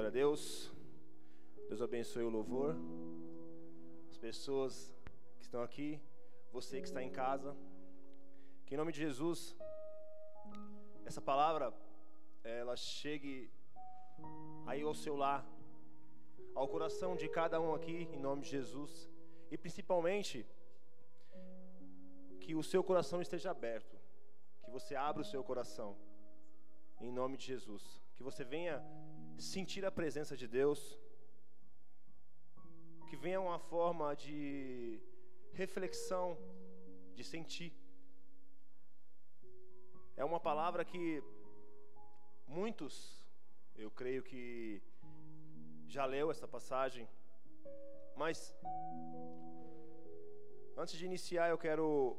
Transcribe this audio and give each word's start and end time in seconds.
Glória 0.00 0.16
a 0.16 0.18
Deus. 0.24 0.72
Deus 1.68 1.82
abençoe 1.82 2.22
o 2.22 2.30
louvor. 2.30 2.74
As 4.08 4.16
pessoas 4.16 4.90
que 5.36 5.42
estão 5.42 5.62
aqui, 5.62 6.00
você 6.50 6.80
que 6.80 6.86
está 6.86 7.02
em 7.02 7.10
casa. 7.10 7.54
Que 8.64 8.72
em 8.72 8.78
nome 8.78 8.92
de 8.92 8.98
Jesus, 8.98 9.54
essa 11.04 11.20
palavra 11.20 11.74
ela 12.42 12.76
chegue 12.76 13.52
aí 14.66 14.80
ao 14.80 14.94
seu 14.94 15.16
lar, 15.16 15.46
ao 16.54 16.66
coração 16.66 17.14
de 17.14 17.28
cada 17.28 17.60
um 17.60 17.74
aqui, 17.74 18.08
em 18.10 18.18
nome 18.18 18.40
de 18.40 18.48
Jesus. 18.48 19.06
E 19.50 19.58
principalmente 19.58 20.46
que 22.40 22.54
o 22.54 22.62
seu 22.62 22.82
coração 22.82 23.20
esteja 23.20 23.50
aberto, 23.50 24.00
que 24.64 24.70
você 24.70 24.94
abra 24.94 25.20
o 25.20 25.30
seu 25.32 25.44
coração, 25.44 25.94
em 27.02 27.12
nome 27.12 27.36
de 27.36 27.44
Jesus. 27.44 28.00
Que 28.16 28.22
você 28.22 28.44
venha 28.44 28.82
sentir 29.40 29.84
a 29.86 29.90
presença 29.90 30.36
de 30.36 30.46
Deus, 30.46 30.98
que 33.08 33.16
venha 33.16 33.40
uma 33.40 33.58
forma 33.58 34.14
de 34.14 35.00
reflexão, 35.52 36.36
de 37.14 37.24
sentir. 37.24 37.72
É 40.16 40.24
uma 40.24 40.38
palavra 40.38 40.84
que 40.84 41.22
muitos, 42.46 42.94
eu 43.74 43.90
creio 43.90 44.22
que 44.22 44.82
já 45.88 46.04
leu 46.04 46.30
essa 46.30 46.46
passagem, 46.46 47.08
mas 48.14 48.54
antes 50.76 50.98
de 50.98 51.06
iniciar 51.06 51.48
eu 51.48 51.56
quero 51.56 52.18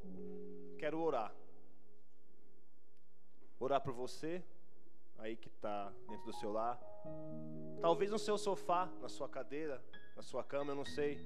quero 0.80 1.00
orar. 1.00 1.32
Orar 3.60 3.80
por 3.80 3.94
você 3.94 4.44
aí 5.20 5.38
que 5.38 5.50
está 5.50 5.92
dentro 6.08 6.26
do 6.26 6.34
seu 6.34 6.52
lar. 6.52 6.91
Talvez 7.82 8.12
no 8.12 8.20
seu 8.20 8.38
sofá, 8.38 8.92
na 9.02 9.10
sua 9.10 9.28
cadeira, 9.28 9.84
na 10.16 10.22
sua 10.22 10.44
cama, 10.44 10.72
eu 10.72 10.76
não 10.76 10.86
sei. 10.86 11.18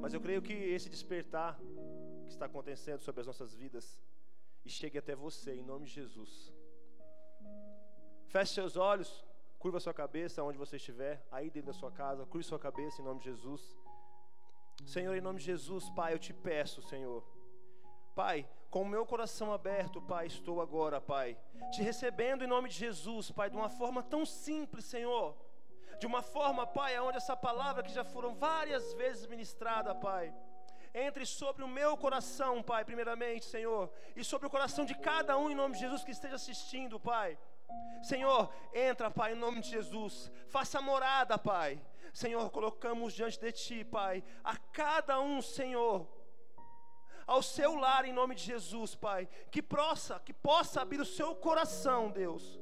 Mas 0.00 0.14
eu 0.14 0.20
creio 0.20 0.40
que 0.40 0.52
esse 0.52 0.88
despertar 0.88 1.58
que 2.26 2.32
está 2.32 2.46
acontecendo 2.46 3.00
sobre 3.00 3.20
as 3.20 3.26
nossas 3.26 3.54
vidas 3.54 3.98
e 4.64 4.70
chegue 4.70 4.98
até 4.98 5.14
você 5.14 5.54
em 5.54 5.62
nome 5.62 5.86
de 5.86 5.92
Jesus. 5.92 6.52
Feche 8.28 8.54
seus 8.54 8.76
olhos, 8.76 9.24
curva 9.58 9.80
sua 9.80 9.94
cabeça 9.94 10.42
onde 10.42 10.58
você 10.58 10.76
estiver, 10.76 11.26
aí 11.30 11.50
dentro 11.50 11.72
da 11.72 11.78
sua 11.78 11.90
casa, 11.90 12.26
curva 12.26 12.46
sua 12.46 12.58
cabeça 12.58 13.00
em 13.00 13.04
nome 13.04 13.20
de 13.20 13.26
Jesus. 13.26 13.76
Senhor, 14.86 15.14
em 15.14 15.20
nome 15.20 15.38
de 15.38 15.46
Jesus, 15.46 15.88
Pai, 15.90 16.14
eu 16.14 16.18
te 16.18 16.32
peço, 16.32 16.82
Senhor. 16.82 17.24
Pai, 18.14 18.48
com 18.70 18.82
o 18.82 18.88
meu 18.88 19.06
coração 19.06 19.52
aberto, 19.52 20.00
Pai, 20.00 20.26
estou 20.26 20.60
agora, 20.60 21.00
Pai, 21.00 21.36
te 21.72 21.82
recebendo 21.82 22.44
em 22.44 22.46
nome 22.46 22.68
de 22.68 22.76
Jesus, 22.76 23.30
Pai, 23.30 23.48
de 23.48 23.56
uma 23.56 23.68
forma 23.68 24.02
tão 24.02 24.26
simples, 24.26 24.84
Senhor. 24.84 25.34
De 25.98 26.06
uma 26.06 26.22
forma, 26.22 26.66
Pai, 26.66 26.98
onde 27.00 27.16
essa 27.16 27.36
palavra 27.36 27.82
que 27.82 27.92
já 27.92 28.04
foram 28.04 28.34
várias 28.34 28.92
vezes 28.94 29.26
ministrada, 29.26 29.94
Pai, 29.94 30.32
entre 30.94 31.24
sobre 31.26 31.64
o 31.64 31.68
meu 31.68 31.96
coração, 31.96 32.62
Pai, 32.62 32.84
primeiramente, 32.84 33.46
Senhor, 33.46 33.90
e 34.14 34.22
sobre 34.22 34.46
o 34.46 34.50
coração 34.50 34.84
de 34.84 34.94
cada 34.94 35.36
um 35.38 35.50
em 35.50 35.54
nome 35.54 35.74
de 35.74 35.80
Jesus 35.80 36.04
que 36.04 36.10
esteja 36.10 36.36
assistindo, 36.36 37.00
Pai. 37.00 37.38
Senhor, 38.02 38.52
entra, 38.72 39.10
Pai, 39.10 39.32
em 39.32 39.36
nome 39.36 39.60
de 39.60 39.70
Jesus. 39.70 40.30
Faça 40.46 40.80
morada, 40.80 41.38
Pai. 41.38 41.80
Senhor, 42.12 42.50
colocamos 42.50 43.12
diante 43.12 43.38
de 43.38 43.52
Ti, 43.52 43.84
Pai, 43.84 44.24
a 44.42 44.56
cada 44.56 45.20
um, 45.20 45.42
Senhor, 45.42 46.06
ao 47.28 47.42
seu 47.42 47.74
lar 47.76 48.06
em 48.06 48.12
nome 48.12 48.34
de 48.34 48.42
Jesus, 48.42 48.94
Pai. 48.94 49.28
Que 49.52 49.62
possa, 49.62 50.18
que 50.26 50.32
possa 50.32 50.80
abrir 50.80 51.00
o 51.00 51.04
seu 51.04 51.34
coração, 51.34 52.10
Deus. 52.10 52.58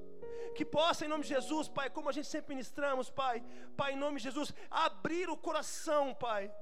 Que 0.57 0.65
possa, 0.65 1.05
em 1.05 1.09
nome 1.09 1.23
de 1.23 1.29
Jesus, 1.29 1.69
Pai, 1.69 1.89
como 1.89 2.09
a 2.09 2.13
gente 2.13 2.27
sempre 2.27 2.55
ministramos, 2.55 3.09
Pai, 3.09 3.45
Pai, 3.77 3.93
em 3.93 3.97
nome 4.05 4.17
de 4.19 4.25
Jesus, 4.25 4.53
abrir 4.69 5.29
o 5.31 5.37
coração, 5.37 6.13
Pai. 6.15 6.53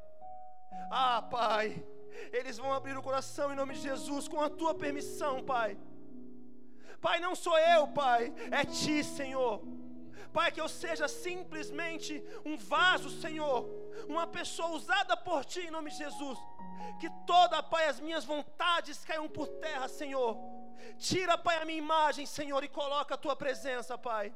Ah, 0.91 1.23
Pai, 1.23 1.83
eles 2.31 2.59
vão 2.59 2.73
abrir 2.75 2.97
o 2.97 3.03
coração 3.03 3.51
em 3.51 3.57
nome 3.57 3.75
de 3.75 3.81
Jesus, 3.81 4.29
com 4.29 4.41
a 4.43 4.51
tua 4.51 4.75
permissão, 4.75 5.43
Pai. 5.43 5.79
Pai, 7.01 7.21
não 7.21 7.35
sou 7.35 7.59
eu, 7.59 7.89
Pai, 7.89 8.33
é 8.51 8.65
Ti, 8.65 9.03
Senhor. 9.03 9.63
Pai, 10.31 10.51
que 10.53 10.61
eu 10.61 10.69
seja 10.69 11.07
simplesmente 11.09 12.23
um 12.45 12.57
vaso, 12.57 13.09
Senhor, 13.09 13.67
uma 14.09 14.27
pessoa 14.27 14.71
usada 14.71 15.17
por 15.17 15.45
Ti 15.45 15.61
em 15.61 15.71
nome 15.71 15.91
de 15.91 15.99
Jesus 15.99 16.39
que 16.99 17.11
toda, 17.27 17.63
Pai, 17.63 17.87
as 17.89 18.01
minhas 18.01 18.25
vontades 18.25 19.05
caiam 19.05 19.29
por 19.29 19.47
terra, 19.47 19.89
Senhor. 19.89 20.37
Tira, 20.99 21.37
Pai, 21.37 21.57
a 21.57 21.65
minha 21.65 21.79
imagem, 21.79 22.27
Senhor, 22.27 22.63
e 22.63 22.69
coloca 22.69 23.15
a 23.15 23.19
tua 23.19 23.35
presença, 23.35 23.97
Pai. 23.97 24.33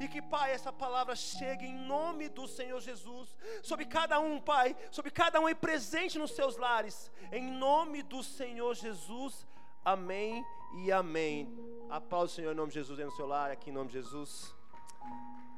E 0.00 0.08
que, 0.08 0.22
Pai, 0.22 0.52
essa 0.52 0.72
palavra 0.72 1.14
chegue 1.14 1.66
em 1.66 1.76
nome 1.76 2.28
do 2.28 2.46
Senhor 2.48 2.80
Jesus, 2.80 3.36
sobre 3.62 3.84
cada 3.84 4.18
um, 4.18 4.40
Pai, 4.40 4.76
sobre 4.90 5.10
cada 5.10 5.40
um 5.40 5.46
aí 5.46 5.54
presente 5.54 6.18
nos 6.18 6.32
seus 6.32 6.56
lares, 6.56 7.10
em 7.30 7.44
nome 7.44 8.02
do 8.02 8.22
Senhor 8.22 8.74
Jesus. 8.74 9.46
Amém 9.84 10.44
e 10.74 10.90
amém. 10.90 11.52
A 11.90 12.00
paz 12.00 12.30
do 12.30 12.34
Senhor 12.34 12.52
em 12.52 12.56
nome 12.56 12.68
de 12.68 12.74
Jesus 12.74 12.98
aí 12.98 13.04
no 13.04 13.12
seu 13.12 13.26
lar, 13.26 13.50
aqui 13.50 13.70
em 13.70 13.72
nome 13.72 13.88
de 13.88 13.94
Jesus. 13.94 14.54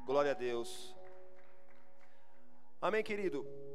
Glória 0.05 0.31
a 0.31 0.35
Deus. 0.35 0.95
Amém, 2.81 3.03
querido 3.03 3.66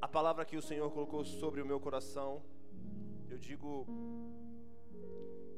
a 0.00 0.06
palavra 0.06 0.44
que 0.44 0.56
o 0.56 0.62
Senhor 0.62 0.90
colocou 0.92 1.24
sobre 1.24 1.60
o 1.60 1.66
meu 1.66 1.80
coração, 1.80 2.42
eu 3.28 3.36
digo 3.36 3.86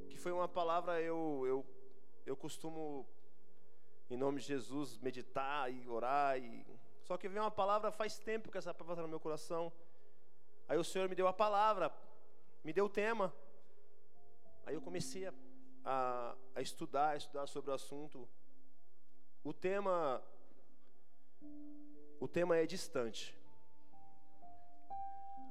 que 0.08 0.16
foi 0.16 0.32
uma 0.32 0.48
palavra 0.48 1.00
eu 1.00 1.44
eu 1.46 1.66
eu 2.24 2.36
costumo 2.36 3.06
em 4.08 4.16
nome 4.16 4.40
de 4.40 4.46
Jesus 4.46 4.98
meditar 4.98 5.72
e 5.72 5.86
orar 5.88 6.38
e 6.38 6.64
só 7.02 7.18
que 7.18 7.28
veio 7.28 7.42
uma 7.42 7.50
palavra 7.50 7.92
faz 7.92 8.18
tempo 8.18 8.50
que 8.50 8.56
essa 8.56 8.72
palavra 8.72 8.94
está 8.94 9.02
no 9.02 9.08
meu 9.08 9.20
coração. 9.20 9.72
Aí 10.68 10.78
o 10.78 10.84
Senhor 10.84 11.08
me 11.08 11.14
deu 11.14 11.26
a 11.26 11.32
palavra, 11.32 11.92
me 12.62 12.72
deu 12.72 12.84
o 12.84 12.88
tema. 12.88 13.34
Aí 14.64 14.74
eu 14.74 14.80
comecei 14.80 15.26
a, 15.26 15.34
a, 15.84 16.36
a 16.54 16.62
estudar, 16.62 17.10
a 17.10 17.16
estudar 17.16 17.46
sobre 17.46 17.70
o 17.72 17.74
assunto. 17.74 18.28
O 19.42 19.52
tema 19.52 20.22
o 22.20 22.28
tema 22.28 22.56
é 22.56 22.66
distante. 22.66 23.39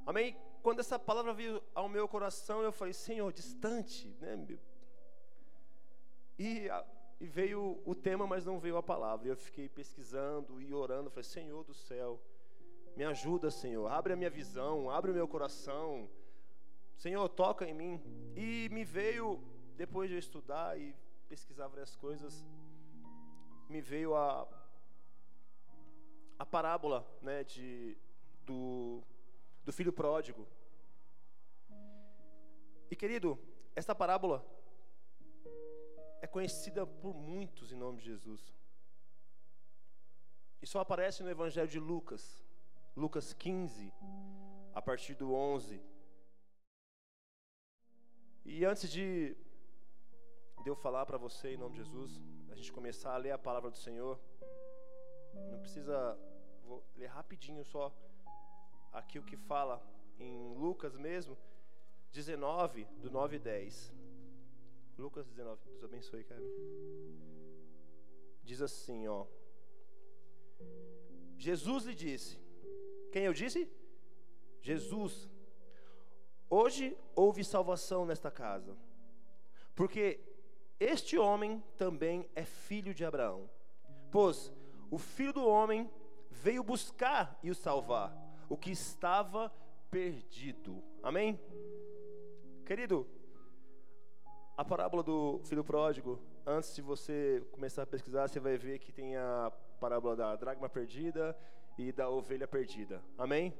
Amém? 0.09 0.35
Quando 0.63 0.79
essa 0.79 0.97
palavra 0.97 1.31
veio 1.35 1.61
ao 1.75 1.87
meu 1.87 2.07
coração, 2.07 2.63
eu 2.63 2.71
falei, 2.71 2.95
Senhor, 2.95 3.31
distante, 3.31 4.07
né? 4.19 4.57
E, 6.39 6.67
e 7.19 7.27
veio 7.27 7.79
o 7.85 7.93
tema, 7.93 8.25
mas 8.25 8.43
não 8.43 8.57
veio 8.57 8.75
a 8.75 8.81
palavra. 8.81 9.27
E 9.27 9.29
eu 9.29 9.37
fiquei 9.37 9.69
pesquisando 9.69 10.59
e 10.59 10.73
orando. 10.73 11.11
Falei, 11.11 11.25
Senhor 11.25 11.63
do 11.63 11.75
céu, 11.75 12.19
me 12.97 13.03
ajuda, 13.03 13.51
Senhor. 13.51 13.85
Abre 13.87 14.13
a 14.13 14.15
minha 14.15 14.31
visão, 14.31 14.89
abre 14.89 15.11
o 15.11 15.13
meu 15.13 15.27
coração. 15.27 16.09
Senhor, 16.97 17.29
toca 17.29 17.67
em 17.67 17.75
mim. 17.75 18.01
E 18.35 18.67
me 18.71 18.83
veio, 18.83 19.39
depois 19.77 20.09
de 20.09 20.15
eu 20.15 20.19
estudar 20.19 20.75
e 20.75 20.95
pesquisar 21.27 21.67
várias 21.67 21.95
coisas, 21.95 22.43
me 23.69 23.79
veio 23.79 24.15
a, 24.15 24.47
a 26.39 26.45
parábola 26.47 27.07
né, 27.21 27.43
de, 27.43 27.95
do 28.43 29.03
do 29.69 29.73
filho 29.79 29.93
pródigo. 29.93 30.47
E 32.89 32.95
querido, 32.95 33.37
esta 33.75 33.93
parábola 33.93 34.43
é 36.23 36.25
conhecida 36.25 36.87
por 36.87 37.13
muitos 37.13 37.71
em 37.71 37.75
nome 37.75 37.99
de 37.99 38.05
Jesus. 38.05 38.41
E 40.59 40.65
só 40.65 40.79
aparece 40.79 41.21
no 41.21 41.29
Evangelho 41.29 41.67
de 41.67 41.79
Lucas, 41.79 42.43
Lucas 42.95 43.31
15, 43.31 43.93
a 44.73 44.81
partir 44.81 45.13
do 45.13 45.35
11. 45.35 45.79
E 48.43 48.65
antes 48.65 48.89
de, 48.89 49.37
eu 50.65 50.75
falar 50.75 51.05
para 51.05 51.19
você 51.19 51.53
em 51.53 51.57
nome 51.57 51.75
de 51.75 51.83
Jesus, 51.83 52.19
a 52.49 52.55
gente 52.55 52.71
começar 52.71 53.13
a 53.13 53.17
ler 53.17 53.33
a 53.33 53.37
palavra 53.37 53.69
do 53.69 53.77
Senhor, 53.77 54.19
não 55.51 55.59
precisa, 55.59 56.17
vou 56.63 56.83
ler 56.95 57.05
rapidinho 57.05 57.63
só 57.63 57.93
aqui 58.91 59.19
o 59.19 59.23
que 59.23 59.37
fala 59.37 59.81
em 60.19 60.53
Lucas 60.55 60.97
mesmo, 60.97 61.37
19, 62.11 62.85
do 62.97 63.09
9 63.09 63.35
e 63.35 63.39
10. 63.39 63.93
Lucas 64.97 65.25
19, 65.27 65.61
Deus 65.65 65.83
abençoe, 65.83 66.23
cara. 66.23 66.41
Diz 68.43 68.61
assim, 68.61 69.07
ó. 69.07 69.25
Jesus 71.37 71.85
lhe 71.85 71.95
disse. 71.95 72.39
Quem 73.11 73.23
eu 73.23 73.33
disse? 73.33 73.71
Jesus. 74.61 75.29
Hoje 76.49 76.97
houve 77.15 77.43
salvação 77.43 78.05
nesta 78.05 78.31
casa, 78.31 78.75
porque 79.75 80.19
este 80.79 81.17
homem 81.17 81.63
também 81.77 82.27
é 82.35 82.43
filho 82.43 82.93
de 82.93 83.05
Abraão. 83.05 83.49
Pois 84.11 84.51
o 84.89 84.97
filho 84.97 85.31
do 85.31 85.45
homem 85.45 85.89
veio 86.29 86.63
buscar 86.63 87.39
e 87.43 87.51
o 87.51 87.55
salvar 87.55 88.28
o 88.49 88.57
que 88.57 88.71
estava 88.71 89.53
perdido. 89.91 90.83
Amém? 91.03 91.39
Querido, 92.65 93.07
a 94.57 94.65
parábola 94.65 95.03
do 95.03 95.39
filho 95.45 95.63
pródigo 95.63 96.19
antes 96.45 96.75
de 96.75 96.81
você 96.81 97.43
começar 97.51 97.83
a 97.83 97.87
pesquisar, 97.87 98.27
você 98.27 98.39
vai 98.39 98.57
ver 98.57 98.79
que 98.79 98.91
tem 98.91 99.15
a 99.15 99.51
parábola 99.79 100.15
da 100.15 100.35
dracma 100.35 100.67
perdida 100.67 101.37
e 101.77 101.91
da 101.91 102.09
ovelha 102.09 102.47
perdida. 102.47 103.01
Amém? 103.17 103.53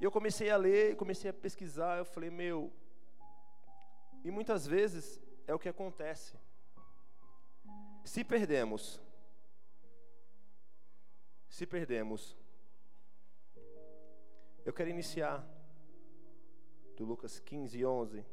E 0.00 0.04
eu 0.04 0.10
comecei 0.10 0.50
a 0.50 0.56
ler, 0.56 0.96
comecei 0.96 1.30
a 1.30 1.34
pesquisar, 1.34 1.98
eu 1.98 2.04
falei, 2.04 2.30
meu, 2.30 2.72
e 4.22 4.30
muitas 4.30 4.66
vezes 4.66 5.20
é 5.46 5.54
o 5.54 5.58
que 5.58 5.68
acontece. 5.68 6.38
Se 8.04 8.22
perdemos, 8.22 9.00
se 11.48 11.66
perdemos, 11.66 12.36
eu 14.66 14.72
quero 14.72 14.90
iniciar 14.90 15.48
do 16.96 17.04
Lucas 17.04 17.38
15, 17.38 17.86
11, 17.86 18.26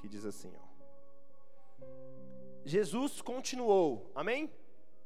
que 0.00 0.08
diz 0.08 0.24
assim: 0.24 0.50
ó, 0.56 0.72
Jesus 2.64 3.20
continuou, 3.20 4.10
amém? 4.14 4.50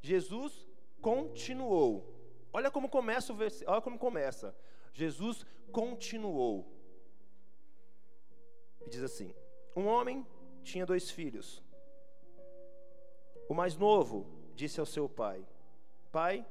Jesus 0.01 0.65
continuou. 1.03 2.15
Olha 2.53 2.71
como 2.71 2.89
começa 2.89 3.33
o 3.33 3.37
versículo, 3.37 3.73
olha 3.73 3.83
como 3.83 3.99
começa. 3.99 4.57
Jesus 4.93 5.45
continuou. 5.73 6.73
E 8.87 8.89
diz 8.89 9.03
assim: 9.03 9.35
Um 9.75 9.87
homem 9.87 10.25
tinha 10.63 10.87
dois 10.87 11.11
filhos. 11.11 11.61
O 13.49 13.55
mais 13.55 13.77
novo 13.77 14.25
disse 14.55 14.79
ao 14.79 14.87
seu 14.87 15.09
pai: 15.09 15.45
Pai, 16.13 16.47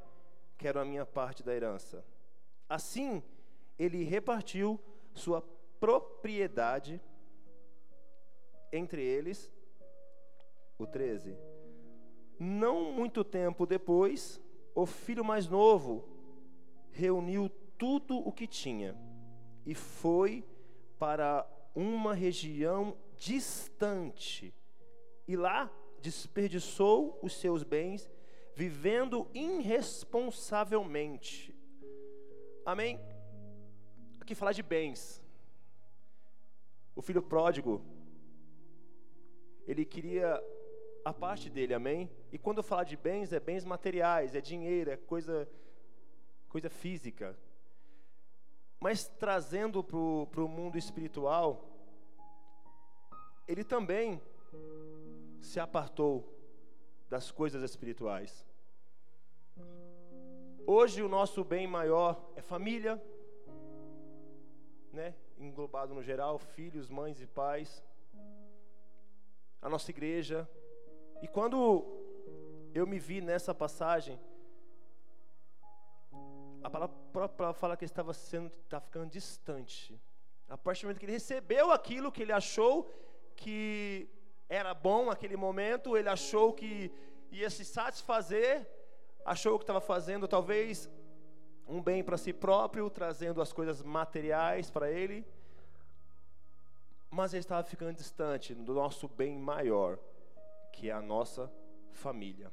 quero 0.57 0.79
a 0.79 0.85
minha 0.85 1.05
parte 1.05 1.43
da 1.43 1.53
herança. 1.53 2.05
Assim, 2.67 3.21
ele 3.77 4.03
repartiu 4.03 4.79
sua 5.13 5.41
propriedade 5.79 7.01
entre 8.71 9.03
eles. 9.03 9.53
O 10.77 10.85
13. 10.85 11.37
Não 12.37 12.91
muito 12.91 13.23
tempo 13.23 13.65
depois, 13.65 14.41
o 14.73 14.85
filho 14.85 15.23
mais 15.23 15.47
novo 15.47 16.03
reuniu 16.91 17.49
tudo 17.77 18.17
o 18.17 18.31
que 18.31 18.45
tinha 18.45 18.95
e 19.65 19.73
foi 19.73 20.45
para 20.99 21.47
uma 21.73 22.13
região 22.13 22.97
distante. 23.17 24.53
E 25.27 25.35
lá 25.35 25.71
desperdiçou 26.01 27.17
os 27.21 27.33
seus 27.33 27.63
bens 27.63 28.09
vivendo 28.55 29.27
irresponsavelmente. 29.33 31.53
Amém? 32.65 32.99
Aqui 34.19 34.33
falar 34.33 34.53
de 34.53 34.63
bens. 34.63 35.21
O 36.95 37.01
filho 37.01 37.21
pródigo, 37.21 37.83
ele 39.67 39.83
queria 39.83 40.41
a 41.03 41.13
parte 41.13 41.49
dele, 41.49 41.73
amém? 41.73 42.09
E 42.31 42.37
quando 42.37 42.59
eu 42.59 42.63
falar 42.63 42.85
de 42.85 42.95
bens, 42.95 43.33
é 43.33 43.39
bens 43.39 43.65
materiais, 43.65 44.33
é 44.33 44.41
dinheiro, 44.41 44.89
é 44.89 44.97
coisa, 44.97 45.47
coisa 46.47 46.69
física. 46.69 47.37
Mas 48.79 49.07
trazendo 49.07 49.83
para 49.83 50.41
o 50.41 50.47
mundo 50.47 50.77
espiritual, 50.77 51.69
ele 53.47 53.63
também 53.63 54.21
se 55.41 55.59
apartou 55.59 56.31
das 57.09 57.31
coisas 57.31 57.61
espirituais. 57.61 58.44
Hoje 60.67 61.03
o 61.03 61.07
nosso 61.07 61.43
bem 61.43 61.67
maior 61.67 62.19
é 62.35 62.41
família, 62.41 62.99
né? 64.91 65.13
Englobado 65.37 65.93
no 65.93 66.01
geral, 66.01 66.39
filhos, 66.39 66.89
mães 66.89 67.21
e 67.21 67.27
pais. 67.27 67.83
A 69.61 69.69
nossa 69.69 69.91
igreja, 69.91 70.49
e 71.21 71.27
quando 71.27 71.85
eu 72.73 72.87
me 72.87 72.97
vi 72.97 73.21
nessa 73.21 73.53
passagem, 73.53 74.19
a 76.63 76.69
palavra 76.69 77.53
fala 77.53 77.77
que 77.77 77.83
ele 77.83 77.91
estava 77.91 78.11
sendo, 78.11 78.51
está 78.63 78.81
ficando 78.81 79.11
distante. 79.11 80.01
A 80.49 80.57
partir 80.57 80.81
do 80.81 80.85
momento 80.85 80.99
que 80.99 81.05
ele 81.05 81.11
recebeu 81.11 81.71
aquilo 81.71 82.11
que 82.11 82.23
ele 82.23 82.31
achou 82.31 82.89
que 83.35 84.09
era 84.49 84.73
bom 84.73 85.05
naquele 85.05 85.37
momento, 85.37 85.95
ele 85.95 86.09
achou 86.09 86.53
que 86.53 86.91
ia 87.31 87.51
se 87.51 87.63
satisfazer, 87.63 88.67
achou 89.25 89.57
que 89.57 89.63
estava 89.63 89.81
fazendo 89.81 90.27
talvez 90.27 90.89
um 91.67 91.81
bem 91.81 92.03
para 92.03 92.15
si 92.15 92.31
próprio, 92.31 92.89
trazendo 92.89 93.41
as 93.41 93.51
coisas 93.51 93.81
materiais 93.81 94.69
para 94.69 94.89
ele, 94.89 95.25
mas 97.09 97.33
ele 97.33 97.41
estava 97.41 97.63
ficando 97.63 97.93
distante 97.93 98.53
do 98.53 98.73
nosso 98.73 99.07
bem 99.07 99.37
maior 99.37 99.97
que 100.71 100.89
é 100.89 100.93
a 100.93 101.01
nossa 101.01 101.51
família. 101.91 102.51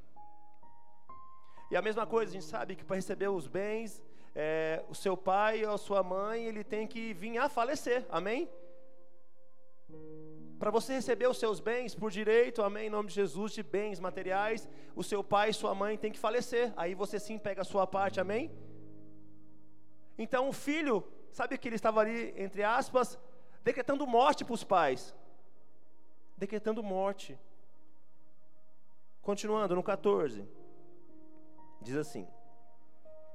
E 1.70 1.76
a 1.76 1.82
mesma 1.82 2.06
coisa, 2.06 2.30
a 2.30 2.34
gente 2.34 2.44
sabe 2.44 2.76
que 2.76 2.84
para 2.84 2.96
receber 2.96 3.28
os 3.28 3.46
bens, 3.46 4.00
é, 4.34 4.84
o 4.88 4.94
seu 4.94 5.16
pai 5.16 5.64
ou 5.64 5.74
a 5.74 5.78
sua 5.78 6.02
mãe, 6.02 6.44
ele 6.44 6.62
tem 6.62 6.86
que 6.86 7.12
vir 7.12 7.36
a 7.38 7.48
falecer, 7.48 8.06
amém? 8.08 8.48
Para 10.62 10.70
você 10.70 10.92
receber 10.92 11.26
os 11.26 11.38
seus 11.38 11.58
bens 11.58 11.92
por 11.92 12.08
direito, 12.08 12.62
amém, 12.62 12.86
em 12.86 12.90
nome 12.90 13.08
de 13.08 13.16
Jesus, 13.16 13.50
de 13.50 13.64
bens 13.64 13.98
materiais, 13.98 14.68
o 14.94 15.02
seu 15.02 15.24
pai 15.24 15.50
e 15.50 15.52
sua 15.52 15.74
mãe 15.74 15.98
tem 15.98 16.12
que 16.12 16.20
falecer, 16.20 16.72
aí 16.76 16.94
você 16.94 17.18
sim 17.18 17.36
pega 17.36 17.62
a 17.62 17.64
sua 17.64 17.84
parte, 17.84 18.20
amém? 18.20 18.48
Então 20.16 20.48
o 20.48 20.52
filho, 20.52 21.02
sabe 21.32 21.58
que 21.58 21.68
ele 21.68 21.74
estava 21.74 21.98
ali, 21.98 22.32
entre 22.36 22.62
aspas, 22.62 23.18
decretando 23.64 24.06
morte 24.06 24.44
para 24.44 24.54
os 24.54 24.62
pais, 24.62 25.12
decretando 26.36 26.80
morte. 26.80 27.36
Continuando 29.20 29.74
no 29.74 29.82
14, 29.82 30.48
diz 31.80 31.96
assim: 31.96 32.24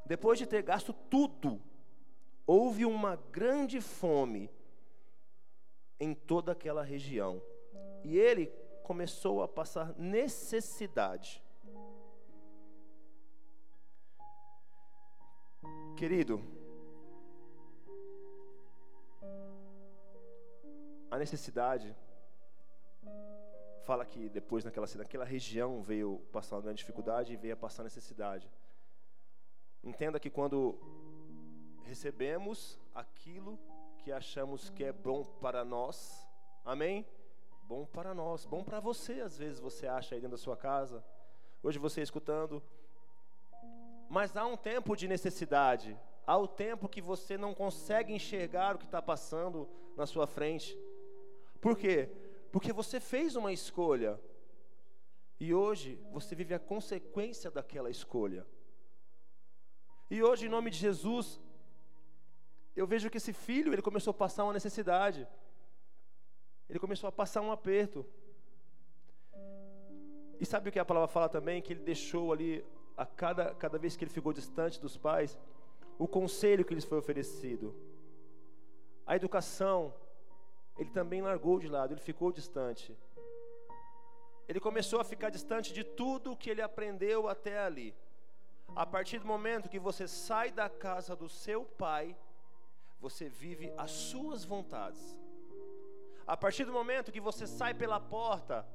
Depois 0.06 0.40
de 0.40 0.46
ter 0.46 0.62
gasto 0.62 0.94
tudo, 0.94 1.62
houve 2.46 2.86
uma 2.86 3.18
grande 3.34 3.82
fome 3.82 4.50
em 6.00 6.14
toda 6.14 6.52
aquela 6.52 6.84
região, 6.84 7.42
e 8.04 8.18
ele 8.18 8.48
começou 8.84 9.42
a 9.42 9.48
passar 9.48 9.94
necessidade. 9.98 11.44
Querido, 15.98 16.42
a 21.10 21.18
necessidade 21.18 21.96
fala 23.84 24.06
que 24.06 24.30
depois 24.30 24.64
naquela, 24.64 24.86
naquela 24.96 25.26
região 25.26 25.82
veio 25.82 26.20
passar 26.32 26.58
uma 26.58 26.62
grande 26.62 26.80
dificuldade 26.80 27.34
e 27.34 27.38
veio 27.38 27.54
a 27.54 27.58
passar 27.58 27.84
necessidade. 27.84 28.52
Entenda 29.84 30.20
que 30.20 30.30
quando 30.30 30.78
recebemos 31.84 32.80
aquilo 32.94 33.58
que 34.08 34.12
achamos 34.14 34.70
que 34.70 34.86
é 34.86 34.94
bom 34.94 35.22
para 35.22 35.66
nós, 35.66 36.26
amém? 36.64 37.06
Bom 37.64 37.86
para 37.86 38.14
nós, 38.14 38.46
bom 38.46 38.64
para 38.64 38.80
você, 38.80 39.20
às 39.20 39.38
vezes 39.38 39.60
você 39.60 39.86
acha 39.86 40.16
aí 40.16 40.22
dentro 40.22 40.38
da 40.38 40.42
sua 40.42 40.56
casa, 40.56 41.04
hoje 41.62 41.78
você 41.78 42.02
escutando, 42.02 42.64
mas 44.08 44.38
há 44.38 44.46
um 44.46 44.56
tempo 44.56 44.96
de 44.96 45.10
necessidade, 45.10 46.00
há 46.26 46.38
o 46.38 46.48
tempo 46.48 46.88
que 46.88 47.02
você 47.02 47.38
não 47.38 47.54
consegue 47.54 48.14
enxergar 48.14 48.76
o 48.76 48.80
que 48.80 48.86
está 48.86 49.02
passando 49.02 49.68
na 49.98 50.06
sua 50.06 50.26
frente. 50.26 50.80
Por 51.60 51.78
quê? 51.78 52.10
Porque 52.50 52.72
você 52.72 53.02
fez 53.02 53.36
uma 53.36 53.52
escolha. 53.52 54.18
E 55.38 55.54
hoje 55.54 56.00
você 56.14 56.34
vive 56.34 56.54
a 56.54 56.60
consequência 56.60 57.52
daquela 57.52 57.90
escolha. 57.90 58.48
E 60.10 60.24
hoje, 60.24 60.46
em 60.46 60.50
nome 60.50 60.70
de 60.70 60.78
Jesus, 60.78 61.42
eu 62.80 62.86
vejo 62.86 63.10
que 63.10 63.18
esse 63.18 63.34
filho, 63.34 63.74
ele 63.74 63.82
começou 63.82 64.12
a 64.12 64.14
passar 64.14 64.44
uma 64.44 64.54
necessidade. 64.54 65.28
Ele 66.70 66.80
começou 66.80 67.08
a 67.08 67.12
passar 67.12 67.42
um 67.42 67.52
aperto. 67.52 68.06
E 70.40 70.46
sabe 70.46 70.70
o 70.70 70.72
que 70.72 70.78
a 70.78 70.86
palavra 70.86 71.08
fala 71.08 71.28
também? 71.28 71.62
Que 71.62 71.74
ele 71.74 71.82
deixou 71.82 72.32
ali, 72.32 72.64
a 72.96 73.06
cada, 73.06 73.56
cada 73.56 73.80
vez 73.80 73.96
que 73.96 74.04
ele 74.04 74.12
ficou 74.12 74.32
distante 74.32 74.80
dos 74.80 74.96
pais, 74.96 75.38
o 75.98 76.08
conselho 76.08 76.64
que 76.64 76.76
lhes 76.76 76.86
foi 76.86 77.00
oferecido, 77.00 77.76
a 79.06 79.16
educação, 79.16 79.94
ele 80.78 80.92
também 80.92 81.22
largou 81.22 81.58
de 81.60 81.68
lado, 81.68 81.94
ele 81.94 82.02
ficou 82.02 82.32
distante. 82.32 82.96
Ele 84.48 84.60
começou 84.60 85.00
a 85.00 85.04
ficar 85.04 85.32
distante 85.32 85.74
de 85.74 85.84
tudo 85.84 86.38
que 86.38 86.50
ele 86.50 86.62
aprendeu 86.62 87.28
até 87.28 87.58
ali. 87.60 87.96
A 88.76 88.86
partir 88.86 89.18
do 89.18 89.26
momento 89.26 89.70
que 89.70 89.80
você 89.80 90.08
sai 90.08 90.52
da 90.52 90.70
casa 90.70 91.16
do 91.16 91.28
seu 91.28 91.66
pai, 91.66 92.16
você 93.00 93.30
vive 93.30 93.72
as 93.78 93.92
suas 93.92 94.44
vontades. 94.44 95.18
A 96.26 96.36
partir 96.36 96.66
do 96.66 96.74
momento 96.74 97.12
que 97.12 97.22
você 97.22 97.48
sai 97.48 97.74
pela 97.74 98.00
porta, 98.00 98.68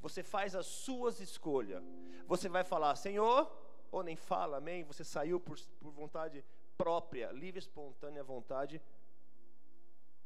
você 0.00 0.22
faz 0.22 0.54
as 0.54 0.66
suas 0.66 1.20
escolhas. 1.20 1.82
Você 2.26 2.48
vai 2.48 2.64
falar, 2.64 2.94
Senhor, 2.96 3.50
ou 3.90 4.02
nem 4.02 4.16
fala, 4.16 4.58
amém? 4.58 4.84
Você 4.84 5.04
saiu 5.04 5.38
por, 5.38 5.58
por 5.80 5.90
vontade 5.92 6.44
própria, 6.76 7.30
livre, 7.32 7.58
espontânea 7.58 8.22
vontade 8.22 8.80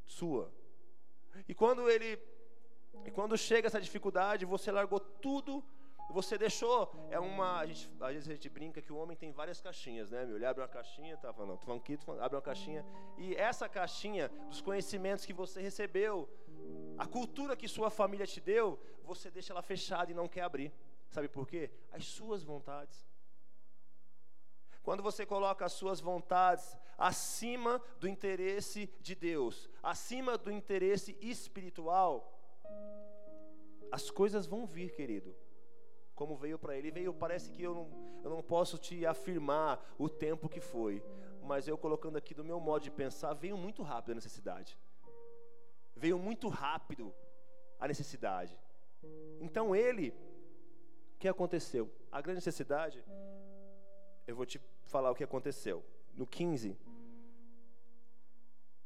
sua. 0.04 0.52
E 1.48 1.54
quando 1.54 1.88
ele 1.88 2.18
E 3.06 3.10
quando 3.10 3.36
chega 3.38 3.66
essa 3.66 3.80
dificuldade, 3.80 4.44
você 4.44 4.70
largou 4.70 5.00
tudo, 5.00 5.64
você 6.10 6.36
deixou. 6.36 6.90
É 7.10 7.18
uma. 7.18 7.58
A 7.58 7.66
gente, 7.66 7.90
às 8.00 8.12
vezes 8.12 8.28
a 8.28 8.32
gente 8.32 8.48
brinca 8.48 8.80
que 8.82 8.92
o 8.92 8.96
homem 8.96 9.16
tem 9.16 9.32
várias 9.32 9.60
caixinhas, 9.60 10.10
né? 10.10 10.24
Meu? 10.24 10.36
Ele 10.36 10.46
abre 10.46 10.62
uma 10.62 10.68
caixinha, 10.68 11.16
tá 11.16 11.32
falando, 11.32 11.58
tô 11.58 11.66
falando 11.66 11.80
aqui, 11.80 11.96
falando, 11.96 12.22
abre 12.22 12.36
uma 12.36 12.42
caixinha. 12.42 12.84
E 13.16 13.34
essa 13.34 13.68
caixinha 13.68 14.28
dos 14.48 14.60
conhecimentos 14.60 15.24
que 15.24 15.32
você 15.32 15.60
recebeu, 15.60 16.28
a 16.98 17.06
cultura 17.06 17.56
que 17.56 17.68
sua 17.68 17.90
família 17.90 18.26
te 18.26 18.40
deu, 18.40 18.78
você 19.04 19.30
deixa 19.30 19.52
ela 19.52 19.62
fechada 19.62 20.10
e 20.10 20.14
não 20.14 20.28
quer 20.28 20.42
abrir. 20.42 20.72
Sabe 21.10 21.28
por 21.28 21.46
quê? 21.46 21.70
As 21.90 22.04
suas 22.04 22.42
vontades. 22.42 23.06
Quando 24.82 25.02
você 25.02 25.24
coloca 25.24 25.64
as 25.64 25.72
suas 25.72 26.00
vontades 26.00 26.76
acima 26.98 27.80
do 28.00 28.08
interesse 28.08 28.90
de 29.00 29.14
Deus, 29.14 29.70
acima 29.82 30.36
do 30.36 30.50
interesse 30.50 31.16
espiritual, 31.20 32.32
as 33.92 34.10
coisas 34.10 34.46
vão 34.46 34.66
vir, 34.66 34.92
querido. 34.92 35.36
Como 36.22 36.36
veio 36.36 36.56
para 36.56 36.76
ele, 36.76 36.88
veio, 36.92 37.12
parece 37.12 37.50
que 37.50 37.64
eu 37.64 37.74
não, 37.74 38.20
eu 38.22 38.30
não 38.30 38.40
posso 38.40 38.78
te 38.78 39.04
afirmar 39.04 39.84
o 39.98 40.08
tempo 40.08 40.48
que 40.48 40.60
foi, 40.60 41.02
mas 41.42 41.66
eu 41.66 41.76
colocando 41.76 42.16
aqui 42.16 42.32
do 42.32 42.44
meu 42.44 42.60
modo 42.60 42.84
de 42.84 42.92
pensar, 42.92 43.34
veio 43.34 43.56
muito 43.56 43.82
rápido 43.82 44.12
a 44.12 44.14
necessidade. 44.14 44.78
Veio 45.96 46.16
muito 46.20 46.48
rápido 46.48 47.12
a 47.76 47.88
necessidade. 47.88 48.56
Então 49.40 49.74
ele, 49.74 50.14
o 51.16 51.18
que 51.18 51.26
aconteceu? 51.26 51.90
A 52.12 52.20
grande 52.20 52.36
necessidade, 52.36 53.04
eu 54.24 54.36
vou 54.36 54.46
te 54.46 54.60
falar 54.84 55.10
o 55.10 55.16
que 55.16 55.24
aconteceu. 55.24 55.84
No 56.14 56.24
15, 56.24 56.78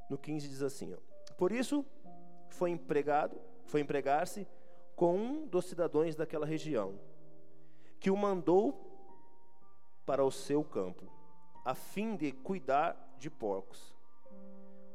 no 0.09 0.17
15 0.17 0.49
diz 0.49 0.63
assim: 0.63 0.95
ó, 0.95 1.35
Por 1.37 1.53
isso 1.53 1.85
foi 2.49 2.71
empregado, 2.71 3.39
foi 3.67 3.83
empregar-se 3.83 4.49
com 4.95 5.15
um 5.15 5.47
dos 5.47 5.67
cidadãos 5.67 6.17
daquela 6.17 6.47
região, 6.47 6.99
que 8.01 8.11
o 8.11 8.17
mandou 8.17 8.83
para 10.05 10.25
o 10.25 10.31
seu 10.31 10.63
campo, 10.63 11.05
a 11.65 11.75
fim 11.75 12.17
de 12.17 12.33
cuidar 12.33 13.17
de 13.19 13.31
porcos. 13.31 13.95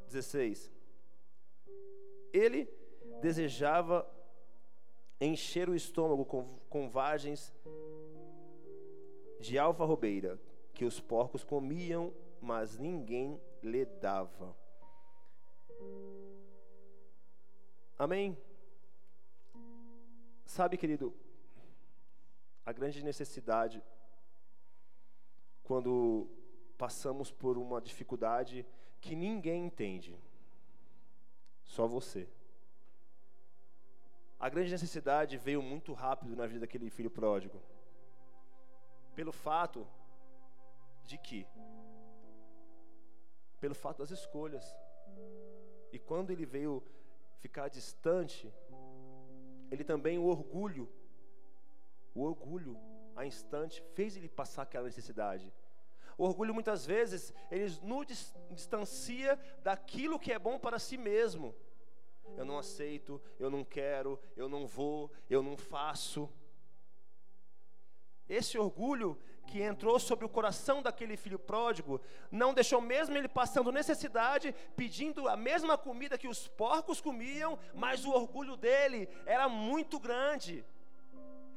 16. 0.06 0.72
Ele 2.32 2.68
desejava 3.20 4.08
encher 5.20 5.68
o 5.68 5.74
estômago 5.74 6.24
com, 6.24 6.58
com 6.68 6.88
vagens 6.88 7.52
de 9.40 9.58
alfarrobeira, 9.58 10.40
que 10.72 10.84
os 10.84 11.00
porcos 11.00 11.44
comiam, 11.44 12.12
mas 12.40 12.78
ninguém 12.78 13.40
lhe 13.62 13.84
dava. 13.84 14.56
Amém? 17.98 18.36
Sabe, 20.44 20.76
querido, 20.76 21.14
a 22.64 22.72
grande 22.72 23.02
necessidade 23.02 23.82
quando 25.62 26.28
passamos 26.76 27.30
por 27.30 27.56
uma 27.56 27.80
dificuldade 27.80 28.66
que 29.00 29.14
ninguém 29.14 29.66
entende, 29.66 30.16
só 31.64 31.86
você. 31.86 32.28
A 34.38 34.48
grande 34.48 34.70
necessidade 34.70 35.36
veio 35.36 35.62
muito 35.62 35.92
rápido 35.92 36.34
na 36.36 36.46
vida 36.46 36.60
daquele 36.60 36.90
filho 36.90 37.10
pródigo, 37.10 37.60
pelo 39.14 39.32
fato 39.32 39.86
de 41.04 41.16
que, 41.18 41.46
pelo 43.60 43.74
fato 43.74 43.98
das 43.98 44.10
escolhas, 44.10 44.64
e 45.92 45.98
quando 45.98 46.30
ele 46.30 46.44
veio 46.44 46.82
ficar 47.38 47.68
distante, 47.68 48.52
ele 49.70 49.84
também 49.84 50.18
o 50.18 50.24
orgulho, 50.26 50.88
o 52.14 52.22
orgulho, 52.22 52.78
a 53.16 53.26
instante, 53.26 53.82
fez 53.94 54.16
ele 54.16 54.28
passar 54.28 54.62
aquela 54.62 54.86
necessidade. 54.86 55.52
O 56.16 56.24
orgulho 56.24 56.54
muitas 56.54 56.84
vezes 56.84 57.32
ele 57.50 57.66
nos 57.82 58.34
distancia 58.50 59.38
daquilo 59.62 60.18
que 60.18 60.32
é 60.32 60.38
bom 60.38 60.58
para 60.58 60.78
si 60.78 60.96
mesmo. 60.96 61.54
Eu 62.36 62.44
não 62.44 62.58
aceito, 62.58 63.20
eu 63.38 63.50
não 63.50 63.64
quero, 63.64 64.18
eu 64.36 64.48
não 64.48 64.66
vou, 64.66 65.10
eu 65.28 65.42
não 65.42 65.56
faço. 65.56 66.30
Esse 68.28 68.56
orgulho 68.56 69.18
que 69.46 69.60
entrou 69.60 69.98
sobre 69.98 70.24
o 70.24 70.28
coração 70.28 70.80
daquele 70.80 71.16
filho 71.16 71.38
pródigo, 71.38 72.00
não 72.30 72.54
deixou 72.54 72.80
mesmo 72.80 73.16
ele 73.16 73.28
passando 73.28 73.72
necessidade, 73.72 74.54
pedindo 74.76 75.28
a 75.28 75.36
mesma 75.36 75.76
comida 75.76 76.16
que 76.16 76.28
os 76.28 76.48
porcos 76.48 77.00
comiam, 77.00 77.58
mas 77.74 78.04
o 78.04 78.12
orgulho 78.12 78.56
dele 78.56 79.08
era 79.26 79.48
muito 79.48 79.98
grande. 79.98 80.64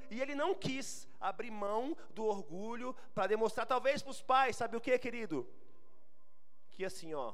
E 0.10 0.22
ele 0.22 0.36
não 0.36 0.54
quis 0.54 1.08
abrir 1.20 1.52
mão 1.52 1.96
do 2.14 2.26
orgulho 2.26 2.96
para 3.14 3.28
demonstrar, 3.28 3.66
talvez 3.66 4.02
para 4.02 4.12
os 4.12 4.22
pais, 4.22 4.56
sabe 4.56 4.78
o 4.78 4.82
que, 4.82 4.98
querido? 4.98 5.48
Que 6.72 6.86
assim, 6.86 7.14
ó, 7.14 7.34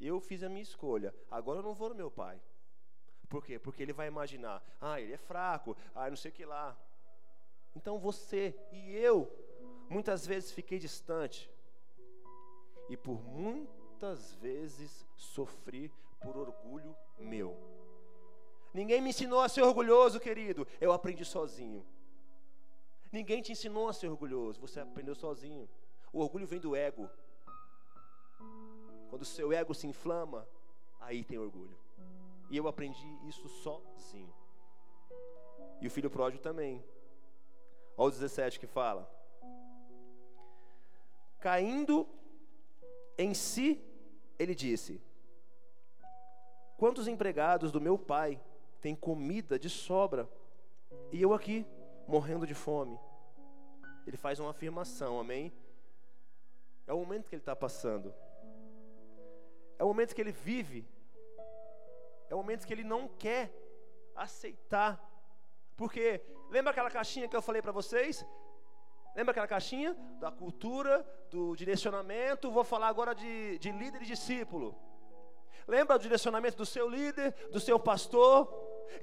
eu 0.00 0.20
fiz 0.20 0.42
a 0.42 0.48
minha 0.48 0.62
escolha, 0.62 1.14
agora 1.30 1.58
eu 1.58 1.62
não 1.62 1.74
vou 1.74 1.88
no 1.88 1.94
meu 1.94 2.10
pai. 2.10 2.40
Por 3.28 3.44
quê? 3.44 3.58
Porque 3.58 3.82
ele 3.82 3.92
vai 3.92 4.08
imaginar, 4.08 4.62
ah, 4.80 5.00
ele 5.00 5.12
é 5.12 5.18
fraco, 5.18 5.76
ah, 5.94 6.08
não 6.08 6.16
sei 6.16 6.30
o 6.30 6.34
que 6.34 6.44
lá. 6.44 6.76
Então 7.76 7.98
você 7.98 8.58
e 8.72 8.96
eu 8.96 9.30
muitas 9.88 10.26
vezes 10.26 10.50
fiquei 10.52 10.78
distante 10.78 11.50
e 12.88 12.96
por 12.96 13.22
muitas 13.22 14.34
vezes 14.34 15.06
sofri 15.16 15.92
por 16.20 16.36
orgulho 16.36 16.96
meu. 17.18 17.77
Ninguém 18.72 19.00
me 19.00 19.10
ensinou 19.10 19.40
a 19.40 19.48
ser 19.48 19.62
orgulhoso, 19.62 20.20
querido, 20.20 20.66
eu 20.80 20.92
aprendi 20.92 21.24
sozinho. 21.24 21.84
Ninguém 23.10 23.40
te 23.40 23.52
ensinou 23.52 23.88
a 23.88 23.92
ser 23.92 24.08
orgulhoso, 24.08 24.60
você 24.60 24.80
aprendeu 24.80 25.14
sozinho. 25.14 25.68
O 26.12 26.20
orgulho 26.20 26.46
vem 26.46 26.60
do 26.60 26.76
ego. 26.76 27.08
Quando 29.08 29.22
o 29.22 29.24
seu 29.26 29.52
ego 29.52 29.74
se 29.74 29.86
inflama, 29.86 30.46
aí 31.00 31.24
tem 31.24 31.38
orgulho. 31.38 31.76
E 32.50 32.56
eu 32.56 32.68
aprendi 32.68 33.08
isso 33.26 33.48
sozinho. 33.48 34.32
E 35.80 35.86
o 35.86 35.90
filho 35.90 36.10
pródigo 36.10 36.42
também. 36.42 36.84
Olha 37.96 38.08
o 38.08 38.10
17 38.10 38.60
que 38.60 38.66
fala: 38.66 39.10
Caindo 41.40 42.06
em 43.16 43.32
si, 43.32 43.82
ele 44.38 44.54
disse: 44.54 45.00
Quantos 46.76 47.08
empregados 47.08 47.72
do 47.72 47.80
meu 47.80 47.98
pai 47.98 48.40
têm 48.80 48.94
comida 48.94 49.58
de 49.58 49.68
sobra 49.68 50.28
e 51.12 51.20
eu 51.20 51.32
aqui 51.32 51.66
morrendo 52.06 52.46
de 52.46 52.54
fome? 52.54 52.98
Ele 54.06 54.16
faz 54.16 54.40
uma 54.40 54.50
afirmação, 54.50 55.18
amém? 55.18 55.52
É 56.86 56.92
o 56.92 56.98
momento 56.98 57.28
que 57.28 57.34
ele 57.34 57.42
está 57.42 57.54
passando, 57.54 58.14
é 59.78 59.84
o 59.84 59.88
momento 59.88 60.14
que 60.14 60.20
ele 60.20 60.32
vive, 60.32 60.88
é 62.30 62.34
o 62.34 62.38
momento 62.38 62.66
que 62.66 62.72
ele 62.72 62.84
não 62.84 63.06
quer 63.06 63.52
aceitar, 64.14 64.98
porque 65.76 66.20
lembra 66.50 66.70
aquela 66.70 66.90
caixinha 66.90 67.28
que 67.28 67.36
eu 67.36 67.42
falei 67.42 67.60
para 67.60 67.72
vocês? 67.72 68.24
Lembra 69.14 69.32
aquela 69.32 69.48
caixinha? 69.48 69.94
Da 70.20 70.30
cultura, 70.30 71.04
do 71.30 71.56
direcionamento. 71.56 72.50
Vou 72.50 72.64
falar 72.64 72.88
agora 72.88 73.14
de, 73.14 73.58
de 73.58 73.70
líder 73.72 74.02
e 74.02 74.06
discípulo. 74.06 74.76
Lembra 75.66 75.98
do 75.98 76.02
direcionamento 76.02 76.56
do 76.56 76.64
seu 76.64 76.88
líder, 76.88 77.32
do 77.50 77.60
seu 77.60 77.78
pastor, 77.78 78.48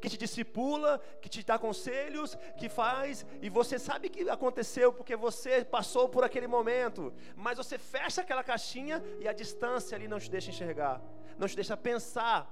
que 0.02 0.10
te 0.10 0.18
discipula, 0.18 1.00
que 1.22 1.30
te 1.30 1.44
dá 1.44 1.58
conselhos, 1.58 2.36
que 2.58 2.68
faz, 2.70 3.26
e 3.42 3.50
você 3.50 3.78
sabe 3.78 4.10
que 4.10 4.30
aconteceu 4.30 4.92
porque 4.92 5.16
você 5.16 5.64
passou 5.64 6.10
por 6.10 6.24
aquele 6.24 6.48
momento, 6.48 7.14
mas 7.36 7.58
você 7.58 7.78
fecha 7.78 8.22
aquela 8.22 8.44
caixinha 8.44 9.02
e 9.20 9.28
a 9.28 9.34
distância 9.34 9.96
ali 9.96 10.08
não 10.08 10.20
te 10.20 10.30
deixa 10.30 10.50
enxergar, 10.50 11.02
não 11.38 11.48
te 11.48 11.56
deixa 11.56 11.76
pensar. 11.78 12.52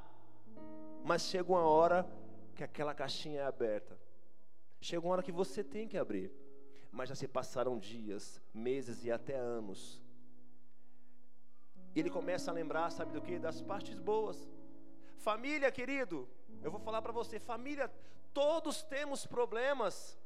Mas 1.04 1.24
chega 1.24 1.52
uma 1.52 1.68
hora 1.68 2.08
que 2.56 2.64
aquela 2.64 2.94
caixinha 2.94 3.42
é 3.42 3.46
aberta. 3.46 4.00
Chega 4.80 5.06
uma 5.06 5.14
hora 5.14 5.24
que 5.24 5.32
você 5.32 5.62
tem 5.64 5.86
que 5.88 5.98
abrir 5.98 6.32
mas 6.94 7.10
já 7.10 7.16
se 7.16 7.28
passaram 7.28 7.80
dias, 7.80 8.40
meses 8.54 9.04
e 9.04 9.12
até 9.12 9.36
anos. 9.36 10.00
E 11.96 12.00
ele 12.00 12.10
começa 12.10 12.52
a 12.52 12.54
lembrar, 12.54 12.92
sabe 12.92 13.12
do 13.12 13.22
que? 13.22 13.40
Das 13.40 13.62
partes 13.62 13.98
boas. 13.98 14.48
Família, 15.18 15.72
querido, 15.72 16.30
eu 16.64 16.72
vou 16.72 16.80
falar 16.80 17.02
para 17.02 17.12
você, 17.12 17.40
família, 17.40 17.92
todos 18.34 18.84
temos 18.84 19.26
problemas. 19.26 20.18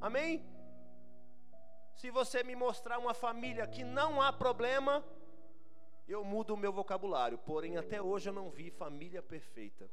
Amém? 0.00 0.44
Se 1.94 2.10
você 2.10 2.42
me 2.42 2.54
mostrar 2.54 2.98
uma 2.98 3.14
família 3.14 3.66
que 3.66 3.82
não 3.82 4.20
há 4.20 4.32
problema, 4.32 5.04
eu 6.06 6.24
mudo 6.24 6.54
o 6.54 6.56
meu 6.56 6.72
vocabulário. 6.72 7.38
Porém, 7.38 7.76
até 7.76 8.00
hoje 8.02 8.28
eu 8.28 8.32
não 8.32 8.50
vi 8.50 8.70
família 8.70 9.22
perfeita. 9.22 9.88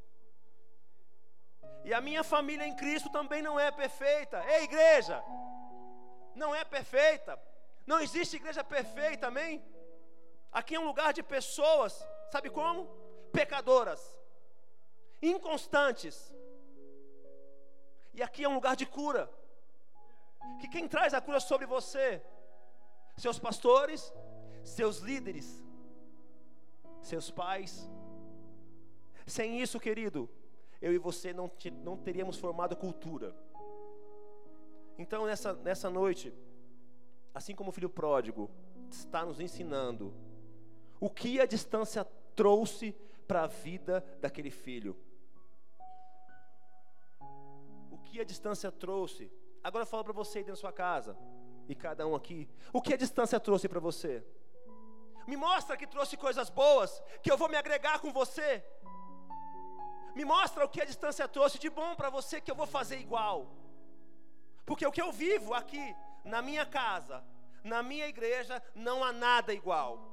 E 1.83 1.93
a 1.93 2.01
minha 2.01 2.23
família 2.23 2.65
em 2.65 2.75
Cristo 2.75 3.09
também 3.09 3.41
não 3.41 3.59
é 3.59 3.71
perfeita. 3.71 4.43
Ei, 4.45 4.63
igreja! 4.63 5.23
não 6.35 6.53
é 6.55 6.63
perfeita. 6.63 7.39
Não 7.85 7.99
existe 7.99 8.35
igreja 8.35 8.63
perfeita, 8.63 9.27
amém? 9.27 9.63
Aqui 10.51 10.75
é 10.75 10.79
um 10.79 10.85
lugar 10.85 11.13
de 11.13 11.23
pessoas, 11.23 11.93
sabe 12.31 12.49
como? 12.49 12.85
Pecadoras, 13.31 14.01
inconstantes, 15.21 16.31
E 18.13 18.21
aqui 18.21 18.43
é 18.43 18.49
um 18.49 18.55
lugar 18.55 18.75
de 18.75 18.85
cura. 18.85 19.31
Que 20.59 20.67
quem 20.67 20.87
traz 20.87 21.13
a 21.13 21.21
cura 21.21 21.39
sobre 21.39 21.65
você? 21.65 22.21
Seus 23.17 23.39
pastores, 23.39 24.13
seus 24.63 24.97
líderes, 24.97 25.63
seus 27.01 27.31
pais. 27.31 27.89
Sem 29.25 29.61
isso, 29.61 29.79
querido, 29.79 30.29
eu 30.81 30.91
e 30.93 30.97
você 30.97 31.31
não, 31.31 31.49
não 31.83 31.95
teríamos 31.95 32.37
formado 32.37 32.75
cultura. 32.75 33.33
Então, 34.97 35.25
nessa, 35.25 35.53
nessa 35.53 35.89
noite, 35.89 36.33
assim 37.33 37.55
como 37.55 37.69
o 37.69 37.73
filho 37.73 37.89
pródigo 37.89 38.51
está 38.89 39.25
nos 39.25 39.39
ensinando 39.39 40.13
o 40.99 41.09
que 41.09 41.39
a 41.39 41.45
distância 41.45 42.05
trouxe 42.35 42.93
para 43.27 43.43
a 43.43 43.47
vida 43.47 44.05
daquele 44.19 44.51
filho. 44.51 44.95
Que 48.11 48.19
a 48.19 48.25
distância 48.25 48.71
trouxe. 48.71 49.31
Agora 49.63 49.83
eu 49.83 49.87
falo 49.87 50.03
para 50.03 50.13
você 50.13 50.39
aí 50.39 50.43
dentro 50.43 50.57
da 50.57 50.61
sua 50.61 50.73
casa, 50.73 51.17
e 51.67 51.73
cada 51.75 52.05
um 52.05 52.15
aqui, 52.15 52.49
o 52.73 52.81
que 52.81 52.93
a 52.93 52.97
distância 52.97 53.39
trouxe 53.39 53.67
para 53.69 53.79
você? 53.79 54.23
Me 55.27 55.37
mostra 55.37 55.77
que 55.77 55.87
trouxe 55.87 56.17
coisas 56.17 56.49
boas, 56.49 57.01
que 57.23 57.31
eu 57.31 57.37
vou 57.37 57.47
me 57.47 57.55
agregar 57.55 57.99
com 57.99 58.11
você. 58.11 58.63
Me 60.13 60.25
mostra 60.25 60.65
o 60.65 60.69
que 60.69 60.81
a 60.81 60.85
distância 60.85 61.27
trouxe 61.27 61.57
de 61.57 61.69
bom 61.69 61.95
para 61.95 62.09
você, 62.09 62.41
que 62.41 62.51
eu 62.51 62.55
vou 62.55 62.67
fazer 62.67 62.97
igual. 62.97 63.47
Porque 64.65 64.85
o 64.85 64.91
que 64.91 65.01
eu 65.01 65.11
vivo 65.11 65.53
aqui, 65.53 65.95
na 66.25 66.41
minha 66.41 66.65
casa, 66.65 67.23
na 67.63 67.81
minha 67.81 68.07
igreja, 68.07 68.61
não 68.75 69.03
há 69.03 69.13
nada 69.13 69.53
igual. 69.53 70.10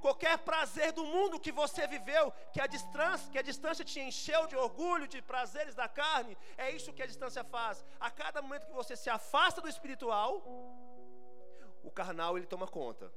Qualquer 0.00 0.38
prazer 0.38 0.92
do 0.92 1.04
mundo 1.04 1.40
que 1.40 1.52
você 1.52 1.86
viveu, 1.86 2.32
que 2.52 2.60
a 2.60 2.66
distância, 2.66 3.30
que 3.32 3.38
a 3.38 3.42
distância 3.42 3.84
te 3.84 4.00
encheu 4.00 4.46
de 4.46 4.56
orgulho, 4.56 5.08
de 5.08 5.20
prazeres 5.20 5.74
da 5.74 5.88
carne, 5.88 6.36
é 6.56 6.70
isso 6.70 6.92
que 6.92 7.02
a 7.02 7.06
distância 7.06 7.42
faz. 7.44 7.84
A 7.98 8.10
cada 8.10 8.40
momento 8.40 8.66
que 8.66 8.72
você 8.72 8.94
se 8.96 9.10
afasta 9.10 9.60
do 9.60 9.68
espiritual, 9.68 10.42
o 11.82 11.90
carnal 11.90 12.36
ele 12.36 12.46
toma 12.46 12.66
conta. 12.66 13.12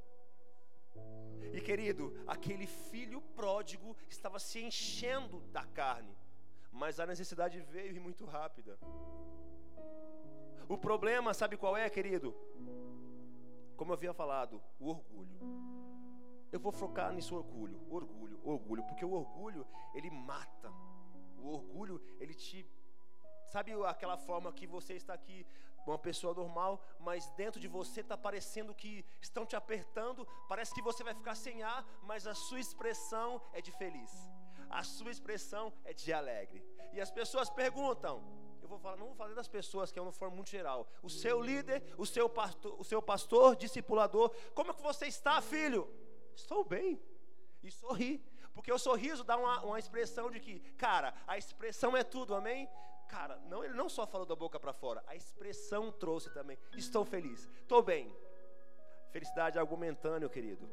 E 1.53 1.59
querido, 1.59 2.15
aquele 2.25 2.65
filho 2.65 3.21
pródigo 3.21 3.95
estava 4.07 4.39
se 4.39 4.63
enchendo 4.63 5.41
da 5.51 5.65
carne, 5.65 6.17
mas 6.71 6.99
a 6.99 7.05
necessidade 7.05 7.59
veio 7.59 7.95
e 7.95 7.99
muito 7.99 8.25
rápida. 8.25 8.79
O 10.69 10.77
problema, 10.77 11.33
sabe 11.33 11.57
qual 11.57 11.75
é, 11.75 11.89
querido? 11.89 12.33
Como 13.75 13.91
eu 13.91 13.95
havia 13.95 14.13
falado, 14.13 14.61
o 14.79 14.87
orgulho. 14.89 15.37
Eu 16.51 16.59
vou 16.59 16.71
focar 16.71 17.13
nisso 17.13 17.35
orgulho, 17.35 17.79
orgulho, 17.89 18.39
orgulho, 18.43 18.83
porque 18.83 19.05
o 19.05 19.13
orgulho 19.13 19.65
ele 19.93 20.09
mata. 20.09 20.71
O 21.37 21.47
orgulho 21.47 22.01
ele 22.19 22.33
te 22.33 22.65
sabe 23.49 23.71
aquela 23.85 24.17
forma 24.17 24.51
que 24.53 24.65
você 24.65 24.93
está 24.93 25.13
aqui 25.13 25.45
uma 25.85 25.97
pessoa 25.97 26.33
normal, 26.33 26.79
mas 26.99 27.29
dentro 27.31 27.59
de 27.59 27.67
você 27.67 28.01
está 28.01 28.17
parecendo 28.17 28.73
que 28.73 29.05
estão 29.19 29.45
te 29.45 29.55
apertando, 29.55 30.27
parece 30.47 30.73
que 30.73 30.81
você 30.81 31.03
vai 31.03 31.13
ficar 31.13 31.35
sem 31.35 31.63
ar, 31.63 31.85
mas 32.03 32.27
a 32.27 32.35
sua 32.35 32.59
expressão 32.59 33.41
é 33.51 33.61
de 33.61 33.71
feliz, 33.71 34.11
a 34.69 34.83
sua 34.83 35.11
expressão 35.11 35.73
é 35.83 35.93
de 35.93 36.13
alegre. 36.13 36.63
E 36.93 37.01
as 37.01 37.09
pessoas 37.09 37.49
perguntam, 37.49 38.23
eu 38.61 38.67
vou 38.67 38.77
falar, 38.77 38.97
não 38.97 39.07
vou 39.07 39.15
falar 39.15 39.33
das 39.33 39.47
pessoas, 39.47 39.91
que 39.91 39.97
é 39.97 40.01
uma 40.01 40.11
forma 40.11 40.35
muito 40.35 40.49
geral. 40.49 40.87
O 41.01 41.09
seu 41.09 41.41
líder, 41.41 41.83
o 41.97 42.05
seu 42.05 42.29
pastor, 42.29 42.79
o 42.79 42.83
seu 42.83 43.01
pastor, 43.01 43.55
discipulador, 43.55 44.29
como 44.53 44.71
é 44.71 44.73
que 44.73 44.81
você 44.81 45.07
está, 45.07 45.41
filho? 45.41 45.89
Estou 46.35 46.63
bem. 46.63 46.99
E 47.63 47.71
sorri. 47.71 48.23
Porque 48.53 48.71
o 48.71 48.77
sorriso 48.77 49.23
dá 49.23 49.37
uma, 49.37 49.63
uma 49.63 49.79
expressão 49.79 50.29
de 50.29 50.39
que, 50.39 50.59
cara, 50.77 51.13
a 51.25 51.37
expressão 51.37 51.95
é 51.95 52.03
tudo, 52.03 52.35
amém? 52.35 52.69
Cara, 53.07 53.37
não, 53.49 53.63
ele 53.63 53.73
não 53.73 53.89
só 53.89 54.05
falou 54.07 54.25
da 54.25 54.35
boca 54.35 54.59
para 54.59 54.73
fora, 54.73 55.03
a 55.05 55.15
expressão 55.15 55.91
trouxe 55.91 56.33
também. 56.33 56.57
Estou 56.77 57.03
feliz, 57.03 57.49
estou 57.61 57.81
bem. 57.83 58.13
Felicidade 59.09 59.57
é 59.57 59.61
algo 59.61 59.73
momentâneo, 59.75 60.29
querido. 60.29 60.69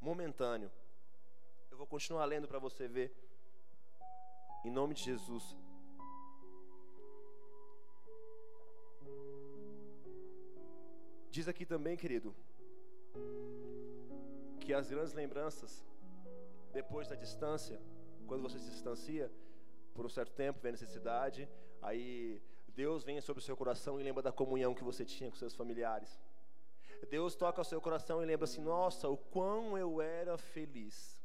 Momentâneo. 0.00 0.70
Eu 1.70 1.76
vou 1.76 1.86
continuar 1.86 2.24
lendo 2.24 2.48
para 2.48 2.58
você 2.58 2.88
ver. 2.88 3.14
Em 4.64 4.70
nome 4.70 4.94
de 4.94 5.04
Jesus. 5.04 5.56
Diz 11.30 11.48
aqui 11.48 11.66
também, 11.66 11.96
querido, 11.96 12.34
que 14.64 14.72
as 14.72 14.88
grandes 14.88 15.12
lembranças, 15.12 15.84
depois 16.72 17.06
da 17.06 17.14
distância, 17.14 17.78
quando 18.26 18.42
você 18.42 18.58
se 18.58 18.70
distancia, 18.70 19.30
por 19.94 20.06
um 20.06 20.08
certo 20.08 20.32
tempo, 20.32 20.58
vem 20.60 20.70
a 20.70 20.72
necessidade, 20.72 21.48
aí 21.82 22.42
Deus 22.68 23.04
vem 23.04 23.20
sobre 23.20 23.40
o 23.40 23.44
seu 23.44 23.56
coração 23.56 24.00
e 24.00 24.02
lembra 24.02 24.22
da 24.22 24.32
comunhão 24.32 24.74
que 24.74 24.82
você 24.82 25.04
tinha 25.04 25.30
com 25.30 25.36
seus 25.36 25.54
familiares. 25.54 26.18
Deus 27.10 27.34
toca 27.34 27.60
o 27.60 27.64
seu 27.64 27.80
coração 27.80 28.22
e 28.22 28.26
lembra 28.26 28.44
assim: 28.44 28.62
nossa, 28.62 29.08
o 29.08 29.16
quão 29.16 29.76
eu 29.76 30.00
era 30.00 30.38
feliz. 30.38 31.22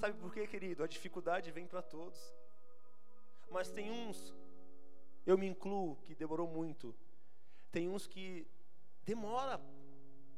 Sabe 0.00 0.16
por 0.18 0.32
quê, 0.32 0.46
querido? 0.46 0.84
A 0.84 0.86
dificuldade 0.86 1.50
vem 1.50 1.66
para 1.66 1.82
todos. 1.82 2.20
Mas 3.50 3.70
tem 3.70 3.90
uns, 3.90 4.34
eu 5.26 5.36
me 5.36 5.46
incluo, 5.46 5.96
que 5.96 6.14
demorou 6.14 6.46
muito. 6.46 6.94
Tem 7.72 7.88
uns 7.88 8.06
que 8.06 8.46
demora 9.04 9.60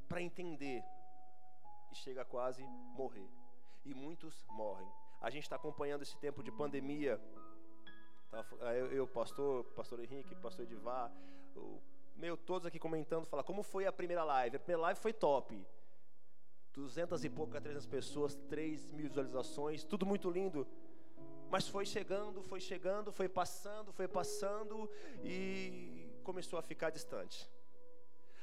para 0.09 0.23
entender 0.23 0.83
chega 1.97 2.23
a 2.23 2.25
quase 2.25 2.63
morrer. 2.95 3.29
E 3.85 3.95
muitos 3.95 4.45
morrem. 4.49 4.89
A 5.21 5.31
gente 5.31 5.45
está 5.45 5.57
acompanhando 5.57 6.03
esse 6.03 6.17
tempo 6.17 6.43
de 6.43 6.51
pandemia. 6.51 7.21
Eu, 8.61 8.93
eu, 8.93 9.07
pastor, 9.07 9.65
pastor 9.77 10.01
Henrique, 10.01 10.35
pastor 10.37 10.65
Edivar, 10.65 11.11
o, 11.55 11.81
meu, 12.17 12.37
todos 12.37 12.67
aqui 12.67 12.79
comentando, 12.79 13.27
falar 13.27 13.43
como 13.43 13.63
foi 13.63 13.87
a 13.87 13.93
primeira 13.93 14.25
live. 14.25 14.57
A 14.57 14.61
primeira 14.61 14.83
live 14.83 15.01
foi 15.01 15.13
top. 15.13 15.67
200 16.75 17.25
e 17.25 17.31
poucas, 17.31 17.63
300 17.63 17.87
pessoas, 17.87 18.35
3 18.35 18.93
mil 18.93 19.09
visualizações, 19.09 19.83
tudo 19.83 20.05
muito 20.05 20.31
lindo. 20.31 20.67
Mas 21.49 21.67
foi 21.69 21.87
chegando, 21.87 22.43
foi 22.43 22.61
chegando, 22.61 23.11
foi 23.13 23.29
passando, 23.29 23.93
foi 23.93 24.07
passando 24.07 24.91
e 25.25 26.11
começou 26.23 26.59
a 26.59 26.63
ficar 26.63 26.91
distante. 26.91 27.49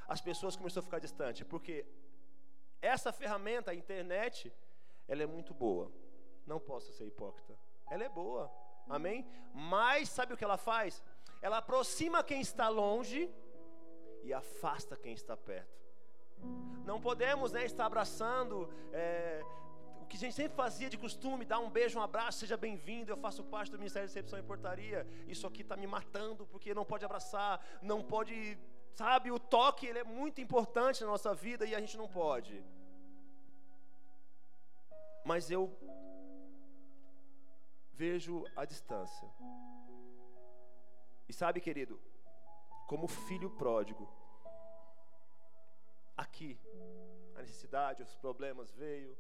As 0.08 0.22
pessoas 0.22 0.56
começaram 0.56 0.82
a 0.82 0.86
ficar 0.86 1.00
distante, 1.00 1.46
porque 1.46 1.86
essa 2.86 3.12
ferramenta, 3.12 3.72
a 3.72 3.76
internet, 3.76 4.54
ela 5.08 5.24
é 5.24 5.26
muito 5.26 5.54
boa 5.54 5.92
não 6.46 6.60
posso 6.60 6.92
ser 6.94 7.06
hipócrita. 7.06 7.58
Ela 7.90 8.04
é 8.04 8.10
boa, 8.10 8.52
amém? 8.88 9.26
Mas 9.54 10.10
sabe 10.10 10.34
o 10.34 10.38
que 10.38 10.44
ela 10.44 10.58
faz? 10.58 11.04
Ela 11.42 11.58
aproxima 11.58 12.24
quem 12.24 12.42
está 12.42 12.70
longe 12.70 13.30
e 14.24 14.34
afasta 14.34 14.96
quem 14.96 15.14
está 15.14 15.36
perto. 15.36 15.82
Não 16.86 17.00
podemos 17.00 17.52
né, 17.52 17.66
estar 17.66 17.86
abraçando 17.86 18.70
é, 18.92 19.42
o 20.02 20.06
que 20.06 20.18
a 20.18 20.20
gente 20.20 20.36
sempre 20.36 20.56
fazia 20.56 20.90
de 20.90 20.98
costume, 20.98 21.46
dar 21.46 21.60
um 21.60 21.70
beijo, 21.70 21.98
um 21.98 22.02
abraço, 22.02 22.40
seja 22.40 22.58
bem-vindo. 22.58 23.12
Eu 23.12 23.18
faço 23.18 23.44
parte 23.44 23.72
do 23.72 23.78
Ministério 23.78 24.08
de 24.08 24.14
Recepção 24.14 24.40
e 24.40 24.44
Portaria. 24.44 25.08
Isso 25.28 25.48
aqui 25.48 25.62
está 25.62 25.78
me 25.78 25.88
matando 25.88 26.46
porque 26.48 26.74
não 26.74 26.86
pode 26.86 27.06
abraçar, 27.06 27.66
não 27.82 28.02
pode, 28.04 28.58
sabe? 28.94 29.32
O 29.32 29.40
toque 29.40 29.86
ele 29.88 30.00
é 30.00 30.04
muito 30.04 30.42
importante 30.42 31.02
na 31.02 31.08
nossa 31.08 31.34
vida 31.34 31.66
e 31.66 31.76
a 31.76 31.80
gente 31.80 31.98
não 31.98 32.08
pode. 32.08 32.64
Mas 35.26 35.50
eu 35.50 35.76
vejo 37.94 38.46
a 38.56 38.66
distância. 38.66 39.30
E 41.28 41.34
sabe, 41.34 41.62
querido, 41.62 42.00
como 42.88 43.08
filho 43.08 43.50
pródigo, 43.50 44.08
aqui, 46.18 46.60
a 47.36 47.42
necessidade, 47.42 48.04
os 48.04 48.16
problemas 48.18 48.72
veio, 48.72 49.18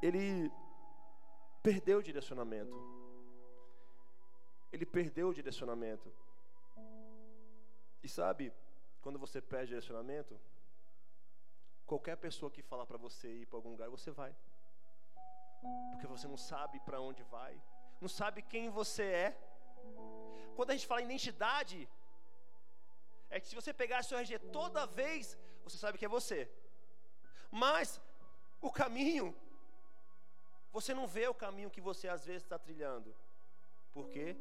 ele 0.00 0.50
perdeu 1.62 1.98
o 1.98 2.02
direcionamento. 2.02 2.76
Ele 4.72 4.86
perdeu 4.86 5.28
o 5.28 5.34
direcionamento. 5.34 6.12
E 8.06 8.08
sabe, 8.08 8.44
quando 9.02 9.18
você 9.24 9.38
perde 9.52 9.66
o 9.66 9.74
direcionamento, 9.74 10.34
qualquer 11.90 12.16
pessoa 12.26 12.50
que 12.54 12.62
falar 12.70 12.86
para 12.90 12.98
você 13.06 13.28
ir 13.40 13.46
para 13.46 13.58
algum 13.58 13.72
lugar, 13.74 13.88
você 13.96 14.10
vai 14.20 14.32
porque 15.90 16.06
você 16.06 16.26
não 16.32 16.36
sabe 16.36 16.78
para 16.86 17.00
onde 17.08 17.22
vai, 17.36 17.54
não 18.00 18.10
sabe 18.20 18.42
quem 18.52 18.64
você 18.80 19.04
é. 19.26 19.30
Quando 20.56 20.70
a 20.70 20.74
gente 20.74 20.86
fala 20.86 21.02
em 21.02 21.08
identidade, 21.10 21.78
é 23.28 23.40
que 23.40 23.48
se 23.48 23.58
você 23.60 23.72
pegar 23.82 24.02
seu 24.02 24.18
RG 24.18 24.38
toda 24.58 24.86
vez, 24.86 25.36
você 25.64 25.76
sabe 25.76 25.98
que 25.98 26.04
é 26.04 26.16
você. 26.18 26.40
Mas 27.50 28.00
o 28.60 28.70
caminho, 28.70 29.34
você 30.76 30.92
não 30.94 31.06
vê 31.16 31.26
o 31.26 31.40
caminho 31.44 31.74
que 31.76 31.80
você 31.80 32.06
às 32.16 32.24
vezes 32.24 32.44
está 32.44 32.58
trilhando. 32.58 33.10
Por 33.92 34.08
quê? 34.14 34.36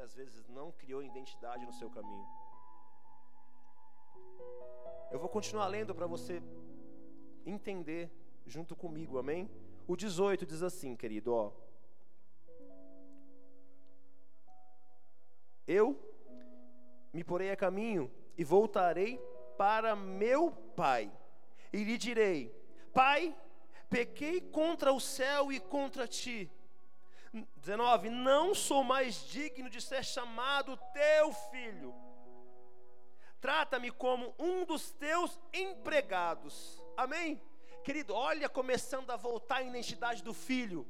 às 0.00 0.14
vezes 0.14 0.48
não 0.48 0.72
criou 0.72 1.02
identidade 1.02 1.64
no 1.66 1.72
seu 1.72 1.90
caminho. 1.90 2.26
Eu 5.10 5.18
vou 5.18 5.28
continuar 5.28 5.66
lendo 5.66 5.94
para 5.94 6.06
você 6.06 6.42
entender 7.44 8.10
junto 8.46 8.74
comigo, 8.74 9.18
amém? 9.18 9.50
O 9.86 9.96
18 9.96 10.46
diz 10.46 10.62
assim, 10.62 10.96
querido, 10.96 11.34
ó. 11.34 11.52
Eu 15.66 15.98
me 17.12 17.22
porei 17.22 17.50
a 17.50 17.56
caminho 17.56 18.10
e 18.36 18.44
voltarei 18.44 19.18
para 19.56 19.94
meu 19.94 20.50
pai 20.74 21.12
e 21.72 21.84
lhe 21.84 21.98
direi: 21.98 22.54
Pai, 22.92 23.36
pequei 23.88 24.40
contra 24.40 24.92
o 24.92 25.00
céu 25.00 25.52
e 25.52 25.60
contra 25.60 26.08
ti 26.08 26.50
19: 27.32 28.10
Não 28.10 28.54
sou 28.54 28.82
mais 28.82 29.26
digno 29.28 29.70
de 29.70 29.80
ser 29.80 30.04
chamado 30.04 30.78
teu 30.92 31.32
filho. 31.50 31.94
Trata-me 33.40 33.90
como 33.90 34.34
um 34.38 34.64
dos 34.64 34.90
teus 34.90 35.40
empregados. 35.52 36.84
Amém? 36.96 37.40
Querido, 37.82 38.14
olha 38.14 38.48
começando 38.48 39.10
a 39.10 39.16
voltar 39.16 39.56
a 39.56 39.62
identidade 39.62 40.22
do 40.22 40.34
filho. 40.34 40.86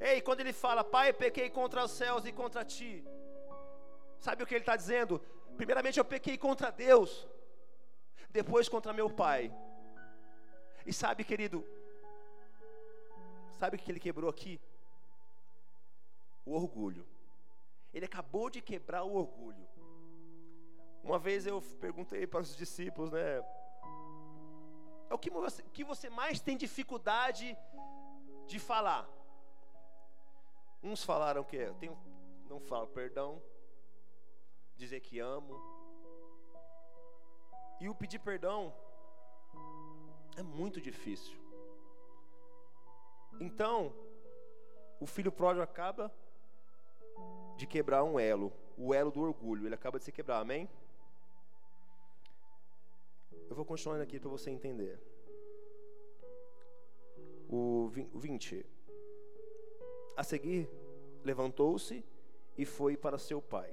Ei, 0.00 0.20
quando 0.20 0.40
ele 0.40 0.52
fala, 0.52 0.82
Pai, 0.82 1.12
pequei 1.12 1.50
contra 1.50 1.84
os 1.84 1.90
céus 1.90 2.24
e 2.24 2.32
contra 2.32 2.64
ti. 2.64 3.04
Sabe 4.18 4.42
o 4.42 4.46
que 4.46 4.54
ele 4.54 4.62
está 4.62 4.76
dizendo? 4.76 5.20
Primeiramente, 5.56 5.98
eu 5.98 6.04
pequei 6.04 6.38
contra 6.38 6.70
Deus, 6.70 7.28
depois 8.30 8.68
contra 8.68 8.92
meu 8.92 9.10
pai. 9.10 9.52
E 10.86 10.92
sabe, 10.92 11.24
querido, 11.24 11.64
sabe 13.58 13.76
o 13.76 13.78
que 13.78 13.90
ele 13.90 14.00
quebrou 14.00 14.30
aqui? 14.30 14.60
O 16.44 16.54
orgulho. 16.54 17.06
Ele 17.92 18.04
acabou 18.04 18.48
de 18.48 18.60
quebrar 18.60 19.04
o 19.04 19.14
orgulho. 19.14 19.68
Uma 21.02 21.18
vez 21.18 21.46
eu 21.46 21.60
perguntei 21.80 22.26
para 22.26 22.40
os 22.40 22.56
discípulos, 22.56 23.10
né? 23.10 23.44
É 25.10 25.14
o 25.14 25.18
que 25.18 25.30
você, 25.30 25.62
que 25.64 25.84
você 25.84 26.08
mais 26.08 26.40
tem 26.40 26.56
dificuldade 26.56 27.56
de 28.46 28.58
falar? 28.58 29.08
Uns 30.82 31.04
falaram 31.04 31.44
que 31.44 31.56
eu 31.56 31.74
tenho, 31.74 31.98
não 32.48 32.60
falo 32.60 32.86
perdão, 32.86 33.42
dizer 34.76 35.00
que 35.00 35.18
amo. 35.18 35.60
E 37.80 37.88
o 37.88 37.94
pedir 37.94 38.20
perdão 38.20 38.74
é 40.36 40.42
muito 40.42 40.80
difícil. 40.80 41.36
Então, 43.40 43.94
o 45.00 45.06
filho 45.06 45.32
pródigo 45.32 45.62
acaba 45.62 46.12
de 47.62 47.66
quebrar 47.68 48.02
um 48.02 48.18
elo, 48.18 48.52
o 48.76 48.92
elo 48.92 49.12
do 49.12 49.20
orgulho. 49.20 49.66
Ele 49.66 49.74
acaba 49.74 49.96
de 49.96 50.04
se 50.04 50.10
quebrar, 50.10 50.40
amém? 50.40 50.68
Eu 53.48 53.54
vou 53.54 53.64
continuando 53.64 54.02
aqui 54.02 54.18
para 54.18 54.28
você 54.28 54.50
entender. 54.50 55.00
O 57.48 57.88
20. 58.14 58.66
A 60.16 60.24
seguir, 60.24 60.68
levantou-se 61.22 62.04
e 62.58 62.64
foi 62.64 62.96
para 62.96 63.16
seu 63.16 63.40
pai. 63.40 63.72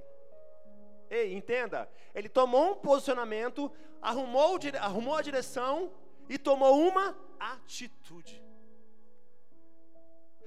Ei, 1.10 1.34
entenda, 1.34 1.90
ele 2.14 2.28
tomou 2.28 2.72
um 2.72 2.76
posicionamento, 2.76 3.72
arrumou, 4.00 4.56
arrumou 4.80 5.16
a 5.16 5.22
direção 5.22 5.92
e 6.28 6.38
tomou 6.38 6.78
uma 6.86 7.18
atitude. 7.40 8.40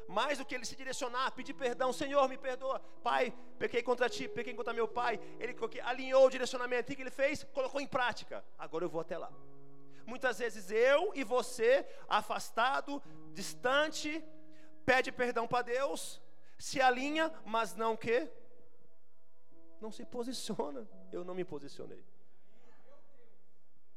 Mais 0.08 0.38
do 0.38 0.46
que 0.46 0.54
ele 0.56 0.66
se 0.66 0.76
direcionar, 0.76 1.32
pedir 1.32 1.54
perdão, 1.54 1.92
Senhor, 1.94 2.28
me 2.28 2.38
perdoa, 2.38 2.80
Pai, 3.02 3.34
pequei 3.58 3.82
contra 3.82 4.10
ti, 4.10 4.28
pequei 4.28 4.54
contra 4.54 4.74
meu 4.74 4.88
pai. 4.88 5.20
Ele 5.40 5.56
alinhou 5.82 6.26
o 6.26 6.30
direcionamento, 6.30 6.92
o 6.92 6.96
que 6.96 7.02
ele 7.02 7.12
fez? 7.12 7.44
Colocou 7.54 7.80
em 7.82 7.88
prática. 7.88 8.44
Agora 8.58 8.86
eu 8.86 8.90
vou 8.90 9.02
até 9.02 9.18
lá. 9.18 9.32
Muitas 10.06 10.40
vezes 10.40 10.70
eu 10.70 11.12
e 11.16 11.24
você, 11.24 11.86
afastado, 12.08 13.02
distante, 13.34 14.24
pede 14.86 15.12
perdão 15.12 15.48
para 15.48 15.62
Deus, 15.64 16.22
se 16.58 16.82
alinha, 16.82 17.34
mas 17.46 17.76
não 17.76 17.96
que 17.96 18.30
não 19.80 19.92
se 19.92 20.06
posiciona. 20.06 20.88
Eu 21.12 21.24
não 21.24 21.36
me 21.36 21.44
posicionei. 21.44 22.04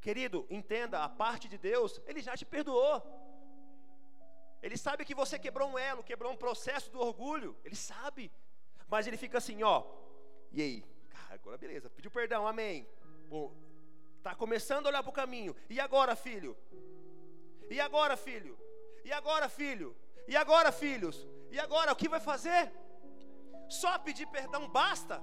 Querido, 0.01 0.47
entenda, 0.49 1.03
a 1.03 1.09
parte 1.09 1.49
de 1.49 1.59
Deus, 1.59 2.01
Ele 2.07 2.21
já 2.21 2.37
te 2.37 2.45
perdoou. 2.45 3.03
Ele 4.67 4.77
sabe 4.77 5.05
que 5.05 5.15
você 5.15 5.39
quebrou 5.39 5.69
um 5.71 5.79
elo, 5.79 6.03
quebrou 6.03 6.33
um 6.33 6.37
processo 6.37 6.91
do 6.91 7.01
orgulho. 7.01 7.57
Ele 7.65 7.77
sabe. 7.77 8.33
Mas 8.89 9.07
ele 9.07 9.17
fica 9.17 9.39
assim, 9.39 9.63
ó. 9.63 9.85
E 10.51 10.61
aí? 10.61 10.85
Cara, 11.09 11.35
agora 11.35 11.57
beleza, 11.57 11.89
pediu 11.89 12.11
perdão, 12.11 12.49
amém. 12.49 12.85
Está 14.17 14.31
tá 14.31 14.35
começando 14.35 14.87
a 14.87 14.89
olhar 14.89 15.05
para 15.05 15.11
o 15.11 15.21
caminho. 15.23 15.55
E 15.71 15.79
agora, 15.79 16.17
filho? 16.17 16.57
E 17.71 17.81
agora, 17.81 18.17
filho? 18.17 18.59
E 19.05 19.13
agora, 19.13 19.49
filho? 19.49 19.97
E 20.27 20.37
agora, 20.37 20.73
filhos? 20.73 21.29
E 21.53 21.61
agora, 21.61 21.93
o 21.93 21.97
que 21.97 22.09
vai 22.09 22.19
fazer? 22.19 22.73
Só 23.69 23.97
pedir 24.01 24.27
perdão 24.27 24.69
basta? 24.69 25.23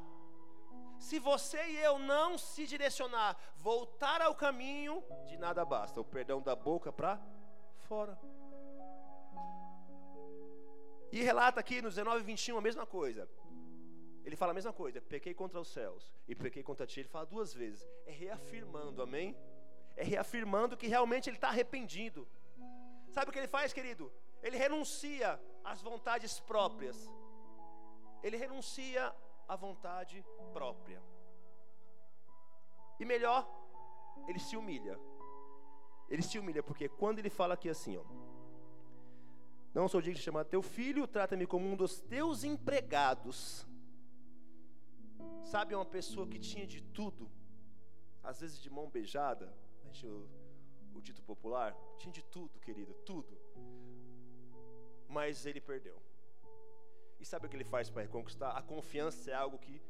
Se 1.00 1.20
você 1.20 1.62
e 1.68 1.76
eu 1.80 2.00
não 2.00 2.38
se 2.38 2.66
direcionar, 2.66 3.36
voltar 3.58 4.22
ao 4.22 4.34
caminho, 4.36 5.04
de 5.26 5.36
nada 5.36 5.66
basta. 5.66 6.00
O 6.00 6.06
perdão 6.06 6.42
da 6.42 6.56
boca 6.56 6.94
para 6.94 7.22
fora. 7.90 8.18
E 11.16 11.22
relata 11.22 11.60
aqui 11.60 11.80
no 11.80 11.90
19 11.90 12.24
21 12.24 12.58
a 12.58 12.62
mesma 12.62 12.88
coisa. 12.88 13.30
Ele 14.26 14.36
fala 14.36 14.52
a 14.52 14.56
mesma 14.56 14.74
coisa, 14.74 15.00
pequei 15.00 15.32
contra 15.32 15.60
os 15.60 15.68
céus 15.68 16.12
e 16.28 16.34
pequei 16.34 16.64
contra 16.64 16.88
ti. 16.88 17.02
Ele 17.02 17.08
fala 17.08 17.24
duas 17.34 17.54
vezes. 17.54 17.88
É 18.08 18.12
reafirmando, 18.12 19.00
amém? 19.00 19.38
É 19.96 20.04
reafirmando 20.04 20.76
que 20.76 20.88
realmente 20.88 21.30
ele 21.30 21.38
está 21.38 21.50
arrependido. 21.50 22.28
Sabe 23.12 23.30
o 23.30 23.32
que 23.32 23.38
ele 23.38 23.48
faz, 23.48 23.72
querido? 23.72 24.12
Ele 24.42 24.58
renuncia 24.58 25.40
às 25.64 25.84
vontades 25.84 26.40
próprias. 26.40 26.98
Ele 28.24 28.36
renuncia 28.36 29.16
a 29.48 29.56
vontade 29.56 30.26
própria. 30.52 31.00
E 33.00 33.06
melhor, 33.06 33.48
ele 34.28 34.40
se 34.40 34.58
humilha. 34.58 35.00
Ele 36.10 36.24
se 36.24 36.40
humilha 36.40 36.64
porque 36.64 36.90
quando 36.90 37.20
ele 37.20 37.30
fala 37.30 37.54
aqui 37.54 37.70
assim, 37.70 37.98
ó, 37.98 38.33
não 39.74 39.88
sou 39.88 40.02
digno 40.02 40.18
de 40.18 40.24
chamar 40.24 40.46
teu 40.46 40.62
filho, 40.62 41.08
trata-me 41.08 41.48
como 41.48 41.66
um 41.66 41.76
dos 41.76 42.00
teus 42.00 42.44
empregados. 42.44 43.68
Sabe 45.44 45.74
uma 45.74 45.86
pessoa 45.86 46.28
que 46.28 46.40
tinha 46.40 46.66
de 46.66 46.82
tudo, 46.82 47.30
às 48.24 48.42
vezes 48.42 48.60
de 48.62 48.70
mão 48.70 48.90
beijada, 48.90 49.54
o, 50.04 50.28
o 50.96 51.02
dito 51.02 51.22
popular, 51.24 51.76
tinha 51.98 52.12
de 52.12 52.24
tudo, 52.24 52.60
querido, 52.60 52.94
tudo. 53.06 53.38
Mas 55.08 55.46
ele 55.46 55.60
perdeu. 55.60 56.02
E 57.20 57.26
sabe 57.26 57.46
o 57.46 57.50
que 57.50 57.56
ele 57.56 57.64
faz 57.64 57.90
para 57.90 58.02
reconquistar? 58.02 58.56
A 58.56 58.62
confiança 58.62 59.32
é 59.32 59.34
algo 59.34 59.58
que 59.58 59.82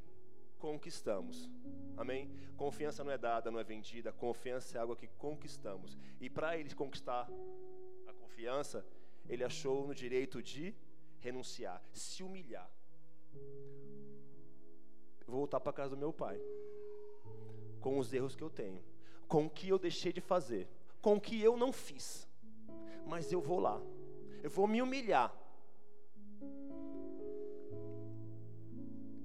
conquistamos. 0.60 1.50
Amém? 1.98 2.32
Confiança 2.56 3.04
não 3.04 3.12
é 3.12 3.18
dada, 3.18 3.52
não 3.52 3.60
é 3.60 3.64
vendida. 3.64 4.14
Confiança 4.14 4.78
é 4.78 4.82
algo 4.82 4.96
que 4.96 5.08
conquistamos. 5.08 5.98
E 6.22 6.30
para 6.30 6.58
ele 6.58 6.74
conquistar 6.74 7.28
a 8.08 8.14
confiança, 8.14 8.86
ele 9.28 9.44
achou 9.44 9.88
no 9.88 9.96
direito 9.96 10.42
de 10.42 10.76
renunciar, 11.20 11.82
se 11.92 12.24
humilhar. 12.24 12.70
Vou 15.26 15.38
voltar 15.38 15.60
para 15.60 15.74
casa 15.74 15.96
do 15.96 16.00
meu 16.00 16.14
pai. 16.14 16.40
Com 17.80 17.98
os 17.98 18.14
erros 18.14 18.36
que 18.36 18.44
eu 18.44 18.50
tenho, 18.50 18.84
com 19.28 19.46
o 19.46 19.50
que 19.50 19.70
eu 19.70 19.80
deixei 19.80 20.14
de 20.14 20.22
fazer, 20.22 20.68
com 21.02 21.16
o 21.16 21.22
que 21.22 21.42
eu 21.42 21.58
não 21.58 21.72
fiz. 21.72 22.28
Mas 23.06 23.32
eu 23.32 23.42
vou 23.42 23.60
lá. 23.60 23.82
Eu 24.42 24.50
vou 24.50 24.68
me 24.68 24.82
humilhar 24.82 25.34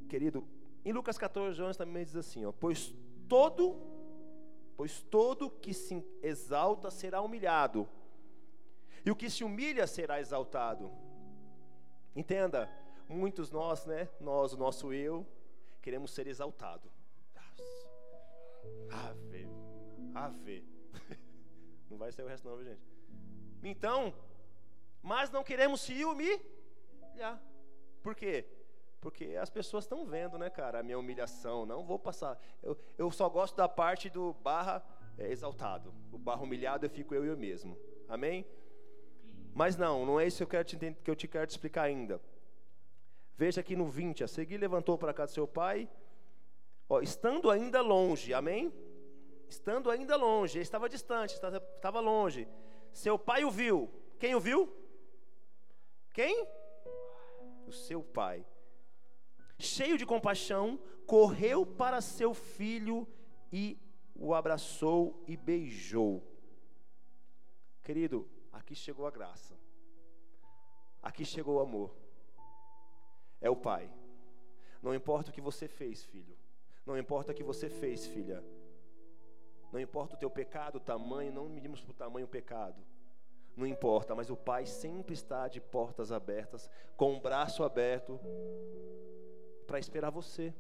Querido, 0.09 0.43
em 0.85 0.93
Lucas 0.93 1.19
14, 1.19 1.61
11 1.61 1.77
também 1.77 2.03
diz 2.03 2.17
assim, 2.17 2.45
ó, 2.47 2.51
pois 2.51 2.95
todo, 3.29 3.77
pois 4.75 5.03
todo 5.03 5.51
que 5.51 5.75
se 5.75 6.03
exalta 6.23 6.91
será 6.91 7.21
humilhado, 7.21 7.87
e 9.05 9.11
o 9.11 9.17
que 9.17 9.31
se 9.31 9.45
humilha 9.45 9.87
será 9.87 10.21
exaltado. 10.21 10.91
Entenda, 12.15 12.71
muitos 13.09 13.51
nós, 13.51 13.87
né, 13.87 14.09
nós, 14.21 14.53
o 14.53 14.57
nosso 14.57 14.93
eu, 14.93 15.27
queremos 15.81 16.11
ser 16.11 16.27
exaltado. 16.27 16.91
Ave, 18.91 19.49
ave. 20.15 20.65
Não 21.91 21.97
vai 21.97 22.13
ser 22.13 22.23
o 22.23 22.27
resto 22.27 22.47
não, 22.47 22.63
gente. 22.63 22.83
Então, 23.63 24.15
mas 25.03 25.31
não 25.31 25.43
queremos 25.43 25.81
se 25.81 26.05
humilhar. 26.05 27.41
Por 28.03 28.15
quê? 28.15 28.47
Porque 29.01 29.37
as 29.41 29.49
pessoas 29.49 29.85
estão 29.85 30.05
vendo, 30.05 30.37
né, 30.37 30.51
cara, 30.51 30.81
a 30.81 30.83
minha 30.83 30.99
humilhação. 30.99 31.65
Não 31.65 31.85
vou 31.85 31.99
passar. 31.99 32.39
Eu, 32.63 32.77
eu 32.97 33.11
só 33.11 33.29
gosto 33.29 33.57
da 33.57 33.69
parte 33.69 34.11
do 34.11 34.35
barra 34.35 34.85
é, 35.17 35.31
exaltado. 35.31 35.95
O 36.13 36.19
barra 36.19 36.43
humilhado 36.43 36.85
eu 36.85 36.91
fico 36.91 37.15
eu 37.15 37.25
e 37.25 37.29
eu 37.29 37.37
mesmo. 37.37 37.79
Amém? 38.09 38.45
Mas 39.59 39.77
não, 39.77 40.07
não 40.07 40.21
é 40.21 40.27
isso 40.29 40.37
que 40.39 40.43
eu, 40.45 40.49
quero 40.49 40.65
te, 40.65 40.77
que 40.77 41.11
eu 41.11 41.17
te 41.17 41.27
quero 41.27 41.47
te 41.47 41.51
explicar 41.51 41.83
ainda. 41.83 42.21
Veja 43.37 43.61
aqui 43.61 43.75
no 43.75 43.87
20. 43.87 44.23
A 44.23 44.29
seguir 44.29 44.57
levantou 44.57 44.97
para 44.97 45.13
casa 45.13 45.33
seu 45.33 45.49
pai, 45.49 45.89
ó, 46.89 47.01
estando 47.01 47.51
ainda 47.51 47.81
longe. 47.81 48.33
Amém? 48.33 48.73
Estando 49.49 49.91
ainda 49.91 50.15
longe. 50.15 50.59
Ele 50.59 50.63
estava 50.63 50.89
distante, 50.89 51.35
estava, 51.35 51.57
estava 51.75 51.99
longe. 51.99 52.47
Seu 52.93 53.19
pai 53.19 53.45
o 53.45 53.51
viu. 53.51 53.91
Quem 54.21 54.35
o 54.37 54.41
viu? 54.41 54.73
Quem? 56.13 56.47
O 57.67 57.73
seu 57.73 58.01
pai 58.03 58.47
cheio 59.59 59.99
de 59.99 60.07
compaixão, 60.07 60.79
correu 61.07 61.67
para 61.67 62.01
seu 62.01 62.33
filho 62.33 63.07
e 63.53 63.77
o 64.15 64.35
abraçou 64.35 65.23
e 65.27 65.37
beijou. 65.37 66.23
Querido, 67.83 68.29
aqui 68.69 68.75
chegou 68.75 69.07
a 69.07 69.11
graça, 69.11 69.55
aqui 71.03 71.25
chegou 71.25 71.57
o 71.57 71.61
amor. 71.61 71.91
É 73.41 73.49
o 73.49 73.57
Pai. 73.57 73.91
Não 74.83 74.95
importa 74.95 75.31
o 75.31 75.33
que 75.33 75.41
você 75.41 75.67
fez, 75.67 76.05
filho. 76.05 76.37
Não 76.85 76.99
importa 76.99 77.33
o 77.33 77.35
que 77.35 77.43
você 77.43 77.71
fez, 77.71 78.05
filha. 78.07 78.45
Não 79.73 79.81
importa 79.81 80.17
o 80.17 80.19
teu 80.19 80.29
pecado, 80.29 80.77
o 80.77 80.81
tamanho, 80.81 81.33
não 81.33 81.49
medimos 81.49 81.81
por 81.81 81.95
tamanho 81.95 82.27
o 82.27 82.29
pecado. 82.29 82.85
Não 83.57 83.67
importa, 83.67 84.15
mas 84.15 84.29
o 84.29 84.37
Pai 84.37 84.67
sempre 84.67 85.15
está 85.15 85.49
de 85.49 85.63
portas 85.63 86.13
abertas, 86.13 86.71
com 86.95 87.17
o 87.17 87.21
braço 87.21 87.65
aberto, 87.65 88.21
para 89.67 89.79
esperar 89.79 90.11
você, 90.11 90.55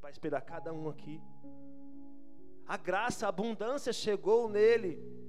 para 0.00 0.08
esperar 0.08 0.40
cada 0.40 0.72
um 0.72 0.88
aqui. 0.88 1.20
A 2.66 2.78
graça, 2.78 3.26
a 3.26 3.28
abundância 3.28 3.92
chegou 3.92 4.48
nele. 4.48 5.25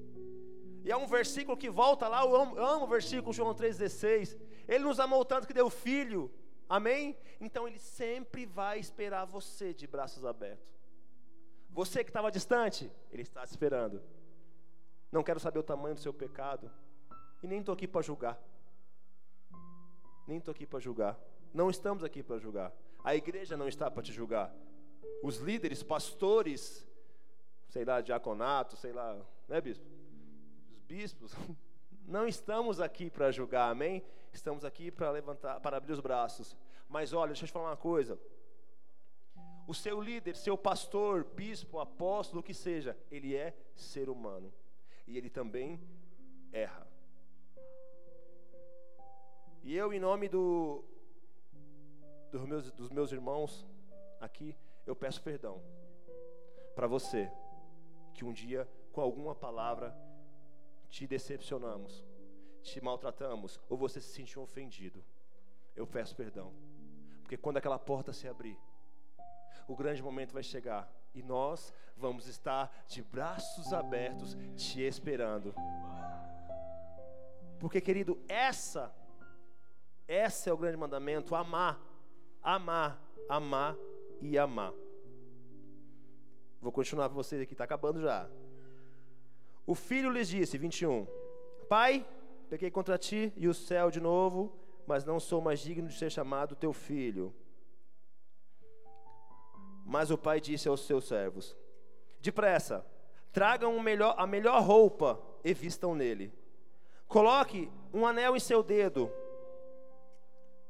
E 0.88 0.92
é 0.92 0.96
um 0.96 1.06
versículo 1.06 1.58
que 1.58 1.70
volta 1.70 2.08
lá, 2.08 2.24
eu 2.24 2.34
amo, 2.34 2.58
eu 2.58 2.66
amo 2.66 2.86
o 2.86 2.88
versículo 2.88 3.34
João 3.34 3.54
3,16. 3.54 4.40
Ele 4.66 4.86
nos 4.86 5.02
amou 5.02 5.26
tanto 5.26 5.46
que 5.46 5.54
deu 5.54 5.70
filho. 5.70 6.32
Amém? 6.70 7.18
Então 7.42 7.68
ele 7.68 7.78
sempre 7.78 8.46
vai 8.46 8.80
esperar 8.80 9.26
você 9.26 9.74
de 9.74 9.86
braços 9.86 10.24
abertos. 10.24 10.66
Você 11.72 12.06
que 12.06 12.10
estava 12.10 12.32
distante, 12.32 12.90
ele 13.12 13.22
está 13.22 13.44
esperando. 13.44 14.02
Não 15.12 15.24
quero 15.24 15.42
saber 15.42 15.60
o 15.60 15.64
tamanho 15.64 15.94
do 15.94 16.00
seu 16.00 16.14
pecado. 16.14 16.72
E 17.44 17.48
nem 17.48 17.60
estou 17.60 17.74
aqui 17.74 17.86
para 17.86 18.02
julgar. 18.02 18.40
Nem 20.26 20.38
estou 20.38 20.54
aqui 20.54 20.66
para 20.66 20.80
julgar. 20.80 21.20
Não 21.54 21.70
estamos 21.70 22.02
aqui 22.02 22.24
para 22.24 22.38
julgar. 22.38 22.72
A 23.04 23.14
igreja 23.14 23.58
não 23.58 23.68
está 23.68 23.92
para 23.92 24.04
te 24.04 24.14
julgar. 24.14 24.56
Os 25.22 25.36
líderes, 25.40 25.84
pastores, 25.84 26.88
sei 27.68 27.84
lá, 27.84 28.00
diaconato, 28.00 28.78
sei 28.78 28.94
lá, 28.94 29.20
né, 29.50 29.60
bispo? 29.60 29.97
Os 30.88 30.96
bispos, 30.96 31.36
não 32.08 32.26
estamos 32.26 32.80
aqui 32.80 33.10
para 33.10 33.30
julgar, 33.30 33.70
amém? 33.70 34.02
Estamos 34.32 34.64
aqui 34.64 34.90
para 34.90 35.12
levantar, 35.12 35.60
para 35.60 35.76
abrir 35.76 35.92
os 35.92 36.00
braços. 36.00 36.56
Mas 36.88 37.12
olha, 37.12 37.34
deixa 37.34 37.44
eu 37.44 37.48
te 37.48 37.52
falar 37.52 37.72
uma 37.72 37.76
coisa. 37.76 38.18
O 39.68 39.74
seu 39.74 40.00
líder, 40.00 40.38
seu 40.38 40.58
pastor, 40.58 41.26
bispo, 41.26 41.80
apóstolo, 41.80 42.40
o 42.40 42.44
que 42.44 42.54
seja, 42.54 42.98
ele 43.12 43.36
é 43.36 43.54
ser 43.76 44.08
humano. 44.08 44.54
E 45.06 45.18
ele 45.18 45.30
também 45.30 45.78
erra. 46.54 46.88
E 49.62 49.76
eu, 49.76 49.92
em 49.92 50.00
nome 50.00 50.30
do, 50.30 50.86
dos, 52.32 52.46
meus, 52.46 52.72
dos 52.72 52.90
meus 52.92 53.12
irmãos 53.12 53.68
aqui, 54.22 54.56
eu 54.86 54.96
peço 54.96 55.22
perdão 55.22 55.62
para 56.74 56.88
você 56.88 57.30
que 58.14 58.24
um 58.24 58.32
dia, 58.32 58.66
com 58.94 59.02
alguma 59.02 59.36
palavra, 59.36 60.07
te 60.90 61.06
decepcionamos, 61.08 62.06
te 62.62 62.82
maltratamos, 62.82 63.60
ou 63.70 63.78
você 63.78 64.00
se 64.02 64.10
sentiu 64.10 64.42
ofendido. 64.42 65.04
Eu 65.76 65.86
peço 65.86 66.16
perdão, 66.16 66.54
porque 67.22 67.38
quando 67.38 67.58
aquela 67.58 67.78
porta 67.78 68.14
se 68.14 68.28
abrir, 68.28 68.58
o 69.68 69.76
grande 69.76 70.02
momento 70.02 70.34
vai 70.34 70.44
chegar 70.44 70.92
e 71.14 71.22
nós 71.22 71.74
vamos 71.96 72.28
estar 72.28 72.86
de 72.88 73.02
braços 73.02 73.74
abertos 73.74 74.36
te 74.56 74.82
esperando. 74.82 75.54
Porque, 77.60 77.82
querido, 77.82 78.20
essa, 78.28 78.94
essa 80.08 80.50
é 80.50 80.54
o 80.54 80.58
grande 80.58 80.78
mandamento: 80.78 81.36
amar, 81.36 81.80
amar, 82.42 83.02
amar 83.28 83.76
e 84.22 84.38
amar. 84.38 84.74
Vou 86.62 86.72
continuar 86.72 87.10
para 87.10 87.16
vocês 87.16 87.42
aqui, 87.42 87.54
está 87.54 87.64
acabando 87.64 88.02
já. 88.02 88.30
O 89.68 89.76
filho 89.76 90.10
lhes 90.10 90.30
disse, 90.30 90.58
21, 90.58 91.06
Pai, 91.68 92.08
pequei 92.50 92.72
contra 92.72 92.98
ti 92.98 93.34
e 93.36 93.50
o 93.50 93.54
céu 93.54 93.92
de 93.92 94.00
novo, 94.00 94.58
mas 94.88 95.04
não 95.04 95.20
sou 95.20 95.42
mais 95.42 95.60
digno 95.60 95.90
de 95.90 95.98
ser 95.98 96.10
chamado 96.10 96.56
teu 96.56 96.72
filho. 96.72 97.36
Mas 99.86 100.10
o 100.10 100.18
pai 100.18 100.40
disse 100.40 100.70
aos 100.70 100.86
seus 100.86 101.06
servos: 101.06 101.58
Depressa, 102.22 102.86
tragam 103.34 103.78
melhor, 103.82 104.16
a 104.18 104.26
melhor 104.26 104.62
roupa 104.64 105.22
e 105.44 105.54
vistam 105.54 105.94
nele. 105.94 106.34
Coloque 107.06 107.70
um 107.94 108.06
anel 108.06 108.38
em 108.38 108.40
seu 108.40 108.64
dedo 108.64 109.12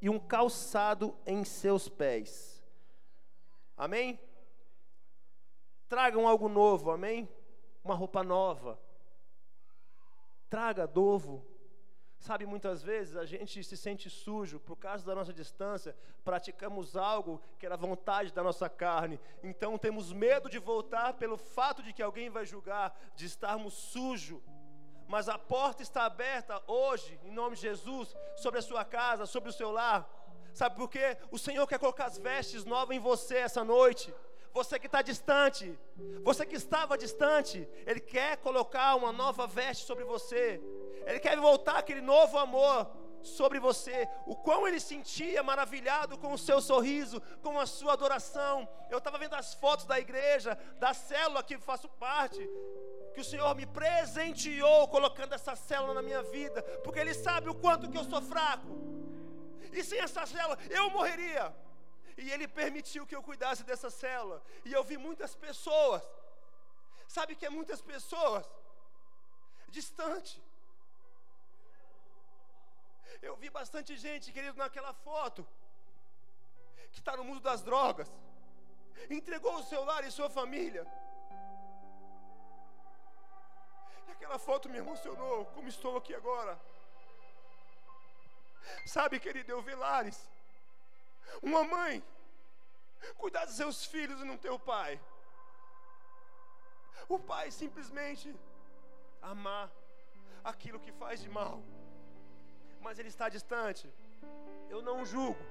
e 0.02 0.10
um 0.10 0.18
calçado 0.18 1.14
em 1.24 1.44
seus 1.44 1.88
pés. 1.88 2.64
Amém? 3.76 4.18
Tragam 5.88 6.26
algo 6.26 6.48
novo, 6.48 6.90
amém? 6.90 7.28
Uma 7.84 7.94
roupa 7.94 8.24
nova. 8.24 8.78
Traga 10.48 10.90
novo. 10.92 11.44
Sabe, 12.18 12.44
muitas 12.46 12.82
vezes 12.82 13.16
a 13.16 13.24
gente 13.24 13.62
se 13.62 13.76
sente 13.76 14.10
sujo 14.10 14.58
por 14.58 14.76
causa 14.76 15.06
da 15.06 15.14
nossa 15.14 15.32
distância, 15.32 15.96
praticamos 16.24 16.96
algo 16.96 17.40
que 17.58 17.64
era 17.64 17.76
vontade 17.76 18.32
da 18.32 18.42
nossa 18.42 18.68
carne, 18.68 19.20
então 19.40 19.78
temos 19.78 20.12
medo 20.12 20.50
de 20.50 20.58
voltar 20.58 21.12
pelo 21.14 21.36
fato 21.36 21.80
de 21.80 21.92
que 21.92 22.02
alguém 22.02 22.28
vai 22.28 22.44
julgar, 22.44 22.98
de 23.14 23.24
estarmos 23.24 23.72
sujos. 23.74 24.42
Mas 25.06 25.28
a 25.28 25.38
porta 25.38 25.80
está 25.80 26.04
aberta 26.04 26.60
hoje, 26.66 27.18
em 27.22 27.30
nome 27.30 27.54
de 27.54 27.62
Jesus, 27.62 28.14
sobre 28.36 28.58
a 28.58 28.62
sua 28.62 28.84
casa, 28.84 29.24
sobre 29.24 29.50
o 29.50 29.52
seu 29.52 29.70
lar. 29.70 30.06
Sabe 30.52 30.74
por 30.74 30.90
quê? 30.90 31.16
O 31.30 31.38
Senhor 31.38 31.66
quer 31.68 31.78
colocar 31.78 32.06
as 32.06 32.18
vestes 32.18 32.64
novas 32.64 32.96
em 32.96 33.00
você 33.00 33.36
essa 33.36 33.62
noite 33.62 34.12
você 34.52 34.78
que 34.78 34.86
está 34.86 35.02
distante, 35.02 35.78
você 36.22 36.44
que 36.44 36.56
estava 36.56 36.96
distante, 36.96 37.68
Ele 37.86 38.00
quer 38.00 38.36
colocar 38.38 38.94
uma 38.96 39.12
nova 39.12 39.46
veste 39.46 39.84
sobre 39.84 40.04
você, 40.04 40.60
Ele 41.06 41.20
quer 41.20 41.36
voltar 41.38 41.78
aquele 41.78 42.00
novo 42.00 42.38
amor 42.38 42.90
sobre 43.22 43.58
você, 43.58 44.08
o 44.26 44.34
quão 44.34 44.66
ele 44.66 44.80
sentia 44.80 45.42
maravilhado 45.42 46.16
com 46.18 46.32
o 46.32 46.38
seu 46.38 46.60
sorriso, 46.60 47.20
com 47.42 47.58
a 47.58 47.66
sua 47.66 47.92
adoração. 47.92 48.68
Eu 48.90 48.98
estava 48.98 49.18
vendo 49.18 49.34
as 49.34 49.54
fotos 49.54 49.86
da 49.86 49.98
igreja, 49.98 50.56
da 50.78 50.94
célula 50.94 51.42
que 51.42 51.58
faço 51.58 51.88
parte, 51.88 52.38
que 53.14 53.20
o 53.20 53.24
Senhor 53.24 53.54
me 53.54 53.66
presenteou 53.66 54.88
colocando 54.88 55.34
essa 55.34 55.56
célula 55.56 55.94
na 55.94 56.02
minha 56.02 56.22
vida, 56.22 56.62
porque 56.84 57.00
Ele 57.00 57.14
sabe 57.14 57.48
o 57.48 57.54
quanto 57.54 57.90
que 57.90 57.98
eu 57.98 58.04
sou 58.04 58.22
fraco, 58.22 58.68
e 59.72 59.82
sem 59.84 60.00
essa 60.00 60.24
célula 60.26 60.58
eu 60.70 60.90
morreria. 60.90 61.54
E 62.18 62.30
Ele 62.32 62.46
permitiu 62.60 63.06
que 63.06 63.16
eu 63.16 63.22
cuidasse 63.22 63.62
dessa 63.62 63.88
célula. 63.90 64.42
E 64.64 64.72
eu 64.72 64.82
vi 64.82 64.96
muitas 64.96 65.34
pessoas. 65.46 66.02
Sabe 67.16 67.36
que 67.36 67.46
é 67.46 67.50
muitas 67.58 67.80
pessoas? 67.80 68.44
Distante. 69.68 70.42
Eu 73.22 73.36
vi 73.36 73.48
bastante 73.48 73.96
gente, 73.96 74.32
querido, 74.32 74.58
naquela 74.58 74.92
foto. 74.92 75.46
Que 76.92 76.98
está 76.98 77.16
no 77.16 77.24
mundo 77.28 77.40
das 77.40 77.62
drogas. 77.62 78.10
Entregou 79.08 79.54
o 79.56 79.62
seu 79.62 79.84
lar 79.84 80.02
e 80.04 80.10
sua 80.10 80.28
família. 80.28 80.84
E 84.08 84.10
aquela 84.10 84.38
foto 84.40 84.68
me 84.68 84.78
emocionou, 84.78 85.46
como 85.54 85.68
estou 85.68 85.96
aqui 85.96 86.14
agora. 86.14 86.60
Sabe, 88.86 89.20
querido, 89.20 89.52
eu 89.52 89.62
vi 89.62 89.74
lares 89.74 90.18
uma 91.42 91.64
mãe 91.64 92.02
cuidar 93.16 93.44
dos 93.44 93.54
seus 93.54 93.84
filhos 93.84 94.20
e 94.20 94.24
não 94.24 94.36
ter 94.36 94.50
o 94.50 94.58
pai. 94.58 95.00
O 97.08 97.18
pai 97.18 97.50
simplesmente 97.50 98.34
amar 99.22 99.70
aquilo 100.44 100.80
que 100.80 100.92
faz 100.92 101.20
de 101.20 101.28
mal, 101.28 101.62
mas 102.80 102.98
ele 102.98 103.08
está 103.08 103.28
distante. 103.28 103.92
Eu 104.68 104.82
não 104.82 105.04
julgo. 105.04 105.42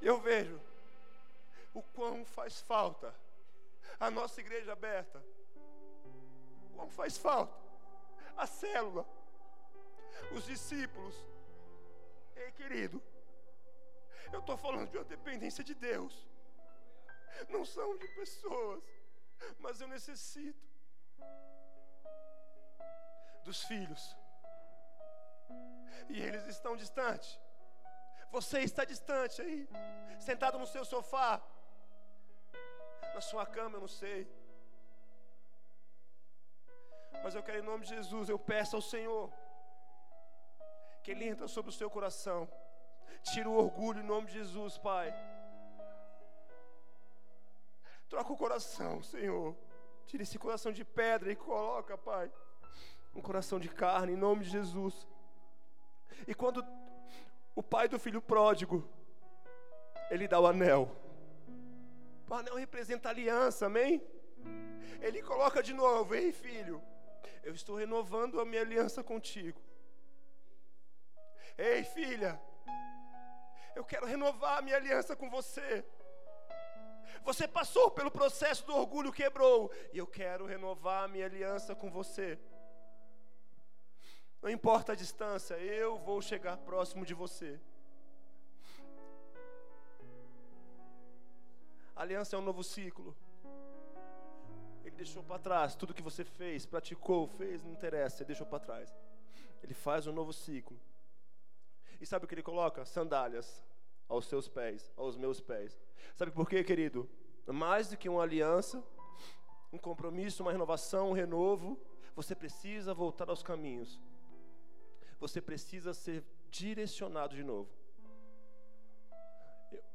Eu 0.00 0.20
vejo 0.20 0.60
o 1.72 1.82
quão 1.82 2.24
faz 2.24 2.60
falta 2.60 3.14
a 3.98 4.10
nossa 4.10 4.40
igreja 4.40 4.72
aberta. 4.72 5.22
Quão 6.74 6.90
faz 6.90 7.16
falta 7.16 7.62
a 8.36 8.46
célula, 8.46 9.06
os 10.32 10.44
discípulos. 10.44 11.14
Ei, 12.36 12.50
querido, 12.52 13.02
eu 14.32 14.40
estou 14.40 14.56
falando 14.56 14.90
de 14.90 14.96
uma 14.98 15.04
dependência 15.04 15.62
de 15.62 15.74
Deus. 15.74 16.14
Não 17.48 17.64
são 17.64 17.96
de 17.98 18.08
pessoas. 18.08 18.82
Mas 19.58 19.80
eu 19.80 19.88
necessito 19.88 20.66
dos 23.44 23.62
filhos. 23.64 24.16
E 26.08 26.20
eles 26.20 26.46
estão 26.46 26.76
distantes. 26.76 27.38
Você 28.30 28.60
está 28.60 28.84
distante 28.84 29.42
aí, 29.42 29.68
sentado 30.18 30.58
no 30.58 30.66
seu 30.66 30.84
sofá, 30.84 31.42
na 33.14 33.20
sua 33.20 33.44
cama, 33.44 33.76
eu 33.76 33.82
não 33.82 33.88
sei. 33.88 34.26
Mas 37.22 37.34
eu 37.34 37.42
quero, 37.42 37.58
em 37.58 37.62
nome 37.62 37.84
de 37.84 37.94
Jesus, 37.94 38.28
eu 38.28 38.38
peço 38.38 38.74
ao 38.74 38.82
Senhor 38.82 39.30
que 41.02 41.10
Ele 41.10 41.28
entra 41.28 41.46
sobre 41.46 41.70
o 41.70 41.74
seu 41.74 41.90
coração 41.90 42.48
Tira 43.22 43.48
o 43.48 43.56
orgulho 43.56 44.00
em 44.00 44.06
nome 44.06 44.26
de 44.26 44.34
Jesus, 44.34 44.78
Pai. 44.78 45.12
Troca 48.08 48.32
o 48.32 48.36
coração, 48.36 49.02
Senhor. 49.02 49.56
Tira 50.06 50.22
esse 50.22 50.38
coração 50.38 50.72
de 50.72 50.84
pedra 50.84 51.32
e 51.32 51.36
coloca, 51.36 51.96
Pai, 51.96 52.30
um 53.14 53.22
coração 53.22 53.58
de 53.58 53.68
carne 53.68 54.12
em 54.12 54.16
nome 54.16 54.44
de 54.44 54.50
Jesus. 54.50 55.06
E 56.26 56.34
quando 56.34 56.64
o 57.54 57.62
pai 57.62 57.88
do 57.88 57.98
filho 57.98 58.20
pródigo, 58.20 58.88
ele 60.10 60.26
dá 60.28 60.40
o 60.40 60.46
anel. 60.46 60.90
O 62.28 62.34
anel 62.34 62.56
representa 62.56 63.08
aliança, 63.08 63.66
amém? 63.66 64.02
Ele 65.00 65.22
coloca 65.22 65.62
de 65.62 65.72
novo: 65.72 66.14
Ei, 66.14 66.32
filho, 66.32 66.82
eu 67.42 67.54
estou 67.54 67.76
renovando 67.76 68.40
a 68.40 68.44
minha 68.44 68.62
aliança 68.62 69.02
contigo. 69.02 69.60
Ei, 71.56 71.84
filha, 71.84 72.40
eu 73.74 73.84
quero 73.84 74.06
renovar 74.06 74.58
a 74.58 74.62
minha 74.62 74.76
aliança 74.76 75.16
com 75.16 75.28
você. 75.30 75.84
Você 77.24 77.46
passou 77.46 77.90
pelo 77.90 78.10
processo 78.10 78.66
do 78.66 78.74
orgulho, 78.74 79.12
quebrou, 79.12 79.70
e 79.92 79.98
eu 79.98 80.06
quero 80.06 80.44
renovar 80.44 81.04
a 81.04 81.08
minha 81.08 81.26
aliança 81.26 81.74
com 81.74 81.90
você. 81.90 82.38
Não 84.40 84.50
importa 84.50 84.92
a 84.92 84.96
distância, 84.96 85.54
eu 85.54 85.98
vou 85.98 86.20
chegar 86.20 86.56
próximo 86.56 87.06
de 87.06 87.14
você. 87.14 87.60
A 91.94 92.02
aliança 92.02 92.34
é 92.34 92.38
um 92.38 92.42
novo 92.42 92.64
ciclo. 92.64 93.16
Ele 94.84 94.96
deixou 94.96 95.22
para 95.22 95.38
trás 95.38 95.76
tudo 95.76 95.94
que 95.94 96.02
você 96.02 96.24
fez, 96.24 96.66
praticou, 96.66 97.28
fez, 97.28 97.62
não 97.62 97.70
interessa, 97.70 98.22
ele 98.22 98.28
deixou 98.28 98.46
para 98.46 98.58
trás. 98.58 98.92
Ele 99.62 99.74
faz 99.74 100.08
um 100.08 100.12
novo 100.12 100.32
ciclo. 100.32 100.76
E 102.02 102.06
sabe 102.06 102.24
o 102.24 102.28
que 102.28 102.34
ele 102.34 102.42
coloca? 102.42 102.84
Sandálias 102.84 103.62
aos 104.08 104.26
seus 104.26 104.48
pés, 104.48 104.92
aos 104.96 105.16
meus 105.16 105.40
pés. 105.40 105.80
Sabe 106.16 106.32
por 106.32 106.48
quê, 106.48 106.64
querido? 106.64 107.08
Mais 107.46 107.88
do 107.88 107.96
que 107.96 108.08
uma 108.08 108.24
aliança, 108.24 108.82
um 109.72 109.78
compromisso, 109.78 110.42
uma 110.42 110.50
renovação, 110.50 111.10
um 111.10 111.12
renovo, 111.12 111.80
você 112.16 112.34
precisa 112.34 112.92
voltar 112.92 113.30
aos 113.30 113.40
caminhos. 113.40 114.00
Você 115.20 115.40
precisa 115.40 115.94
ser 115.94 116.24
direcionado 116.50 117.36
de 117.36 117.44
novo. 117.44 117.70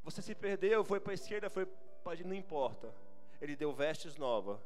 Você 0.02 0.22
se 0.22 0.34
perdeu, 0.34 0.86
foi 0.86 1.02
para 1.02 1.12
a 1.12 1.14
esquerda, 1.14 1.50
foi 1.50 1.66
para 1.66 2.24
não 2.24 2.34
importa. 2.34 2.96
Ele 3.42 3.54
deu 3.54 3.74
vestes 3.74 4.16
novas, 4.16 4.58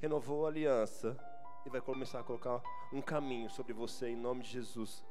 renovou 0.00 0.44
a 0.44 0.48
aliança 0.48 1.16
e 1.64 1.70
vai 1.70 1.80
começar 1.80 2.18
a 2.18 2.24
colocar 2.24 2.60
um 2.92 3.00
caminho 3.00 3.48
sobre 3.48 3.72
você 3.72 4.08
em 4.08 4.16
nome 4.16 4.42
de 4.42 4.50
Jesus 4.50 5.08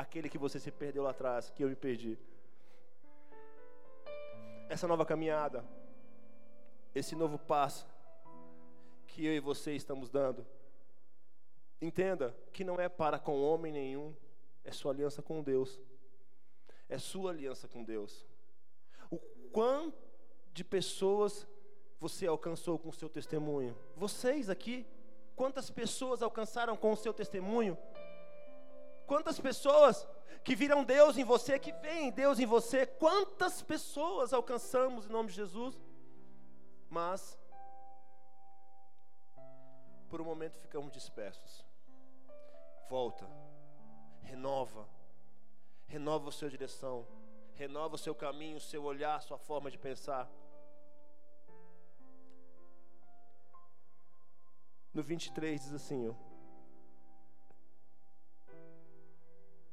aquele 0.00 0.28
que 0.28 0.38
você 0.38 0.58
se 0.58 0.70
perdeu 0.70 1.02
lá 1.02 1.10
atrás, 1.10 1.50
que 1.50 1.62
eu 1.62 1.68
me 1.68 1.76
perdi. 1.76 2.18
Essa 4.68 4.88
nova 4.88 5.04
caminhada, 5.04 5.64
esse 6.94 7.14
novo 7.14 7.38
passo 7.38 7.86
que 9.06 9.26
eu 9.26 9.34
e 9.34 9.40
você 9.40 9.74
estamos 9.74 10.08
dando. 10.08 10.46
Entenda 11.80 12.34
que 12.52 12.64
não 12.64 12.80
é 12.80 12.88
para 12.88 13.18
com 13.18 13.42
homem 13.42 13.72
nenhum, 13.72 14.14
é 14.64 14.72
sua 14.72 14.92
aliança 14.92 15.20
com 15.22 15.42
Deus. 15.42 15.80
É 16.88 16.98
sua 16.98 17.30
aliança 17.30 17.68
com 17.68 17.84
Deus. 17.84 18.26
O 19.10 19.18
quanto 19.52 19.98
de 20.52 20.64
pessoas 20.64 21.46
você 21.98 22.26
alcançou 22.26 22.78
com 22.78 22.88
o 22.88 22.92
seu 22.92 23.08
testemunho? 23.08 23.76
Vocês 23.96 24.48
aqui, 24.48 24.86
quantas 25.36 25.70
pessoas 25.70 26.22
alcançaram 26.22 26.76
com 26.76 26.92
o 26.92 26.96
seu 26.96 27.12
testemunho? 27.12 27.76
Quantas 29.10 29.40
pessoas 29.40 30.06
que 30.44 30.54
viram 30.54 30.84
Deus 30.84 31.18
em 31.18 31.24
você, 31.24 31.58
que 31.58 31.72
veem 31.72 32.12
Deus 32.12 32.38
em 32.38 32.46
você, 32.46 32.86
quantas 32.86 33.60
pessoas 33.60 34.32
alcançamos 34.32 35.04
em 35.04 35.08
nome 35.08 35.30
de 35.30 35.34
Jesus, 35.34 35.74
mas 36.88 37.36
por 40.08 40.20
um 40.20 40.24
momento 40.24 40.60
ficamos 40.60 40.92
dispersos. 40.92 41.66
Volta, 42.88 43.28
renova, 44.22 44.88
renova 45.88 46.28
a 46.28 46.32
sua 46.32 46.48
direção, 46.48 47.04
renova 47.54 47.96
o 47.96 47.98
seu 47.98 48.14
caminho, 48.14 48.58
o 48.58 48.60
seu 48.60 48.84
olhar, 48.84 49.16
a 49.16 49.20
sua 49.20 49.38
forma 49.38 49.72
de 49.72 49.78
pensar. 49.78 50.30
No 54.94 55.02
23 55.02 55.60
diz 55.60 55.72
assim, 55.72 56.08
ó. 56.08 56.29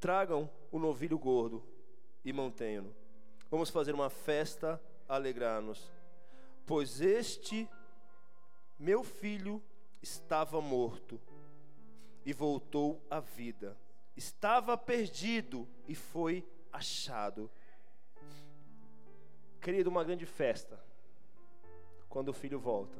Tragam 0.00 0.50
o 0.70 0.78
novilho 0.78 1.18
gordo 1.18 1.64
e 2.24 2.32
mantenham-no. 2.32 2.94
Vamos 3.50 3.70
fazer 3.70 3.94
uma 3.94 4.10
festa, 4.10 4.80
alegrar-nos. 5.08 5.90
Pois 6.66 7.00
este 7.00 7.68
meu 8.78 9.02
filho 9.02 9.62
estava 10.02 10.60
morto 10.60 11.20
e 12.24 12.32
voltou 12.32 13.02
à 13.10 13.20
vida. 13.20 13.76
Estava 14.16 14.76
perdido 14.76 15.66
e 15.86 15.94
foi 15.94 16.46
achado. 16.72 17.50
Querido, 19.60 19.90
uma 19.90 20.04
grande 20.04 20.26
festa 20.26 20.78
quando 22.08 22.28
o 22.28 22.32
filho 22.32 22.58
volta. 22.58 22.98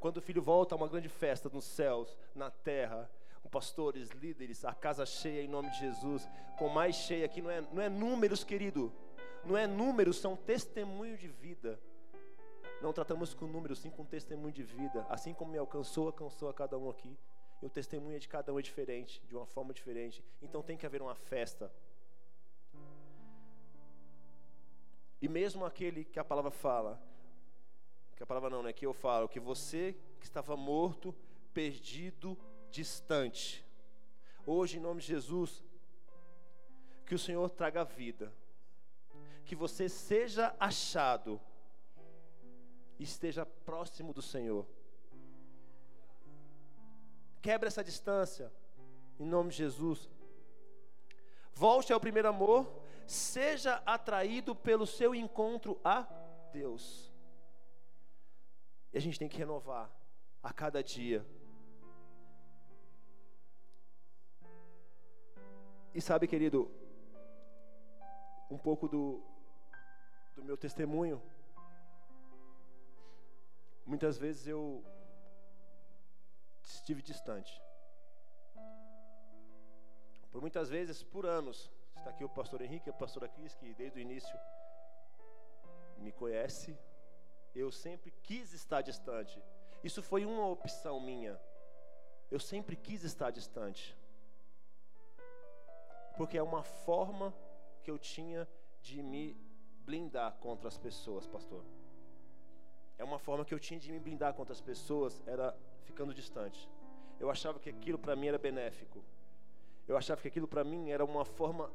Quando 0.00 0.18
o 0.18 0.22
filho 0.22 0.42
volta, 0.42 0.76
uma 0.76 0.88
grande 0.88 1.08
festa 1.08 1.48
nos 1.48 1.64
céus, 1.64 2.16
na 2.34 2.50
terra 2.50 3.10
com 3.44 3.50
pastores, 3.50 4.08
líderes, 4.08 4.64
a 4.64 4.72
casa 4.72 5.04
cheia 5.04 5.42
em 5.42 5.48
nome 5.48 5.70
de 5.70 5.78
Jesus, 5.78 6.26
com 6.58 6.66
mais 6.70 6.96
cheia 6.96 7.26
aqui, 7.26 7.42
não 7.42 7.50
é, 7.50 7.60
não 7.60 7.82
é 7.82 7.90
números, 7.90 8.42
querido, 8.42 8.90
não 9.44 9.54
é 9.54 9.66
números, 9.66 10.16
são 10.16 10.34
testemunho 10.34 11.18
de 11.18 11.28
vida. 11.28 11.78
Não 12.80 12.90
tratamos 12.90 13.34
com 13.34 13.46
números, 13.46 13.80
sim 13.80 13.90
com 13.90 14.02
testemunho 14.02 14.52
de 14.52 14.62
vida. 14.62 15.06
Assim 15.10 15.34
como 15.34 15.52
me 15.52 15.58
alcançou, 15.58 16.06
alcançou 16.06 16.48
a 16.48 16.54
cada 16.54 16.78
um 16.78 16.88
aqui. 16.88 17.18
E 17.60 17.66
o 17.66 17.68
testemunho 17.68 18.18
de 18.18 18.28
cada 18.28 18.52
um 18.52 18.58
é 18.58 18.62
diferente, 18.62 19.22
de 19.26 19.36
uma 19.36 19.46
forma 19.46 19.74
diferente. 19.74 20.24
Então 20.40 20.62
tem 20.62 20.76
que 20.76 20.86
haver 20.86 21.02
uma 21.02 21.14
festa. 21.14 21.70
E 25.20 25.28
mesmo 25.28 25.66
aquele 25.66 26.02
que 26.02 26.18
a 26.18 26.24
palavra 26.24 26.50
fala, 26.50 27.00
que 28.16 28.22
a 28.22 28.26
palavra 28.26 28.48
não, 28.48 28.62
né? 28.62 28.72
Que 28.72 28.86
eu 28.86 28.94
falo, 28.94 29.28
que 29.28 29.40
você 29.40 29.94
que 30.18 30.24
estava 30.24 30.56
morto, 30.56 31.14
perdido, 31.52 32.38
distante. 32.74 33.64
Hoje, 34.44 34.78
em 34.78 34.80
nome 34.80 35.00
de 35.00 35.06
Jesus, 35.06 35.64
que 37.06 37.14
o 37.14 37.18
Senhor 37.18 37.48
traga 37.48 37.84
vida, 37.84 38.32
que 39.44 39.54
você 39.54 39.88
seja 39.88 40.54
achado 40.58 41.40
esteja 42.98 43.44
próximo 43.44 44.12
do 44.12 44.22
Senhor. 44.22 44.66
Quebra 47.42 47.68
essa 47.68 47.84
distância, 47.84 48.52
em 49.18 49.26
nome 49.26 49.50
de 49.50 49.56
Jesus. 49.56 50.10
Volte 51.52 51.92
ao 51.92 52.00
primeiro 52.00 52.28
amor, 52.28 52.66
seja 53.06 53.82
atraído 53.86 54.54
pelo 54.54 54.86
seu 54.86 55.14
encontro 55.14 55.78
a 55.84 56.02
Deus. 56.52 57.12
E 58.92 58.98
a 58.98 59.00
gente 59.00 59.18
tem 59.18 59.28
que 59.28 59.36
renovar 59.36 59.90
a 60.42 60.52
cada 60.52 60.82
dia 60.82 61.24
E 65.94 66.00
sabe, 66.00 66.26
querido, 66.26 66.68
um 68.50 68.58
pouco 68.58 68.88
do, 68.88 69.22
do 70.34 70.42
meu 70.42 70.56
testemunho. 70.56 71.22
Muitas 73.86 74.18
vezes 74.18 74.48
eu 74.48 74.84
estive 76.64 77.00
distante. 77.00 77.62
Por 80.32 80.40
muitas 80.40 80.68
vezes, 80.68 81.04
por 81.04 81.26
anos. 81.26 81.70
Está 81.96 82.10
aqui 82.10 82.24
o 82.24 82.28
pastor 82.28 82.60
Henrique, 82.62 82.90
a 82.90 82.92
pastora 82.92 83.28
Cris, 83.28 83.54
que 83.54 83.72
desde 83.74 84.00
o 84.00 84.02
início 84.02 84.36
me 85.98 86.10
conhece. 86.10 86.76
Eu 87.54 87.70
sempre 87.70 88.10
quis 88.10 88.52
estar 88.52 88.82
distante. 88.82 89.40
Isso 89.84 90.02
foi 90.02 90.26
uma 90.26 90.44
opção 90.48 90.98
minha. 90.98 91.40
Eu 92.32 92.40
sempre 92.40 92.74
quis 92.74 93.04
estar 93.04 93.30
distante 93.30 93.96
porque 96.16 96.38
é 96.38 96.42
uma 96.42 96.62
forma 96.62 97.34
que 97.82 97.90
eu 97.90 97.98
tinha 97.98 98.48
de 98.80 99.02
me 99.02 99.36
blindar 99.84 100.32
contra 100.40 100.68
as 100.68 100.78
pessoas, 100.78 101.26
pastor. 101.26 101.64
É 102.96 103.04
uma 103.04 103.18
forma 103.18 103.44
que 103.44 103.52
eu 103.52 103.58
tinha 103.58 103.78
de 103.78 103.90
me 103.90 103.98
blindar 103.98 104.32
contra 104.34 104.52
as 104.52 104.60
pessoas, 104.60 105.22
era 105.26 105.56
ficando 105.82 106.14
distante. 106.14 106.68
Eu 107.18 107.30
achava 107.30 107.58
que 107.58 107.68
aquilo 107.68 107.98
para 107.98 108.16
mim 108.16 108.28
era 108.28 108.38
benéfico. 108.38 109.04
Eu 109.86 109.96
achava 109.96 110.20
que 110.20 110.28
aquilo 110.28 110.48
para 110.48 110.64
mim 110.64 110.90
era 110.90 111.04
uma 111.04 111.24
forma, 111.24 111.70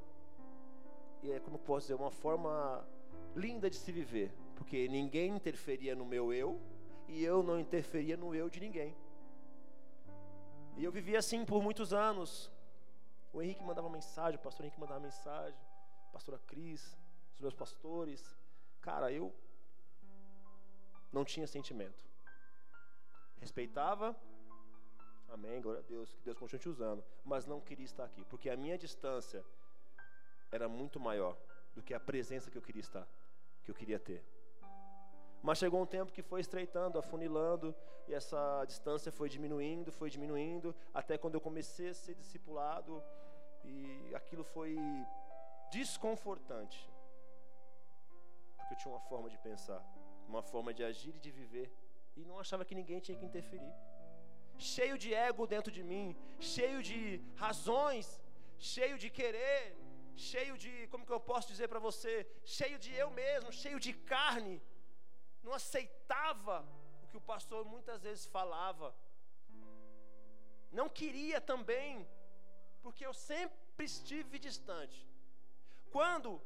é 1.23 1.39
como 1.39 1.59
posso 1.59 1.87
dizer, 1.87 1.93
uma 1.95 2.11
forma 2.11 2.87
linda 3.35 3.69
de 3.69 3.75
se 3.75 3.91
viver, 3.91 4.33
porque 4.55 4.87
ninguém 4.87 5.35
interferia 5.35 5.95
no 5.95 6.05
meu 6.05 6.33
eu 6.33 6.59
e 7.07 7.23
eu 7.23 7.43
não 7.43 7.59
interferia 7.59 8.17
no 8.17 8.33
eu 8.33 8.49
de 8.49 8.59
ninguém. 8.59 8.95
E 10.77 10.83
eu 10.83 10.91
vivia 10.91 11.19
assim 11.19 11.45
por 11.45 11.61
muitos 11.61 11.93
anos, 11.93 12.51
O 13.31 13.41
Henrique 13.41 13.63
mandava 13.63 13.89
mensagem, 13.89 14.39
o 14.39 14.43
pastor 14.43 14.65
Henrique 14.65 14.79
mandava 14.79 14.99
mensagem, 14.99 15.59
a 16.07 16.11
pastora 16.11 16.39
Cris, 16.47 16.97
os 17.35 17.41
meus 17.41 17.53
pastores. 17.53 18.35
Cara, 18.81 19.11
eu 19.11 19.33
não 21.11 21.23
tinha 21.23 21.45
sentimento. 21.47 22.03
Respeitava, 23.39 24.15
amém, 25.29 25.61
glória 25.61 25.79
a 25.79 25.83
Deus, 25.83 26.11
que 26.11 26.21
Deus 26.21 26.37
continue 26.37 26.61
te 26.61 26.69
usando, 26.69 27.03
mas 27.23 27.45
não 27.45 27.61
queria 27.61 27.85
estar 27.85 28.05
aqui, 28.05 28.25
porque 28.25 28.49
a 28.49 28.57
minha 28.57 28.77
distância 28.77 29.45
era 30.51 30.67
muito 30.67 30.99
maior 30.99 31.37
do 31.73 31.81
que 31.81 31.93
a 31.93 31.99
presença 31.99 32.49
que 32.49 32.57
eu 32.57 32.61
queria 32.61 32.81
estar, 32.81 33.07
que 33.63 33.71
eu 33.71 33.75
queria 33.75 33.99
ter. 33.99 34.23
Mas 35.41 35.57
chegou 35.57 35.81
um 35.81 35.85
tempo 35.85 36.11
que 36.11 36.21
foi 36.21 36.41
estreitando, 36.41 36.99
afunilando, 36.99 37.73
e 38.07 38.13
essa 38.13 38.65
distância 38.65 39.11
foi 39.11 39.29
diminuindo, 39.29 39.91
foi 39.91 40.09
diminuindo, 40.09 40.75
até 40.93 41.17
quando 41.17 41.35
eu 41.35 41.41
comecei 41.41 41.89
a 41.89 41.93
ser 41.93 42.15
discipulado, 42.15 43.01
e 43.63 44.13
aquilo 44.13 44.43
foi 44.43 44.77
desconfortante. 45.71 46.79
Porque 48.57 48.73
eu 48.73 48.77
tinha 48.77 48.93
uma 48.93 49.01
forma 49.01 49.29
de 49.29 49.37
pensar, 49.37 49.81
uma 50.27 50.41
forma 50.41 50.73
de 50.73 50.83
agir 50.83 51.15
e 51.15 51.19
de 51.19 51.31
viver, 51.31 51.71
e 52.17 52.25
não 52.25 52.39
achava 52.39 52.65
que 52.65 52.75
ninguém 52.75 52.99
tinha 52.99 53.17
que 53.17 53.25
interferir. 53.25 53.73
Cheio 54.57 54.97
de 54.97 55.13
ego 55.13 55.47
dentro 55.47 55.71
de 55.71 55.83
mim, 55.83 56.17
cheio 56.37 56.83
de 56.83 57.21
razões, 57.35 58.21
cheio 58.57 58.97
de 58.97 59.09
querer, 59.09 59.77
cheio 60.17 60.57
de, 60.57 60.85
como 60.87 61.05
que 61.05 61.13
eu 61.13 61.19
posso 61.19 61.47
dizer 61.47 61.69
para 61.69 61.79
você, 61.79 62.27
cheio 62.43 62.77
de 62.77 62.93
eu 62.93 63.09
mesmo, 63.09 63.53
cheio 63.53 63.79
de 63.79 63.93
carne 63.93 64.61
não 65.43 65.53
aceitava 65.53 66.65
o 67.03 67.07
que 67.07 67.17
o 67.17 67.21
pastor 67.21 67.65
muitas 67.65 68.01
vezes 68.01 68.25
falava. 68.25 68.95
Não 70.71 70.87
queria 70.87 71.39
também, 71.41 72.07
porque 72.81 73.05
eu 73.05 73.13
sempre 73.13 73.85
estive 73.85 74.37
distante. 74.37 75.07
Quando 75.91 76.41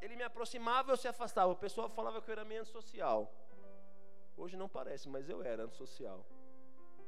ele 0.00 0.16
me 0.16 0.22
aproximava, 0.22 0.92
eu 0.92 0.96
se 0.96 1.08
afastava. 1.08 1.52
O 1.52 1.56
pessoal 1.56 1.88
falava 1.88 2.22
que 2.22 2.30
eu 2.30 2.32
era 2.32 2.44
meio 2.44 2.60
antissocial. 2.60 3.32
Hoje 4.36 4.56
não 4.56 4.68
parece, 4.68 5.08
mas 5.08 5.28
eu 5.28 5.42
era 5.42 5.64
antissocial. 5.64 6.24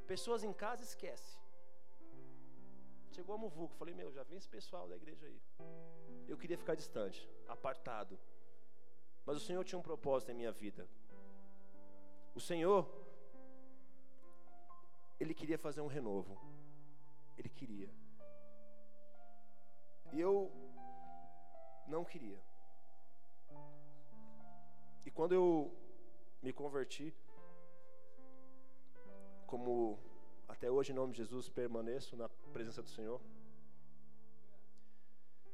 Pessoas 0.05 0.43
em 0.43 0.51
casa 0.51 0.83
esquece. 0.83 1.39
Chegou 3.11 3.35
a 3.35 3.37
Muvuco, 3.37 3.75
falei, 3.75 3.93
meu, 3.93 4.11
já 4.11 4.23
vem 4.23 4.37
esse 4.37 4.49
pessoal 4.49 4.87
da 4.87 4.95
igreja 4.95 5.25
aí. 5.25 5.41
Eu 6.27 6.37
queria 6.37 6.57
ficar 6.57 6.75
distante, 6.75 7.29
apartado. 7.47 8.19
Mas 9.25 9.37
o 9.37 9.39
Senhor 9.39 9.63
tinha 9.63 9.79
um 9.79 9.81
propósito 9.81 10.31
em 10.31 10.35
minha 10.35 10.51
vida. 10.51 10.87
O 12.33 12.39
Senhor, 12.39 12.89
Ele 15.19 15.33
queria 15.33 15.57
fazer 15.57 15.81
um 15.81 15.87
renovo. 15.87 16.39
Ele 17.37 17.49
queria. 17.49 17.89
E 20.11 20.19
eu 20.19 20.51
não 21.87 22.03
queria. 22.03 22.39
E 25.05 25.11
quando 25.11 25.33
eu 25.33 25.73
me 26.41 26.51
converti, 26.51 27.13
como 29.45 29.99
até 30.47 30.69
hoje 30.69 30.91
em 30.91 30.95
nome 30.95 31.11
de 31.13 31.19
Jesus 31.19 31.49
permaneço 31.49 32.15
na 32.15 32.27
presença 32.53 32.81
do 32.81 32.89
Senhor. 32.89 33.21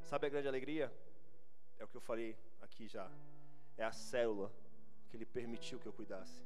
Sabe 0.01 0.27
a 0.27 0.29
grande 0.29 0.47
alegria? 0.47 0.91
É 1.77 1.83
o 1.83 1.87
que 1.87 1.97
eu 1.97 2.01
falei 2.01 2.37
aqui 2.61 2.87
já 2.87 3.11
é 3.77 3.83
a 3.83 3.91
célula 3.91 4.51
que 5.07 5.15
Ele 5.15 5.25
permitiu 5.25 5.79
que 5.79 5.87
eu 5.87 5.93
cuidasse. 5.93 6.41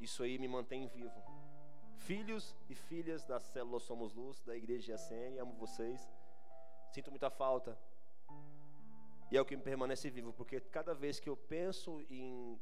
Isso 0.00 0.22
aí 0.22 0.38
me 0.38 0.48
mantém 0.48 0.86
vivo. 0.86 1.22
Filhos 1.96 2.56
e 2.68 2.74
filhas 2.74 3.24
da 3.24 3.40
célula 3.40 3.80
Somos 3.80 4.14
Luz, 4.14 4.40
da 4.44 4.56
Igreja 4.56 4.92
IACN, 4.92 5.38
amo 5.40 5.52
vocês. 5.54 6.08
Sinto 6.92 7.10
muita 7.10 7.28
falta. 7.28 7.76
E 9.30 9.36
é 9.36 9.40
o 9.40 9.44
que 9.44 9.56
me 9.56 9.62
permanece 9.62 10.08
vivo, 10.08 10.32
porque 10.32 10.60
cada 10.60 10.94
vez 10.94 11.20
que 11.20 11.28
eu 11.28 11.36
penso 11.36 12.00
em 12.08 12.58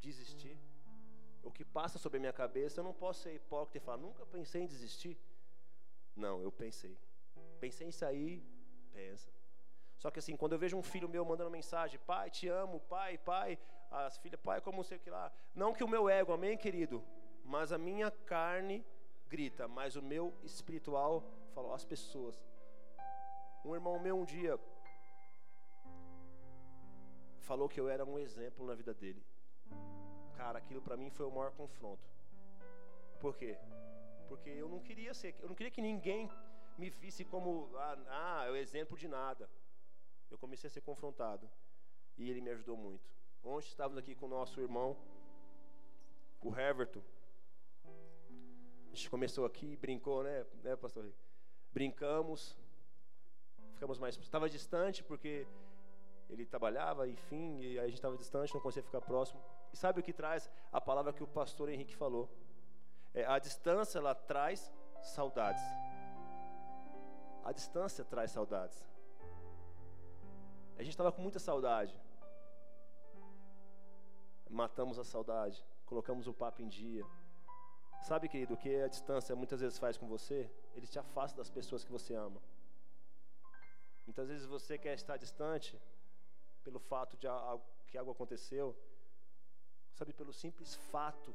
desistir, 0.00 0.58
o 1.42 1.50
que 1.50 1.64
passa 1.64 1.98
sobre 1.98 2.18
a 2.18 2.20
minha 2.20 2.32
cabeça, 2.32 2.80
eu 2.80 2.84
não 2.84 2.92
posso 2.92 3.22
ser 3.22 3.34
hipócrita 3.34 3.78
e 3.78 3.80
falar, 3.80 3.98
nunca 3.98 4.26
pensei 4.26 4.62
em 4.62 4.66
desistir. 4.66 5.16
Não, 6.14 6.42
eu 6.42 6.52
pensei. 6.52 6.98
Pensei 7.58 7.86
em 7.86 7.92
sair, 7.92 8.44
pensa. 8.92 9.32
Só 10.02 10.10
que 10.10 10.18
assim, 10.18 10.36
quando 10.36 10.54
eu 10.54 10.58
vejo 10.58 10.76
um 10.76 10.82
filho 10.82 11.08
meu 11.08 11.24
mandando 11.24 11.48
mensagem, 11.48 11.96
pai, 12.04 12.28
te 12.28 12.48
amo, 12.48 12.80
pai, 12.80 13.16
pai, 13.18 13.56
as 13.88 14.18
filhas, 14.18 14.40
pai, 14.40 14.60
como 14.60 14.82
sei 14.82 14.98
que 14.98 15.08
lá. 15.08 15.30
Não 15.54 15.72
que 15.72 15.84
o 15.84 15.86
meu 15.86 16.08
ego, 16.08 16.32
amém, 16.32 16.58
querido, 16.58 17.04
mas 17.44 17.70
a 17.70 17.78
minha 17.78 18.10
carne 18.10 18.84
grita, 19.28 19.68
mas 19.68 19.94
o 19.94 20.02
meu 20.02 20.34
espiritual 20.42 21.22
fala, 21.54 21.72
as 21.72 21.84
pessoas. 21.84 22.42
Um 23.64 23.76
irmão 23.76 23.96
meu 24.00 24.18
um 24.18 24.24
dia 24.24 24.58
falou 27.38 27.68
que 27.68 27.78
eu 27.78 27.88
era 27.88 28.04
um 28.04 28.18
exemplo 28.18 28.66
na 28.66 28.74
vida 28.74 28.92
dele. 28.92 29.24
Cara, 30.34 30.58
aquilo 30.58 30.82
para 30.82 30.96
mim 30.96 31.10
foi 31.10 31.26
o 31.26 31.30
maior 31.30 31.52
confronto. 31.52 32.10
Por 33.20 33.36
quê? 33.36 33.56
Porque 34.26 34.50
eu 34.50 34.68
não 34.68 34.80
queria 34.80 35.14
ser, 35.14 35.36
eu 35.40 35.46
não 35.48 35.54
queria 35.54 35.70
que 35.70 35.80
ninguém 35.80 36.28
me 36.76 36.90
visse 36.90 37.24
como 37.24 37.70
ah, 37.76 37.98
ah 38.08 38.44
é 38.48 38.50
o 38.50 38.56
exemplo 38.56 38.98
de 38.98 39.06
nada 39.06 39.48
eu 40.32 40.38
comecei 40.38 40.68
a 40.68 40.70
ser 40.70 40.80
confrontado. 40.80 41.48
E 42.16 42.30
ele 42.30 42.40
me 42.40 42.50
ajudou 42.50 42.76
muito. 42.76 43.08
Ontem 43.44 43.68
estávamos 43.68 43.98
aqui 43.98 44.14
com 44.14 44.26
o 44.26 44.28
nosso 44.28 44.60
irmão, 44.60 44.96
o 46.40 46.54
Heverton. 46.58 47.02
A 47.84 48.94
gente 48.94 49.10
começou 49.10 49.44
aqui, 49.44 49.76
brincou, 49.76 50.22
né, 50.22 50.46
né 50.62 50.76
pastor? 50.76 51.12
Brincamos, 51.72 52.56
ficamos 53.74 53.98
mais. 53.98 54.16
Estava 54.16 54.48
distante 54.48 55.02
porque 55.04 55.46
ele 56.30 56.46
trabalhava, 56.46 57.08
enfim, 57.08 57.60
e 57.60 57.78
a 57.78 57.84
gente 57.84 57.94
estava 57.94 58.16
distante, 58.16 58.54
não 58.54 58.60
conseguia 58.60 58.84
ficar 58.84 59.00
próximo. 59.00 59.42
E 59.72 59.76
sabe 59.76 60.00
o 60.00 60.02
que 60.02 60.12
traz 60.12 60.50
a 60.70 60.80
palavra 60.80 61.12
que 61.12 61.22
o 61.22 61.26
pastor 61.26 61.68
Henrique 61.68 61.94
falou? 61.94 62.28
É, 63.12 63.24
a 63.26 63.38
distância 63.38 63.98
ela 63.98 64.14
traz 64.14 64.72
saudades. 65.02 65.62
A 67.44 67.52
distância 67.52 68.04
traz 68.04 68.30
saudades. 68.30 68.91
A 70.82 70.84
gente 70.84 70.94
estava 70.94 71.12
com 71.12 71.22
muita 71.22 71.38
saudade. 71.38 71.96
Matamos 74.50 74.98
a 74.98 75.04
saudade, 75.04 75.64
colocamos 75.86 76.26
o 76.26 76.34
papo 76.34 76.60
em 76.60 76.66
dia. 76.66 77.04
Sabe, 78.02 78.28
querido, 78.28 78.54
o 78.54 78.56
que 78.56 78.74
a 78.80 78.88
distância 78.88 79.36
muitas 79.36 79.60
vezes 79.60 79.78
faz 79.78 79.96
com 79.96 80.08
você? 80.08 80.50
Ele 80.74 80.88
te 80.88 80.98
afasta 80.98 81.36
das 81.38 81.48
pessoas 81.48 81.84
que 81.84 81.92
você 81.92 82.16
ama. 82.16 82.42
Muitas 84.04 84.26
vezes 84.26 84.44
você 84.44 84.76
quer 84.76 84.94
estar 84.94 85.16
distante 85.18 85.80
pelo 86.64 86.80
fato 86.80 87.16
de 87.16 87.28
que 87.86 87.96
algo 87.96 88.10
aconteceu, 88.10 88.76
sabe, 89.94 90.12
pelo 90.12 90.32
simples 90.32 90.74
fato 90.74 91.32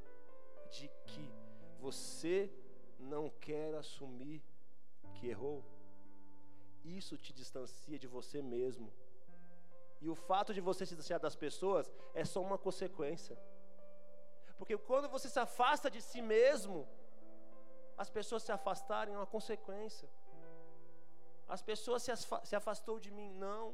de 0.72 0.89
que 1.06 1.32
você 1.80 2.52
não 3.00 3.30
quer 3.30 3.74
assumir 3.76 4.43
que 5.16 5.30
errou. 5.30 5.64
Isso 6.84 7.18
te 7.18 7.32
distancia 7.32 7.98
de 7.98 8.08
você 8.08 8.41
mesmo. 8.41 8.91
E 10.02 10.10
o 10.10 10.16
fato 10.16 10.54
de 10.54 10.62
você 10.62 10.86
se 10.86 10.95
distanciar 10.95 11.20
das 11.20 11.36
pessoas 11.36 11.91
é 12.14 12.24
só 12.24 12.41
uma 12.41 12.58
consequência. 12.58 13.38
Porque 14.58 14.78
quando 14.78 15.08
você 15.08 15.30
se 15.30 15.39
afasta 15.39 15.89
de 15.89 16.02
si 16.02 16.22
mesmo, 16.22 16.88
as 17.98 18.10
pessoas 18.10 18.43
se 18.43 18.52
afastarem 18.52 19.14
é 19.14 19.18
uma 19.18 19.26
consequência. 19.26 20.10
As 21.48 21.62
pessoas 21.62 22.04
se, 22.04 22.12
se 22.43 22.56
afastou 22.56 23.00
de 23.00 23.10
mim, 23.12 23.30
não. 23.34 23.74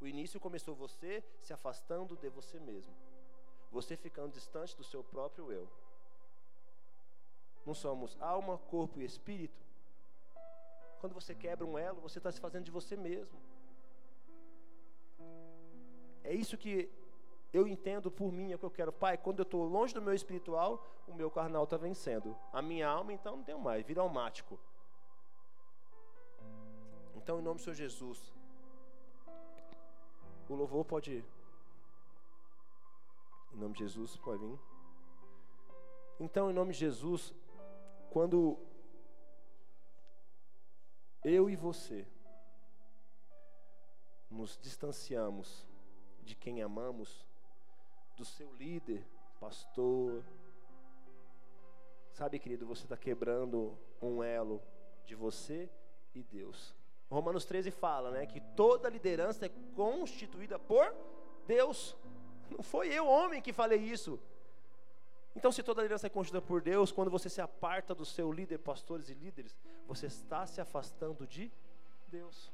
O 0.00 0.06
início 0.06 0.40
começou 0.40 0.74
você 0.74 1.24
se 1.40 1.52
afastando 1.52 2.16
de 2.16 2.28
você 2.28 2.58
mesmo. 2.58 2.94
Você 3.70 3.96
ficando 3.96 4.32
distante 4.32 4.76
do 4.76 4.84
seu 4.84 5.02
próprio 5.02 5.50
eu. 5.52 5.68
Não 7.64 7.74
somos 7.74 8.16
alma, 8.20 8.58
corpo 8.58 9.00
e 9.00 9.04
espírito. 9.04 9.64
Quando 11.00 11.14
você 11.14 11.34
quebra 11.34 11.66
um 11.66 11.78
elo, 11.78 12.00
você 12.00 12.18
está 12.18 12.30
se 12.30 12.40
fazendo 12.40 12.64
de 12.64 12.70
você 12.70 12.96
mesmo. 12.96 13.38
É 16.24 16.32
isso 16.32 16.56
que 16.56 16.90
eu 17.52 17.68
entendo 17.68 18.10
por 18.10 18.32
mim, 18.32 18.50
é 18.50 18.56
o 18.56 18.58
que 18.58 18.64
eu 18.64 18.70
quero. 18.70 18.92
Pai, 18.92 19.16
quando 19.16 19.38
eu 19.38 19.44
estou 19.44 19.62
longe 19.64 19.94
do 19.94 20.02
meu 20.02 20.14
espiritual, 20.14 20.84
o 21.06 21.14
meu 21.14 21.30
carnal 21.30 21.64
está 21.64 21.76
vencendo. 21.76 22.36
A 22.52 22.60
minha 22.60 22.88
alma, 22.88 23.12
então, 23.12 23.36
não 23.36 23.44
tem 23.44 23.56
mais, 23.56 23.86
vira 23.86 24.00
almático. 24.00 24.58
Então, 27.14 27.38
em 27.38 27.42
nome 27.42 27.58
do 27.58 27.62
Senhor 27.62 27.76
Jesus, 27.76 28.32
o 30.48 30.54
louvor 30.54 30.84
pode 30.84 31.12
ir. 31.12 31.24
Em 33.52 33.58
nome 33.58 33.74
de 33.74 33.80
Jesus, 33.80 34.16
pode 34.16 34.44
vir. 34.44 34.58
Então, 36.18 36.50
em 36.50 36.54
nome 36.54 36.72
de 36.72 36.78
Jesus, 36.78 37.34
quando 38.10 38.58
eu 41.22 41.48
e 41.48 41.54
você 41.54 42.06
nos 44.30 44.58
distanciamos 44.58 45.66
de 46.24 46.34
quem 46.34 46.62
amamos, 46.62 47.26
do 48.16 48.24
seu 48.24 48.52
líder, 48.54 49.04
pastor. 49.40 50.24
Sabe, 52.12 52.38
querido, 52.38 52.66
você 52.66 52.84
está 52.84 52.96
quebrando 52.96 53.76
um 54.00 54.22
elo 54.22 54.62
de 55.04 55.14
você 55.14 55.68
e 56.14 56.22
Deus. 56.22 56.74
Romanos 57.10 57.44
13 57.44 57.70
fala, 57.70 58.10
né, 58.10 58.26
que 58.26 58.40
toda 58.40 58.88
liderança 58.88 59.46
é 59.46 59.50
constituída 59.74 60.58
por 60.58 60.94
Deus. 61.46 61.96
Não 62.50 62.62
foi 62.62 62.88
eu, 62.88 63.06
homem, 63.06 63.42
que 63.42 63.52
falei 63.52 63.80
isso. 63.80 64.18
Então, 65.36 65.50
se 65.50 65.62
toda 65.62 65.82
liderança 65.82 66.06
é 66.06 66.10
constituída 66.10 66.46
por 66.46 66.62
Deus, 66.62 66.92
quando 66.92 67.10
você 67.10 67.28
se 67.28 67.40
aparta 67.40 67.94
do 67.94 68.04
seu 68.04 68.30
líder, 68.32 68.58
pastores 68.58 69.08
e 69.08 69.14
líderes, 69.14 69.56
você 69.86 70.06
está 70.06 70.46
se 70.46 70.60
afastando 70.60 71.26
de 71.26 71.50
Deus. 72.08 72.52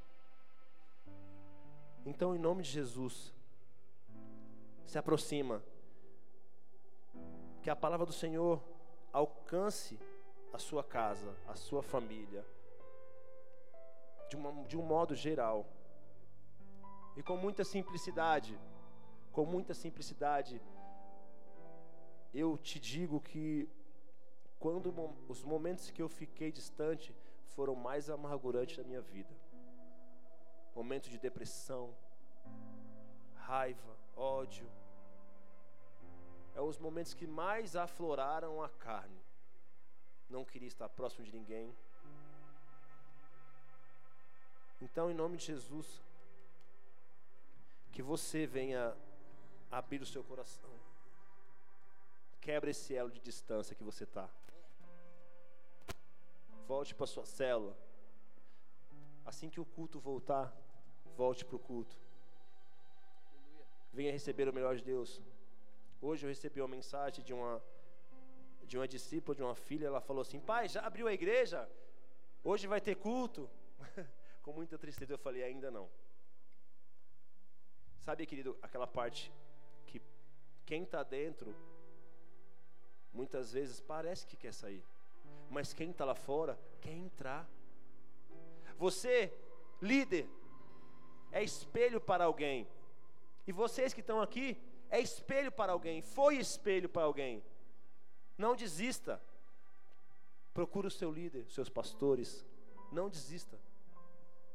Então, 2.07 2.35
em 2.35 2.39
nome 2.39 2.63
de 2.63 2.71
Jesus, 2.71 3.35
se 4.91 4.99
aproxima. 4.99 5.63
Que 7.63 7.71
a 7.71 7.77
palavra 7.77 8.05
do 8.05 8.13
Senhor 8.13 8.61
alcance 9.13 9.99
a 10.53 10.59
sua 10.59 10.83
casa, 10.83 11.37
a 11.47 11.55
sua 11.55 11.83
família, 11.83 12.45
de, 14.29 14.37
uma, 14.37 14.65
de 14.65 14.77
um 14.77 14.83
modo 14.83 15.15
geral. 15.15 15.65
E 17.17 17.23
com 17.23 17.37
muita 17.37 17.63
simplicidade, 17.63 18.59
com 19.31 19.45
muita 19.45 19.75
simplicidade, 19.75 20.61
eu 22.35 22.59
te 22.59 22.81
digo 22.81 23.21
que 23.21 23.69
quando 24.59 24.93
os 25.29 25.45
momentos 25.45 25.91
que 25.91 26.03
eu 26.03 26.09
fiquei 26.09 26.51
distante 26.51 27.15
foram 27.55 27.77
mais 27.77 28.11
amargurantes 28.11 28.77
da 28.77 28.83
minha 28.83 29.01
vida. 29.01 29.31
Momentos 30.75 31.11
de 31.11 31.19
depressão, 31.19 31.95
raiva, 33.35 33.97
ódio. 34.17 34.80
É 36.61 36.63
os 36.63 36.79
momentos 36.79 37.15
que 37.15 37.27
mais 37.27 37.75
afloraram 37.75 38.63
a 38.63 38.69
carne. 38.69 39.19
Não 40.29 40.45
queria 40.45 40.69
estar 40.69 40.91
próximo 40.91 41.25
de 41.25 41.33
ninguém. 41.33 41.75
Então, 44.79 45.11
em 45.11 45.15
nome 45.15 45.39
de 45.39 45.47
Jesus, 45.47 46.03
que 47.91 48.03
você 48.03 48.47
venha 48.47 48.95
abrir 49.71 50.03
o 50.03 50.07
seu 50.13 50.23
coração. 50.23 50.71
Quebra 52.43 52.69
esse 52.69 52.95
elo 52.95 53.11
de 53.11 53.21
distância 53.21 53.75
que 53.75 53.83
você 53.83 54.05
está. 54.05 54.29
Volte 56.69 56.95
para 56.95 57.07
sua 57.07 57.25
célula. 57.25 57.75
Assim 59.25 59.49
que 59.49 59.61
o 59.61 59.65
culto 59.65 59.99
voltar, 59.99 60.55
volte 61.17 61.43
para 61.43 61.57
o 61.57 61.59
culto. 61.71 61.97
Venha 63.95 64.13
receber 64.13 64.47
o 64.47 64.53
melhor 64.53 64.77
de 64.77 64.85
Deus. 64.85 65.23
Hoje 66.01 66.25
eu 66.25 66.29
recebi 66.29 66.61
uma 66.61 66.69
mensagem 66.69 67.25
de 67.25 67.33
uma 67.33 67.63
de 68.63 68.79
uma 68.79 68.87
discípula, 68.87 69.35
de 69.35 69.43
uma 69.43 69.55
filha, 69.55 69.87
ela 69.87 70.01
falou 70.01 70.23
assim: 70.23 70.41
"Pai, 70.41 70.69
já 70.69 70.81
abriu 70.81 71.07
a 71.07 71.13
igreja? 71.13 71.69
Hoje 72.43 72.67
vai 72.67 72.81
ter 72.81 72.97
culto?" 72.97 73.51
Com 74.43 74.53
muita 74.53 74.79
tristeza 74.79 75.13
eu 75.13 75.19
falei: 75.19 75.43
"Ainda 75.43 75.71
não." 75.71 75.91
Sabe, 77.99 78.25
querido, 78.27 78.57
aquela 78.63 78.87
parte 78.87 79.31
que 79.87 80.01
quem 80.65 80.85
está 80.85 81.03
dentro 81.03 81.55
muitas 83.13 83.53
vezes 83.53 83.81
parece 83.81 84.27
que 84.27 84.37
quer 84.37 84.55
sair, 84.55 84.83
mas 85.51 85.75
quem 85.75 85.91
está 85.91 86.05
lá 86.05 86.15
fora 86.15 86.59
quer 86.81 86.93
entrar. 86.93 87.47
Você, 88.79 89.35
líder, 89.83 90.27
é 91.31 91.43
espelho 91.43 92.01
para 92.01 92.25
alguém. 92.25 92.67
E 93.47 93.53
vocês 93.53 93.93
que 93.93 94.01
estão 94.01 94.23
aqui, 94.23 94.57
é 94.91 95.01
espelho 95.01 95.53
para 95.53 95.73
alguém, 95.73 96.03
foi 96.03 96.37
espelho 96.37 96.89
para 96.89 97.03
alguém. 97.03 97.43
Não 98.37 98.57
desista. 98.57 99.23
Procure 100.53 100.89
o 100.89 100.91
seu 100.91 101.13
líder, 101.13 101.49
seus 101.49 101.69
pastores. 101.69 102.45
Não 102.91 103.09
desista. 103.09 103.59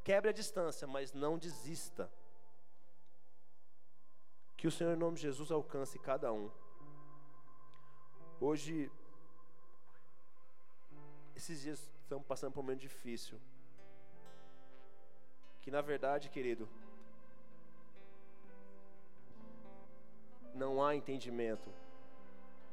Quebre 0.03 0.29
a 0.29 0.33
distância, 0.33 0.85
mas 0.85 1.13
não 1.13 1.37
desista. 1.37 2.11
Que 4.57 4.67
o 4.67 4.71
Senhor, 4.71 4.93
em 4.93 4.99
nome 4.99 5.15
de 5.15 5.23
Jesus, 5.23 5.51
alcance 5.51 5.97
cada 5.97 6.31
um. 6.33 6.51
Hoje, 8.39 8.91
esses 11.35 11.61
dias 11.61 11.89
estamos 12.01 12.25
passando 12.25 12.53
por 12.53 12.59
um 12.59 12.63
momento 12.63 12.81
difícil. 12.81 13.39
Que 15.61 15.71
na 15.71 15.81
verdade, 15.81 16.29
querido, 16.29 16.69
não 20.55 20.83
há 20.83 20.95
entendimento. 20.95 21.69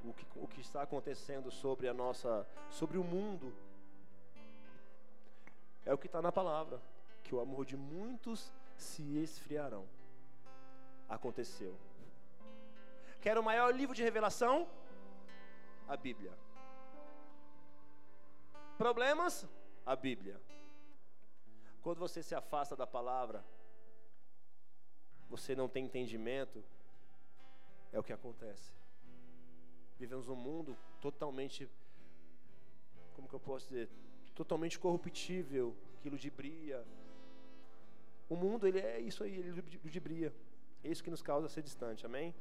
O 0.05 0.12
que, 0.12 0.26
o 0.37 0.49
que 0.49 0.61
está 0.61 0.83
acontecendo 0.83 1.51
sobre 1.51 1.89
a 1.89 1.95
nossa, 1.95 2.47
sobre 2.70 2.99
o 2.99 3.05
mundo, 3.05 3.55
é 5.85 5.93
o 5.93 5.99
que 5.99 6.07
está 6.07 6.22
na 6.22 6.33
palavra, 6.33 6.80
que 7.22 7.35
o 7.35 7.41
amor 7.41 7.64
de 7.64 7.76
muitos 7.76 8.53
se 8.76 9.16
esfriarão. 9.18 9.87
Aconteceu. 11.09 11.76
Quer 13.20 13.39
o 13.39 13.43
maior 13.43 13.72
livro 13.74 13.95
de 13.95 14.03
revelação? 14.03 14.66
A 15.87 15.97
Bíblia. 15.97 16.33
Problemas? 18.78 19.47
A 19.87 19.95
Bíblia. 19.95 20.41
Quando 21.83 21.99
você 21.99 22.22
se 22.22 22.35
afasta 22.35 22.74
da 22.74 22.87
palavra, 22.87 23.45
você 25.28 25.55
não 25.55 25.68
tem 25.68 25.85
entendimento, 25.85 26.64
é 27.93 27.99
o 27.99 28.03
que 28.03 28.12
acontece. 28.12 28.72
Vivemos 29.99 30.28
um 30.28 30.34
mundo 30.34 30.76
totalmente, 31.01 31.68
como 33.14 33.28
que 33.28 33.34
eu 33.34 33.40
posso 33.40 33.68
dizer, 33.68 33.88
totalmente 34.34 34.78
corruptível, 34.78 35.76
que 36.01 36.09
ludibria. 36.09 36.84
O 38.28 38.34
mundo, 38.34 38.66
ele 38.66 38.80
é 38.80 38.99
isso 38.99 39.22
aí, 39.22 39.36
ele 39.36 39.53
ludibria. 39.84 40.34
É 40.82 40.88
isso 40.88 41.05
que 41.05 41.11
nos 41.11 41.22
causa 41.22 41.49
ser 41.49 41.62
distante, 41.62 42.05
amém? 42.05 42.34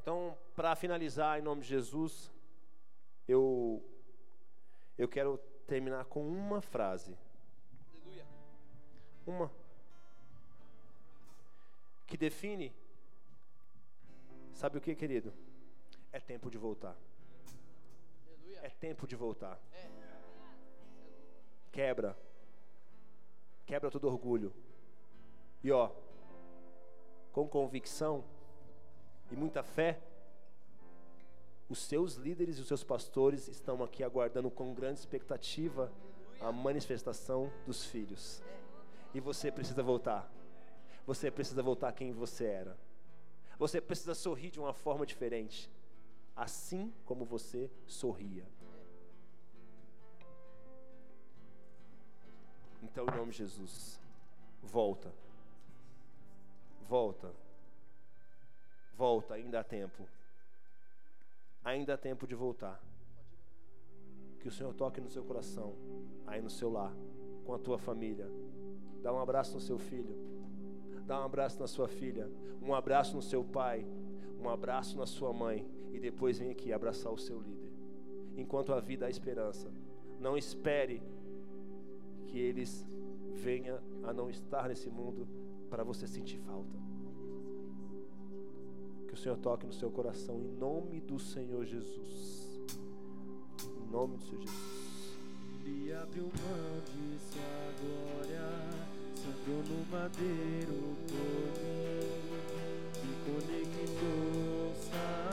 Então, 0.00 0.36
para 0.56 0.74
finalizar, 0.74 1.38
em 1.38 1.42
nome 1.42 1.60
de 1.60 1.68
Jesus, 1.68 2.32
eu, 3.28 3.84
eu 4.96 5.08
quero 5.08 5.38
terminar 5.66 6.04
com 6.06 6.26
uma 6.26 6.60
frase. 6.60 7.16
Aleluia. 7.92 8.26
Uma. 9.26 9.52
Que 12.06 12.16
define 12.16 12.72
Sabe 14.62 14.78
o 14.78 14.80
que, 14.80 14.94
querido? 14.94 15.32
É 16.12 16.20
tempo 16.20 16.48
de 16.48 16.56
voltar. 16.56 16.96
É 18.62 18.68
tempo 18.68 19.08
de 19.08 19.16
voltar. 19.16 19.58
É. 19.74 19.88
Quebra. 21.72 22.16
Quebra 23.66 23.90
todo 23.90 24.06
orgulho. 24.06 24.52
E 25.64 25.72
ó, 25.72 25.90
com 27.32 27.48
convicção 27.48 28.22
e 29.32 29.34
muita 29.34 29.64
fé, 29.64 29.98
os 31.68 31.80
seus 31.80 32.14
líderes 32.14 32.56
e 32.58 32.60
os 32.60 32.68
seus 32.68 32.84
pastores 32.84 33.48
estão 33.48 33.82
aqui 33.82 34.04
aguardando 34.04 34.48
com 34.48 34.72
grande 34.72 35.00
expectativa 35.00 35.92
a 36.40 36.52
manifestação 36.52 37.52
dos 37.66 37.84
filhos. 37.84 38.40
E 39.12 39.18
você 39.18 39.50
precisa 39.50 39.82
voltar. 39.82 40.32
Você 41.04 41.32
precisa 41.32 41.64
voltar 41.64 41.90
quem 41.94 42.12
você 42.12 42.44
era. 42.44 42.91
Você 43.62 43.80
precisa 43.80 44.12
sorrir 44.12 44.50
de 44.50 44.58
uma 44.58 44.72
forma 44.72 45.06
diferente, 45.06 45.70
assim 46.34 46.92
como 47.04 47.24
você 47.24 47.70
sorria. 47.86 48.44
Então, 52.82 53.06
em 53.06 53.16
nome 53.16 53.30
de 53.30 53.38
Jesus, 53.38 54.00
volta. 54.60 55.14
Volta. 56.88 57.32
Volta, 58.96 59.34
ainda 59.34 59.60
há 59.60 59.62
tempo. 59.62 60.08
Ainda 61.64 61.94
há 61.94 61.96
tempo 61.96 62.26
de 62.26 62.34
voltar. 62.34 62.82
Que 64.40 64.48
o 64.48 64.50
Senhor 64.50 64.74
toque 64.74 65.00
no 65.00 65.08
seu 65.08 65.22
coração, 65.22 65.76
aí 66.26 66.42
no 66.42 66.50
seu 66.50 66.68
lar, 66.68 66.92
com 67.46 67.54
a 67.54 67.60
tua 67.60 67.78
família. 67.78 68.28
Dá 69.00 69.12
um 69.12 69.20
abraço 69.20 69.54
no 69.54 69.60
seu 69.60 69.78
filho. 69.78 70.31
Dá 71.06 71.20
um 71.20 71.24
abraço 71.24 71.60
na 71.60 71.66
sua 71.66 71.88
filha, 71.88 72.30
um 72.62 72.74
abraço 72.74 73.14
no 73.16 73.22
seu 73.22 73.44
pai, 73.44 73.86
um 74.40 74.48
abraço 74.48 74.96
na 74.96 75.06
sua 75.06 75.32
mãe 75.32 75.66
e 75.92 75.98
depois 75.98 76.38
vem 76.38 76.50
aqui 76.50 76.72
abraçar 76.72 77.12
o 77.12 77.18
seu 77.18 77.40
líder. 77.40 77.70
Enquanto 78.36 78.72
a 78.72 78.80
vida 78.80 79.06
há 79.06 79.10
esperança, 79.10 79.70
não 80.18 80.36
espere 80.36 81.02
que 82.26 82.38
eles 82.38 82.86
venham 83.34 83.78
a 84.02 84.12
não 84.12 84.30
estar 84.30 84.68
nesse 84.68 84.88
mundo 84.88 85.28
para 85.68 85.84
você 85.84 86.06
sentir 86.06 86.38
falta. 86.38 86.78
Que 89.06 89.14
o 89.14 89.16
Senhor 89.16 89.36
toque 89.36 89.66
no 89.66 89.72
seu 89.72 89.90
coração 89.90 90.40
em 90.40 90.48
nome 90.48 91.00
do 91.00 91.18
Senhor 91.18 91.64
Jesus. 91.66 92.60
Em 93.76 93.90
nome 93.90 94.16
do 94.16 94.22
Senhor 94.22 94.40
Jesus. 94.40 94.82
Mão 96.22 96.80
de 96.84 97.18
sua 97.20 97.72
glória 97.80 98.81
sangrou 99.22 99.62
no 99.68 99.86
madeiro 99.88 100.96
por 101.06 101.62
mim, 101.62 102.10
me 103.04 103.14
conectou, 103.24 104.74
salvou 104.90 105.31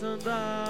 medo, 0.00 0.67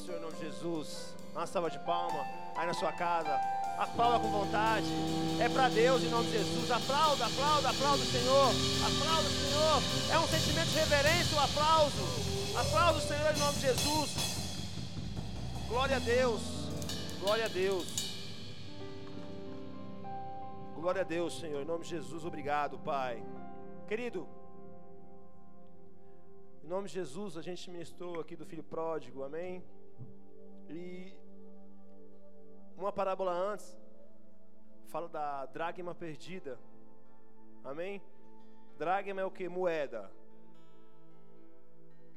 Senhor, 0.00 0.18
em 0.18 0.22
nome 0.22 0.36
de 0.36 0.44
Jesus. 0.46 1.14
Uma 1.32 1.46
salva 1.46 1.70
de 1.70 1.78
palma 1.80 2.24
aí 2.56 2.66
na 2.66 2.74
sua 2.74 2.92
casa. 2.92 3.38
Aplauda 3.78 4.18
com 4.20 4.30
vontade. 4.30 4.86
É 5.40 5.48
para 5.48 5.68
Deus, 5.68 6.02
em 6.02 6.08
nome 6.08 6.26
de 6.30 6.38
Jesus. 6.38 6.70
Aplauda, 6.70 7.26
aplauda, 7.26 7.70
aplauda 7.70 8.02
o 8.02 8.06
Senhor. 8.06 8.50
Aplauda 8.84 9.28
o 9.28 9.32
Senhor. 9.32 10.12
É 10.12 10.18
um 10.18 10.28
sentimento 10.28 10.68
de 10.68 10.78
reverência 10.78 11.36
o 11.36 11.40
aplauso. 11.40 12.02
Aplauda 12.58 12.98
o 12.98 13.02
Senhor 13.02 13.34
em 13.34 13.38
nome 13.38 13.54
de 13.54 13.60
Jesus. 13.60 14.10
Glória 15.68 15.96
a 15.96 16.00
Deus. 16.00 16.40
Glória 17.20 17.44
a 17.44 17.48
Deus. 17.48 17.86
Glória 20.74 21.00
a 21.02 21.04
Deus, 21.04 21.38
Senhor. 21.38 21.62
Em 21.62 21.66
nome 21.66 21.84
de 21.84 21.90
Jesus, 21.90 22.24
obrigado, 22.24 22.78
Pai. 22.78 23.22
Querido, 23.86 24.26
em 26.64 26.68
nome 26.68 26.88
de 26.88 26.94
Jesus, 26.94 27.36
a 27.36 27.42
gente 27.42 27.70
ministrou 27.70 28.18
aqui 28.18 28.34
do 28.34 28.46
filho 28.46 28.62
pródigo, 28.62 29.22
amém? 29.22 29.62
Uma 32.90 32.92
parábola 32.92 33.30
antes 33.30 33.78
fala 34.88 35.08
da 35.08 35.46
dracma 35.46 35.94
perdida, 35.94 36.58
amém? 37.62 38.02
Dracma 38.76 39.20
é 39.20 39.24
o 39.24 39.30
que? 39.30 39.48
Moeda. 39.48 40.10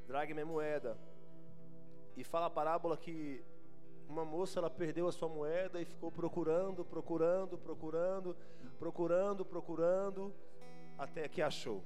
Dracma 0.07 0.41
é 0.41 0.43
moeda. 0.43 0.97
E 2.17 2.23
fala 2.23 2.47
a 2.47 2.49
parábola 2.49 2.97
que 2.97 3.43
uma 4.09 4.25
moça 4.25 4.57
ela 4.59 4.69
perdeu 4.69 5.07
a 5.07 5.11
sua 5.11 5.29
moeda 5.29 5.79
e 5.79 5.85
ficou 5.85 6.11
procurando, 6.11 6.83
procurando, 6.83 7.55
procurando, 7.55 8.35
procurando, 8.79 9.45
procurando, 9.45 10.33
até 10.97 11.27
que 11.27 11.43
achou. 11.43 11.83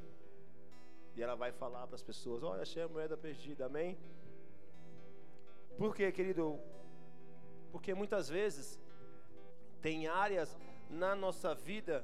E 1.14 1.22
ela 1.22 1.36
vai 1.36 1.52
falar 1.52 1.86
para 1.88 1.96
as 1.96 2.04
pessoas: 2.04 2.42
Olha, 2.42 2.62
achei 2.62 2.84
a 2.84 2.88
moeda 2.88 3.18
perdida, 3.18 3.66
amém? 3.66 3.98
Por 5.78 5.94
quê, 5.94 6.10
querido? 6.10 6.58
Porque 7.78 7.94
muitas 7.94 8.28
vezes 8.28 8.80
tem 9.84 10.08
áreas 10.08 10.58
na 10.90 11.16
nossa 11.16 11.54
vida 11.54 12.04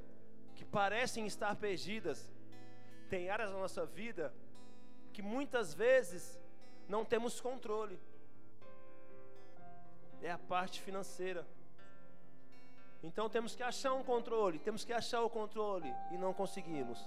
que 0.53 0.63
parecem 0.63 1.25
estar 1.25 1.55
perdidas, 1.55 2.31
tem 3.09 3.31
áreas 3.31 3.49
na 3.49 3.57
nossa 3.57 3.83
vida 3.83 4.31
que 5.11 5.23
muitas 5.23 5.73
vezes 5.73 6.39
não 6.87 7.03
temos 7.03 7.41
controle. 7.41 7.99
É 10.21 10.29
a 10.29 10.37
parte 10.37 10.79
financeira. 10.79 11.43
Então 13.01 13.27
temos 13.27 13.55
que 13.55 13.63
achar 13.63 13.95
um 13.95 14.03
controle, 14.03 14.59
temos 14.59 14.85
que 14.85 14.93
achar 14.93 15.23
o 15.23 15.29
controle 15.29 15.91
e 16.11 16.19
não 16.19 16.35
conseguimos. 16.35 17.03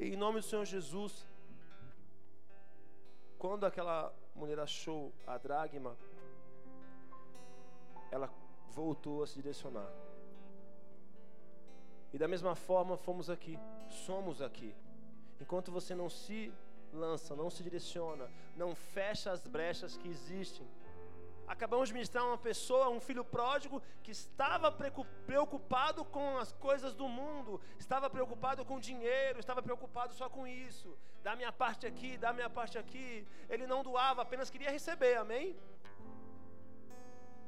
E 0.00 0.14
em 0.14 0.16
nome 0.16 0.40
do 0.40 0.46
Senhor 0.46 0.64
Jesus, 0.64 1.26
quando 3.36 3.66
aquela 3.66 4.23
mulher 4.34 4.58
achou 4.58 5.12
a 5.26 5.38
dragma, 5.38 5.96
ela 8.10 8.30
voltou 8.70 9.22
a 9.22 9.26
se 9.26 9.34
direcionar. 9.34 9.90
E 12.12 12.18
da 12.18 12.28
mesma 12.28 12.54
forma 12.54 12.96
fomos 12.96 13.28
aqui, 13.28 13.58
somos 14.06 14.40
aqui. 14.40 14.74
Enquanto 15.40 15.72
você 15.72 15.94
não 15.94 16.08
se 16.08 16.52
lança, 16.92 17.34
não 17.34 17.50
se 17.50 17.62
direciona, 17.62 18.30
não 18.56 18.74
fecha 18.74 19.32
as 19.32 19.46
brechas 19.46 19.96
que 19.96 20.08
existem. 20.08 20.66
Acabamos 21.46 21.88
de 21.88 21.94
ministrar 21.94 22.24
uma 22.24 22.38
pessoa, 22.38 22.88
um 22.88 23.00
filho 23.00 23.24
pródigo, 23.24 23.82
que 24.02 24.10
estava 24.10 24.72
preocupado 24.72 26.04
com 26.04 26.38
as 26.38 26.52
coisas 26.52 26.94
do 26.94 27.06
mundo, 27.08 27.60
estava 27.78 28.08
preocupado 28.08 28.64
com 28.64 28.80
dinheiro, 28.80 29.38
estava 29.38 29.62
preocupado 29.62 30.14
só 30.14 30.28
com 30.28 30.46
isso. 30.46 30.96
Dá 31.22 31.36
minha 31.36 31.52
parte 31.52 31.86
aqui, 31.86 32.16
dá 32.16 32.32
minha 32.32 32.48
parte 32.48 32.78
aqui. 32.78 33.26
Ele 33.48 33.66
não 33.66 33.82
doava, 33.82 34.22
apenas 34.22 34.50
queria 34.50 34.70
receber, 34.70 35.16
amém? 35.16 35.56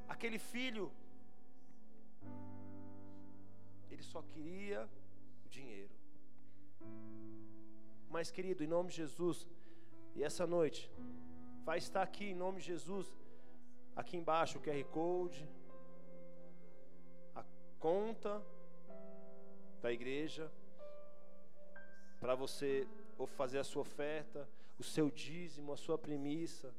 Aquele 0.08 0.38
filho, 0.38 0.92
ele 3.90 4.02
só 4.02 4.22
queria 4.22 4.88
o 5.44 5.48
dinheiro. 5.48 5.94
Mas, 8.10 8.30
querido, 8.30 8.62
em 8.62 8.66
nome 8.66 8.90
de 8.90 8.96
Jesus, 8.96 9.46
e 10.14 10.22
essa 10.22 10.46
noite, 10.46 10.90
vai 11.64 11.78
estar 11.78 12.02
aqui 12.02 12.26
em 12.26 12.34
nome 12.34 12.60
de 12.60 12.66
Jesus, 12.66 13.12
aqui 13.96 14.18
embaixo 14.18 14.58
o 14.58 14.60
QR 14.60 14.84
Code, 14.84 15.48
a 17.34 17.42
conta 17.80 18.44
da 19.80 19.90
igreja, 19.90 20.52
para 22.20 22.34
você 22.34 22.86
fazer 23.28 23.58
a 23.58 23.64
sua 23.64 23.80
oferta, 23.80 24.46
o 24.78 24.84
seu 24.84 25.10
dízimo, 25.10 25.72
a 25.72 25.76
sua 25.78 25.96
premissa, 25.96 26.74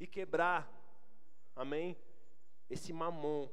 e 0.00 0.06
quebrar, 0.06 0.72
amém? 1.54 1.94
Esse 2.70 2.92
mamon 2.92 3.48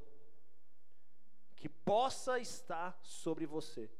que 1.54 1.68
possa 1.68 2.38
estar 2.38 2.98
sobre 3.02 3.44
você. 3.44 3.90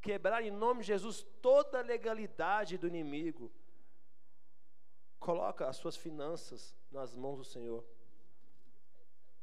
Quebrar 0.00 0.42
em 0.42 0.50
nome 0.50 0.80
de 0.80 0.86
Jesus 0.86 1.22
toda 1.42 1.82
legalidade 1.82 2.78
do 2.78 2.86
inimigo. 2.86 3.50
Coloca 5.18 5.68
as 5.68 5.76
suas 5.76 5.96
finanças 5.96 6.74
nas 6.90 7.14
mãos 7.14 7.36
do 7.36 7.44
Senhor. 7.44 7.84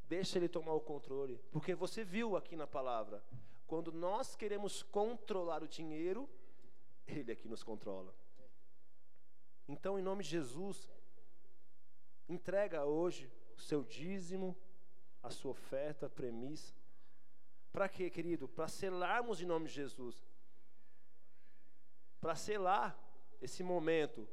Deixa 0.08 0.38
ele 0.38 0.48
tomar 0.48 0.74
o 0.74 0.80
controle, 0.80 1.38
porque 1.52 1.76
você 1.76 2.04
viu 2.04 2.38
aqui 2.38 2.56
na 2.56 2.66
palavra, 2.66 3.24
quando 3.66 3.92
nós 3.92 4.36
queremos 4.36 4.82
controlar 4.82 5.62
o 5.62 5.68
dinheiro, 5.68 6.30
ele 7.06 7.32
aqui 7.32 7.48
nos 7.48 7.62
controla. 7.62 8.16
Então, 9.68 10.00
em 10.00 10.02
nome 10.02 10.24
de 10.24 10.30
Jesus, 10.30 10.90
entrega 12.30 12.86
hoje 12.86 13.30
o 13.58 13.62
seu 13.62 13.84
dízimo, 13.84 14.56
a 15.22 15.30
sua 15.30 15.52
oferta, 15.52 16.06
a 16.06 16.10
premissa. 16.10 16.74
Para 17.72 17.90
quê, 17.90 18.10
querido? 18.10 18.48
Para 18.48 18.70
selarmos 18.70 19.42
em 19.42 19.46
nome 19.46 19.68
de 19.68 19.74
Jesus. 19.74 20.26
Para 22.22 22.36
selar 22.36 22.98
esse 23.42 23.62
momento. 23.62 24.28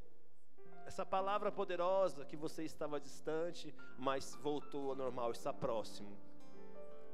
Essa 0.87 1.05
palavra 1.05 1.51
poderosa 1.51 2.25
que 2.25 2.37
você 2.37 2.63
estava 2.65 3.01
distante, 3.01 3.75
mas 3.99 4.35
voltou 4.37 4.91
ao 4.91 4.97
normal, 4.97 5.31
está 5.31 5.53
próximo. 5.53 6.17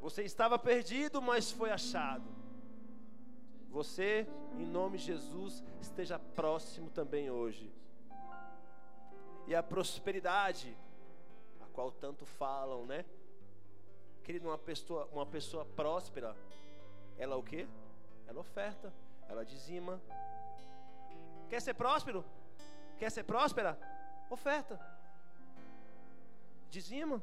Você 0.01 0.23
estava 0.23 0.59
perdido, 0.59 1.21
mas 1.23 1.51
foi 1.53 1.71
achado. 1.71 2.29
Você, 3.71 4.27
em 4.59 4.67
nome 4.67 4.99
de 4.99 5.05
Jesus, 5.05 5.63
esteja 5.81 6.19
próximo 6.19 6.91
também 6.91 7.31
hoje. 7.31 7.73
E 9.47 9.55
a 9.55 9.63
prosperidade, 9.63 10.77
a 11.61 11.67
qual 11.67 11.93
tanto 11.93 12.27
falam, 12.27 12.85
né? 12.87 13.05
Querido, 14.25 14.49
uma 14.49 14.59
pessoa, 14.59 15.09
uma 15.13 15.27
pessoa 15.27 15.65
próspera, 15.65 16.37
ela 17.17 17.37
o 17.37 17.43
quê? 17.43 17.69
Ela 18.27 18.41
oferta, 18.41 18.93
ela 19.29 19.45
dizima. 19.45 20.01
Quer 21.49 21.61
ser 21.61 21.75
próspero? 21.75 22.25
Quer 23.01 23.11
ser 23.11 23.25
próspera? 23.25 23.79
Oferta. 24.29 24.79
Dizima. 26.69 27.23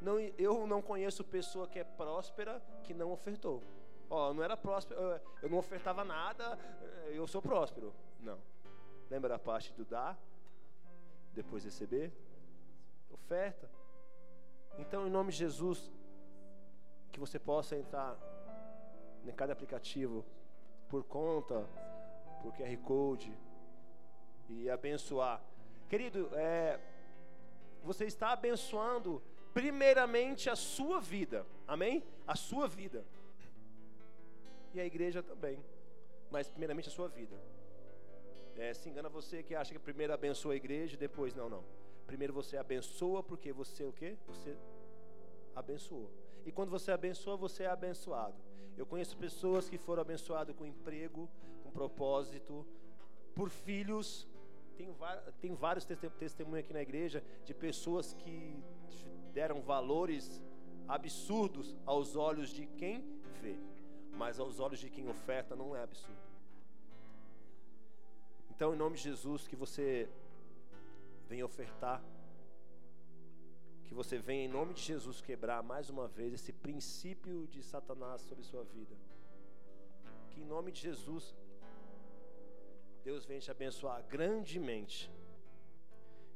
Não, 0.00 0.18
eu 0.18 0.66
não 0.66 0.80
conheço 0.80 1.22
pessoa 1.22 1.68
que 1.68 1.78
é 1.78 1.84
próspera 1.84 2.62
que 2.82 2.94
não 2.94 3.12
ofertou. 3.12 3.62
Ó, 4.08 4.32
não 4.32 4.42
era 4.42 4.56
próspero, 4.56 4.98
eu 5.42 5.50
não 5.50 5.58
ofertava 5.58 6.02
nada, 6.02 6.58
eu 7.08 7.26
sou 7.26 7.42
próspero. 7.42 7.92
Não. 8.20 8.38
Lembra 9.10 9.34
a 9.34 9.38
parte 9.38 9.70
do 9.74 9.84
dar, 9.84 10.18
depois 11.34 11.62
receber? 11.62 12.10
Oferta. 13.12 13.70
Então, 14.78 15.06
em 15.06 15.10
nome 15.10 15.30
de 15.30 15.36
Jesus, 15.36 15.92
que 17.12 17.20
você 17.20 17.38
possa 17.38 17.76
entrar 17.76 18.16
em 19.26 19.32
cada 19.32 19.52
aplicativo 19.52 20.24
por 20.88 21.04
conta, 21.04 21.68
por 22.42 22.52
QR 22.52 22.76
Code 22.78 23.32
e 24.48 24.68
abençoar. 24.68 25.42
Querido, 25.88 26.30
é, 26.34 26.78
você 27.82 28.04
está 28.04 28.32
abençoando 28.32 29.22
primeiramente 29.52 30.48
a 30.48 30.56
sua 30.56 31.00
vida, 31.00 31.46
amém? 31.66 32.02
A 32.26 32.36
sua 32.36 32.66
vida. 32.68 33.04
E 34.72 34.80
a 34.80 34.86
igreja 34.86 35.22
também, 35.22 35.58
mas 36.30 36.48
primeiramente 36.48 36.88
a 36.88 36.92
sua 36.92 37.08
vida. 37.08 37.36
É, 38.56 38.74
se 38.74 38.88
engana 38.88 39.08
você 39.08 39.42
que 39.42 39.54
acha 39.54 39.72
que 39.72 39.78
primeiro 39.78 40.12
abençoa 40.12 40.52
a 40.52 40.56
igreja 40.56 40.94
e 40.94 40.98
depois 40.98 41.34
não, 41.34 41.48
não. 41.48 41.64
Primeiro 42.06 42.32
você 42.32 42.56
abençoa 42.56 43.22
porque 43.22 43.52
você 43.52 43.84
o 43.84 43.92
quê? 43.92 44.16
Você 44.26 44.56
abençoou. 45.54 46.10
E 46.44 46.52
quando 46.52 46.70
você 46.70 46.90
abençoa, 46.90 47.36
você 47.36 47.64
é 47.64 47.66
abençoado. 47.68 48.34
Eu 48.76 48.86
conheço 48.86 49.16
pessoas 49.16 49.68
que 49.68 49.78
foram 49.78 50.02
abençoadas 50.02 50.54
com 50.56 50.64
emprego, 50.64 51.28
com 51.70 51.78
propósito, 51.78 52.66
por 53.34 53.48
filhos. 53.48 54.26
Tem, 54.76 54.88
tem 55.40 55.54
vários 55.54 55.84
testemunhos 56.18 56.64
aqui 56.64 56.72
na 56.72 56.82
igreja 56.82 57.22
de 57.44 57.54
pessoas 57.54 58.12
que 58.14 58.62
deram 59.32 59.60
valores 59.60 60.42
absurdos 60.88 61.76
aos 61.86 62.16
olhos 62.16 62.50
de 62.50 62.66
quem 62.66 63.04
vê, 63.40 63.56
mas 64.12 64.40
aos 64.40 64.58
olhos 64.58 64.80
de 64.80 64.90
quem 64.90 65.08
oferta 65.08 65.54
não 65.54 65.76
é 65.76 65.82
absurdo. 65.82 66.18
Então, 68.50 68.74
em 68.74 68.76
nome 68.76 68.96
de 68.96 69.02
Jesus, 69.02 69.46
que 69.46 69.56
você 69.56 70.08
venha 71.28 71.44
ofertar, 71.44 72.02
que 73.84 73.94
você 73.94 74.18
venha 74.18 74.44
em 74.44 74.48
nome 74.48 74.74
de 74.74 74.82
Jesus 74.82 75.20
quebrar 75.20 75.62
mais 75.62 75.88
uma 75.88 76.08
vez 76.08 76.32
esse 76.32 76.52
princípio 76.52 77.46
de 77.48 77.62
Satanás 77.62 78.22
sobre 78.22 78.44
sua 78.44 78.64
vida. 78.64 78.96
Que 80.30 80.40
em 80.40 80.44
nome 80.44 80.70
de 80.72 80.80
Jesus, 80.80 81.34
Deus 83.02 83.24
venha 83.24 83.40
te 83.40 83.50
abençoar 83.50 84.02
grandemente. 84.04 85.10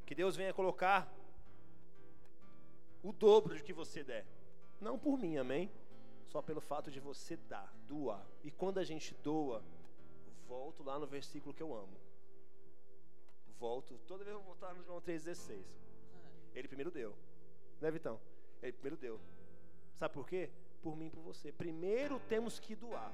Que 0.07 0.15
Deus 0.15 0.37
venha 0.37 0.53
colocar 0.53 1.13
o 3.03 3.13
dobro 3.13 3.55
de 3.55 3.63
que 3.63 3.73
você 3.73 4.03
der. 4.03 4.27
Não 4.81 4.99
por 4.99 5.19
mim, 5.19 5.37
amém? 5.37 5.71
Só 6.27 6.43
pelo 6.43 6.61
fato 6.61 6.91
de 6.91 7.01
você 7.01 7.37
dar, 7.37 7.73
doar. 7.87 8.27
E 8.43 8.51
quando 8.51 8.79
a 8.79 8.85
gente 8.85 9.15
doa, 9.23 9.63
volto 10.47 10.83
lá 10.83 10.99
no 10.99 11.07
versículo 11.07 11.55
que 11.55 11.63
eu 11.63 11.75
amo. 11.75 11.97
Volto, 13.59 13.99
toda 14.07 14.25
vez 14.25 14.35
eu 14.35 14.43
vou 14.43 14.55
voltar 14.55 14.75
no 14.75 14.83
João 14.83 15.01
3,16. 15.01 15.63
Ele 16.55 16.69
primeiro 16.69 16.91
deu. 16.91 17.15
Né, 17.81 17.91
Vitão? 17.91 18.21
Ele 18.63 18.73
primeiro 18.73 18.97
deu. 18.97 19.21
Sabe 19.97 20.13
por 20.15 20.27
quê? 20.27 20.51
Por 20.83 20.97
mim 20.97 21.07
e 21.07 21.11
por 21.11 21.21
você. 21.21 21.53
Primeiro 21.53 22.19
temos 22.29 22.59
que 22.59 22.75
doar. 22.75 23.13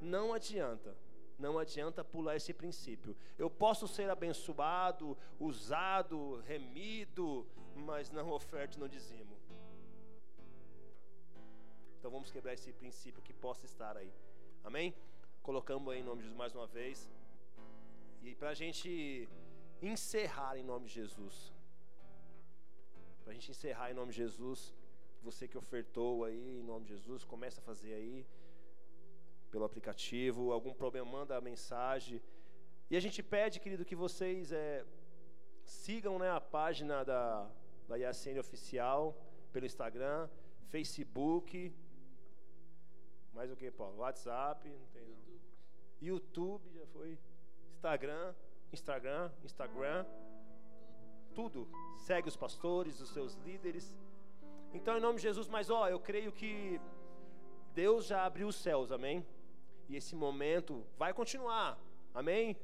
Não 0.00 0.32
adianta. 0.32 0.96
Não 1.38 1.58
adianta 1.58 2.04
pular 2.04 2.36
esse 2.36 2.52
princípio. 2.52 3.16
Eu 3.38 3.50
posso 3.50 3.88
ser 3.88 4.08
abençoado, 4.10 5.16
usado, 5.38 6.40
remido, 6.46 7.46
mas 7.74 8.10
não 8.10 8.30
oferto 8.30 8.78
no 8.78 8.88
dizimo. 8.88 9.36
Então 11.98 12.10
vamos 12.10 12.30
quebrar 12.30 12.52
esse 12.52 12.72
princípio 12.72 13.22
que 13.22 13.32
possa 13.32 13.64
estar 13.64 13.96
aí. 13.96 14.12
Amém? 14.64 14.94
Colocamos 15.42 15.92
aí 15.92 16.00
em 16.00 16.04
nome 16.04 16.18
de 16.18 16.24
Jesus 16.24 16.36
mais 16.36 16.54
uma 16.54 16.66
vez. 16.66 17.10
E 18.22 18.34
para 18.34 18.50
a 18.50 18.54
gente 18.54 19.28
encerrar 19.80 20.56
em 20.56 20.62
nome 20.62 20.86
de 20.86 20.94
Jesus. 20.94 21.52
Para 23.22 23.32
a 23.32 23.34
gente 23.34 23.50
encerrar 23.50 23.90
em 23.90 23.94
nome 23.94 24.10
de 24.12 24.18
Jesus. 24.18 24.74
Você 25.22 25.46
que 25.46 25.56
ofertou 25.56 26.24
aí 26.24 26.58
em 26.58 26.62
nome 26.62 26.84
de 26.86 26.94
Jesus, 26.94 27.24
começa 27.24 27.60
a 27.60 27.64
fazer 27.64 27.94
aí 27.94 28.26
pelo 29.52 29.64
aplicativo. 29.64 30.50
Algum 30.50 30.74
problema, 30.82 31.08
manda 31.18 31.36
a 31.36 31.40
mensagem. 31.40 32.20
E 32.90 32.96
a 32.96 33.00
gente 33.00 33.22
pede, 33.22 33.60
querido, 33.60 33.84
que 33.84 33.94
vocês 33.94 34.50
é, 34.50 34.84
sigam 35.62 36.18
né, 36.18 36.30
a 36.30 36.40
página 36.40 37.04
da, 37.04 37.48
da 37.88 37.96
IACN 37.96 38.40
Oficial 38.40 39.14
pelo 39.52 39.66
Instagram, 39.66 40.28
Facebook. 40.70 41.72
Mais 43.32 43.50
o 43.52 43.56
que, 43.56 43.70
Paulo? 43.70 43.98
WhatsApp, 43.98 44.68
não 44.68 44.86
tem 44.94 45.06
não. 45.06 45.22
YouTube 46.00 46.68
já 46.74 46.86
foi. 46.86 47.18
Instagram, 47.74 48.34
Instagram, 48.72 49.30
Instagram. 49.44 50.04
Tudo. 51.34 51.68
Segue 51.98 52.28
os 52.28 52.36
pastores, 52.36 53.00
os 53.00 53.10
seus 53.10 53.34
líderes. 53.36 53.96
Então, 54.74 54.96
em 54.96 55.00
nome 55.00 55.16
de 55.16 55.22
Jesus, 55.22 55.48
mas 55.48 55.70
ó, 55.70 55.88
eu 55.88 56.00
creio 56.00 56.32
que 56.32 56.80
Deus 57.74 58.06
já 58.06 58.24
abriu 58.24 58.48
os 58.48 58.56
céus, 58.56 58.90
amém? 58.90 59.24
E 59.88 59.96
esse 59.96 60.14
momento 60.14 60.84
vai 60.96 61.12
continuar, 61.12 61.78
amém? 62.14 62.56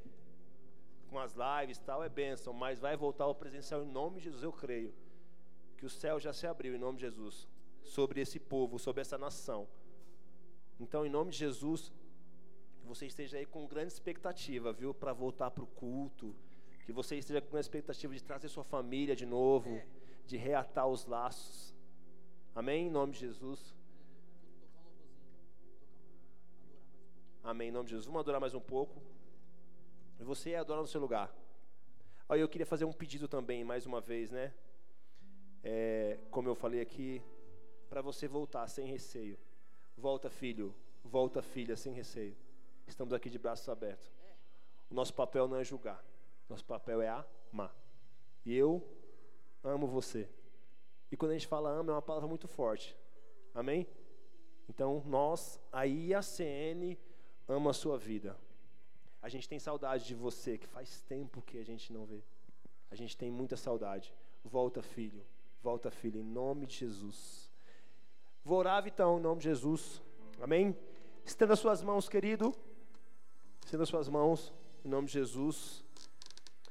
Com 1.09 1.19
as 1.19 1.35
lives 1.35 1.79
tal, 1.79 2.03
é 2.03 2.09
bênção, 2.09 2.53
mas 2.53 2.79
vai 2.79 2.97
voltar 2.97 3.25
ao 3.25 3.35
presencial 3.35 3.83
em 3.83 3.91
nome 3.91 4.19
de 4.19 4.25
Jesus, 4.25 4.43
eu 4.43 4.53
creio 4.53 4.95
que 5.77 5.87
o 5.87 5.91
céu 5.91 6.19
já 6.19 6.33
se 6.33 6.47
abriu 6.47 6.75
em 6.75 6.79
nome 6.79 6.99
de 6.99 7.03
Jesus 7.03 7.47
sobre 7.83 8.21
esse 8.21 8.39
povo, 8.39 8.79
sobre 8.79 9.01
essa 9.01 9.17
nação. 9.17 9.69
Então, 10.81 11.07
em 11.07 11.09
nome 11.09 11.31
de 11.31 11.39
Jesus, 11.39 11.93
que 12.81 12.87
você 12.87 13.07
esteja 13.07 13.39
aí 13.39 13.47
com 13.47 13.67
grande 13.67 13.93
expectativa, 13.93 14.73
viu, 14.73 14.93
para 14.93 15.13
voltar 15.13 15.51
para 15.51 15.65
o 15.65 15.67
culto. 15.67 16.35
Que 16.85 16.93
você 16.93 17.17
esteja 17.17 17.41
com 17.41 17.57
a 17.57 17.61
expectativa 17.61 18.15
de 18.15 18.23
trazer 18.23 18.49
sua 18.49 18.65
família 18.65 19.15
de 19.15 19.27
novo, 19.27 19.69
é. 19.69 19.87
de 20.27 20.37
reatar 20.37 20.87
os 20.87 21.07
laços. 21.07 21.75
Amém? 22.55 22.87
Em 22.87 22.91
nome 22.91 23.13
de 23.13 23.21
Jesus. 23.21 23.78
Amém? 27.49 27.69
Em 27.71 27.73
nome 27.73 27.87
de 27.87 27.93
Jesus. 27.93 28.05
Vamos 28.05 28.21
adorar 28.21 28.43
mais 28.43 28.53
um 28.53 28.61
pouco. 28.61 29.01
E 30.21 30.23
você 30.23 30.55
adora 30.55 30.83
no 30.83 30.87
seu 30.87 31.01
lugar. 31.01 31.35
Olha, 32.29 32.41
eu 32.41 32.49
queria 32.49 32.67
fazer 32.67 32.85
um 32.85 32.93
pedido 32.93 33.27
também, 33.27 33.65
mais 33.65 33.87
uma 33.87 34.03
vez, 34.03 34.31
né? 34.31 34.53
é, 35.63 36.19
como 36.31 36.47
eu 36.47 36.55
falei 36.55 36.79
aqui, 36.79 37.23
para 37.89 38.03
você 38.03 38.29
voltar 38.29 38.67
sem 38.69 38.87
receio. 38.87 39.39
Volta, 39.97 40.29
filho, 40.29 40.75
volta, 41.03 41.41
filha, 41.41 41.75
sem 41.75 41.95
receio. 41.95 42.37
Estamos 42.87 43.15
aqui 43.15 43.31
de 43.31 43.39
braços 43.39 43.67
abertos. 43.69 44.13
O 44.91 44.95
nosso 44.95 45.15
papel 45.15 45.49
não 45.49 45.57
é 45.57 45.65
julgar, 45.65 46.05
nosso 46.51 46.67
papel 46.67 47.01
é 47.01 47.09
amar. 47.09 47.75
E 48.45 48.55
eu 48.55 48.87
amo 49.65 49.87
você. 49.87 50.29
E 51.11 51.17
quando 51.17 51.31
a 51.31 51.35
gente 51.35 51.47
fala 51.47 51.71
ama, 51.71 51.93
é 51.93 51.95
uma 51.95 52.03
palavra 52.03 52.29
muito 52.29 52.47
forte. 52.47 52.95
Amém? 53.55 53.87
Então, 54.69 55.03
nós, 55.07 55.59
a 55.73 55.87
IACN, 55.87 56.99
ama 57.49 57.71
a 57.71 57.75
sua 57.75 57.97
vida. 57.97 58.37
A 59.23 59.29
gente 59.29 59.49
tem 59.49 59.59
saudade 59.59 60.05
de 60.05 60.15
você, 60.15 60.59
que 60.59 60.67
faz 60.67 61.01
tempo 61.03 61.43
que 61.43 61.59
a 61.59 61.65
gente 61.65 61.93
não 61.93 62.05
vê. 62.05 62.23
A 62.91 62.95
gente 62.95 63.17
tem 63.17 63.31
muita 63.31 63.57
saudade. 63.57 64.15
Volta, 64.45 64.83
filho. 64.83 65.25
Volta, 65.63 65.91
filho, 65.91 66.21
em 66.21 66.25
nome 66.25 66.67
de 66.67 66.77
Jesus. 66.77 67.51
Vou 68.45 68.59
orar, 68.59 68.87
então, 68.87 69.19
em 69.19 69.23
nome 69.23 69.41
de 69.41 69.49
Jesus. 69.49 70.01
Amém? 70.41 70.77
Estenda 71.25 71.57
suas 71.57 71.83
mãos, 71.83 72.09
querido. 72.09 72.55
Estenda 73.65 73.85
suas 73.85 74.09
mãos, 74.09 74.53
em 74.85 74.89
nome 74.89 75.09
de 75.09 75.15
Jesus. 75.15 75.85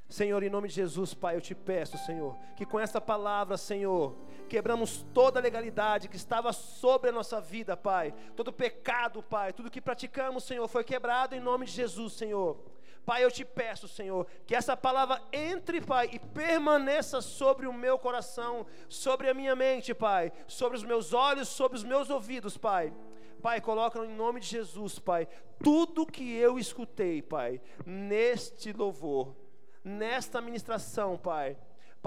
Senhor, 0.10 0.42
em 0.42 0.50
nome 0.50 0.70
de 0.70 0.76
Jesus, 0.76 1.14
Pai, 1.14 1.36
eu 1.36 1.42
te 1.42 1.54
peço, 1.54 1.98
Senhor, 2.00 2.36
que 2.56 2.66
com 2.66 2.80
essa 2.80 3.02
palavra, 3.02 3.58
Senhor, 3.58 4.16
quebramos 4.48 5.06
toda 5.14 5.40
legalidade 5.40 6.08
que 6.08 6.16
estava 6.16 6.52
sobre 6.52 7.10
a 7.10 7.14
nossa 7.14 7.40
vida, 7.40 7.78
Pai. 7.78 8.14
Todo 8.36 8.52
pecado, 8.52 9.22
Pai, 9.22 9.54
tudo 9.54 9.70
que 9.70 9.82
praticamos, 9.82 10.44
Senhor, 10.46 10.68
foi 10.68 10.84
quebrado 10.84 11.36
em 11.36 11.40
nome 11.40 11.66
de 11.66 11.74
Jesus, 11.74 12.14
Senhor. 12.14 12.58
Pai, 13.06 13.24
eu 13.24 13.32
te 13.32 13.46
peço, 13.46 13.88
Senhor, 13.88 14.28
que 14.46 14.54
essa 14.54 14.76
palavra 14.76 15.22
entre, 15.32 15.80
Pai, 15.80 16.10
e 16.12 16.20
permaneça 16.20 17.22
sobre 17.22 17.66
o 17.66 17.72
meu 17.72 17.98
coração, 17.98 18.66
sobre 18.90 19.30
a 19.30 19.34
minha 19.34 19.56
mente, 19.56 19.94
Pai, 19.94 20.32
sobre 20.46 20.78
os 20.78 20.84
meus 20.84 21.14
olhos, 21.14 21.48
sobre 21.48 21.78
os 21.78 21.86
meus 21.86 22.10
ouvidos, 22.10 22.58
Pai. 22.58 22.94
Pai, 23.42 23.62
coloca 23.62 24.00
em 24.00 24.14
nome 24.14 24.42
de 24.42 24.48
Jesus, 24.48 25.00
Pai, 25.00 25.26
tudo 25.64 26.06
que 26.06 26.36
eu 26.36 26.60
escutei, 26.60 27.22
Pai, 27.22 27.62
neste 27.86 28.74
louvor, 28.74 29.34
nesta 29.84 30.42
ministração, 30.42 31.18
Pai. 31.18 31.58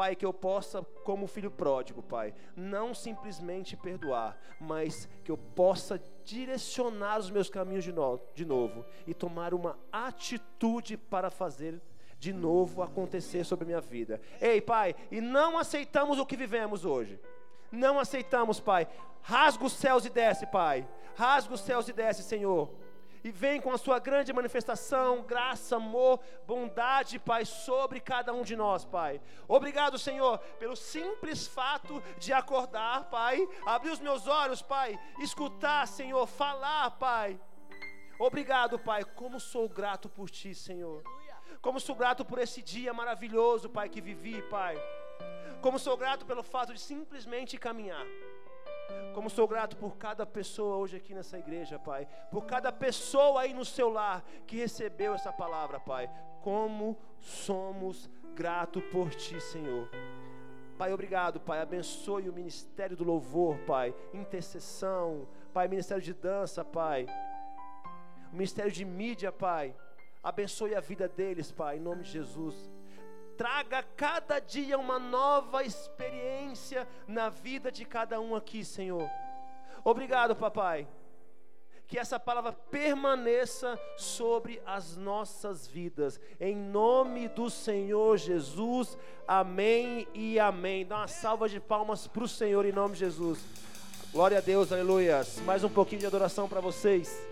Pai, 0.01 0.17
que 0.17 0.25
eu 0.25 0.33
possa, 0.33 0.83
como 1.05 1.27
filho 1.27 1.51
pródigo, 1.51 2.03
Pai, 2.03 2.33
não 2.57 2.95
simplesmente 2.95 3.77
perdoar, 3.77 4.35
mas 4.59 5.07
que 5.23 5.31
eu 5.31 5.37
possa 5.37 6.01
direcionar 6.25 7.19
os 7.19 7.31
meus 7.31 7.51
caminhos 7.51 7.85
de, 7.85 7.93
no, 7.93 8.19
de 8.35 8.47
novo 8.47 8.83
e 9.07 9.13
tomar 9.13 9.53
uma 9.53 9.79
atitude 9.93 10.97
para 10.97 11.31
fazer 11.31 11.83
de 12.19 12.33
novo 12.33 12.83
acontecer 12.83 13.45
sobre 13.45 13.65
a 13.65 13.67
minha 13.67 13.81
vida. 13.83 14.23
Ei, 14.41 14.59
Pai, 14.59 14.97
e 15.11 15.21
não 15.21 15.59
aceitamos 15.59 16.19
o 16.19 16.25
que 16.25 16.35
vivemos 16.35 16.87
hoje. 16.87 17.21
Não 17.71 17.99
aceitamos, 17.99 18.59
Pai. 18.59 18.89
Rasga 19.21 19.67
os 19.67 19.75
céus 19.75 20.07
e 20.07 20.09
desce, 20.09 20.47
Pai. 20.47 20.89
Rasga 21.15 21.53
os 21.53 21.61
céus 21.61 21.87
e 21.89 21.93
desce, 21.93 22.23
Senhor 22.23 22.71
e 23.23 23.31
vem 23.31 23.61
com 23.61 23.73
a 23.73 23.79
sua 23.79 23.99
grande 23.99 24.33
manifestação, 24.33 25.23
graça, 25.23 25.77
amor, 25.77 26.21
bondade, 26.47 27.19
Pai, 27.19 27.45
sobre 27.45 28.01
cada 28.01 28.33
um 28.33 28.43
de 28.43 28.57
nós, 28.57 28.85
Pai. 28.85 29.21
Obrigado, 29.47 29.99
Senhor, 29.99 30.39
pelo 30.59 30.77
simples 30.77 31.47
fato 31.47 32.03
de 32.19 32.33
acordar, 32.33 33.11
Pai, 33.11 33.47
abrir 33.67 33.91
os 33.91 34.01
meus 34.01 34.27
olhos, 34.27 34.63
Pai, 34.63 34.99
escutar, 35.21 35.87
Senhor, 35.87 36.27
falar, 36.27 36.91
Pai. 36.93 37.41
Obrigado, 38.19 38.79
Pai, 38.79 39.05
como 39.05 39.41
sou 39.41 39.69
grato 39.69 40.09
por 40.09 40.29
Ti, 40.29 40.55
Senhor. 40.55 41.03
Como 41.61 41.79
sou 41.79 41.95
grato 41.95 42.25
por 42.25 42.39
esse 42.39 42.63
dia 42.63 42.93
maravilhoso, 42.93 43.69
Pai, 43.69 43.89
que 43.89 44.01
vivi, 44.01 44.43
Pai. 44.43 44.77
Como 45.61 45.79
sou 45.79 45.97
grato 45.97 46.25
pelo 46.25 46.43
fato 46.43 46.73
de 46.73 46.81
simplesmente 46.81 47.59
caminhar. 47.59 48.07
Como 49.15 49.29
sou 49.29 49.47
grato 49.47 49.77
por 49.77 49.97
cada 49.97 50.25
pessoa 50.25 50.77
hoje 50.77 50.97
aqui 50.97 51.15
nessa 51.15 51.39
igreja, 51.39 51.79
Pai. 51.79 52.07
Por 52.31 52.47
cada 52.47 52.73
pessoa 52.73 53.43
aí 53.43 53.53
no 53.53 53.65
seu 53.65 53.91
lar 53.91 54.25
que 54.47 54.57
recebeu 54.57 55.15
essa 55.15 55.33
palavra, 55.33 55.81
Pai. 55.81 56.11
Como 56.43 56.99
somos 57.19 58.09
gratos 58.35 58.83
por 58.85 59.11
Ti, 59.11 59.41
Senhor. 59.41 59.89
Pai, 60.79 60.93
obrigado, 60.93 61.41
Pai. 61.41 61.61
Abençoe 61.61 62.29
o 62.29 62.33
ministério 62.33 62.97
do 62.97 63.05
louvor, 63.05 63.59
Pai. 63.67 63.95
Intercessão, 64.15 65.29
Pai. 65.53 65.69
Ministério 65.69 66.03
de 66.03 66.15
dança, 66.15 66.65
Pai. 66.65 67.07
Ministério 68.33 68.73
de 68.73 68.85
mídia, 68.85 69.31
Pai. 69.31 69.75
Abençoe 70.23 70.75
a 70.75 70.81
vida 70.81 71.09
deles, 71.09 71.51
Pai, 71.51 71.77
em 71.77 71.81
nome 71.81 72.03
de 72.03 72.11
Jesus 72.11 72.80
traga 73.41 73.83
cada 73.97 74.39
dia 74.39 74.79
uma 74.79 74.99
nova 74.99 75.65
experiência 75.65 76.87
na 77.09 77.31
vida 77.31 77.73
de 77.73 77.87
cada 77.87 78.21
um 78.21 78.37
aqui, 78.37 78.63
Senhor. 78.63 79.09
Obrigado, 79.83 80.37
papai. 80.37 80.87
Que 81.87 81.99
essa 81.99 82.21
palavra 82.21 82.53
permaneça 82.53 83.81
sobre 83.97 84.61
as 84.67 84.95
nossas 84.95 85.67
vidas, 85.67 86.21
em 86.39 86.55
nome 86.55 87.29
do 87.29 87.49
Senhor 87.49 88.19
Jesus, 88.19 88.99
amém 89.27 90.07
e 90.13 90.39
amém. 90.39 90.85
Dá 90.85 90.99
uma 90.99 91.09
salva 91.09 91.49
de 91.49 91.59
palmas 91.59 92.07
para 92.07 92.25
o 92.25 92.29
Senhor, 92.29 92.67
em 92.67 92.73
nome 92.73 92.93
de 92.93 93.01
Jesus. 93.01 93.43
Glória 94.13 94.37
a 94.37 94.43
Deus, 94.43 94.71
aleluia. 94.71 95.27
Mais 95.47 95.65
um 95.65 95.71
pouquinho 95.71 96.01
de 96.01 96.07
adoração 96.07 96.47
para 96.47 96.61
vocês. 96.61 97.30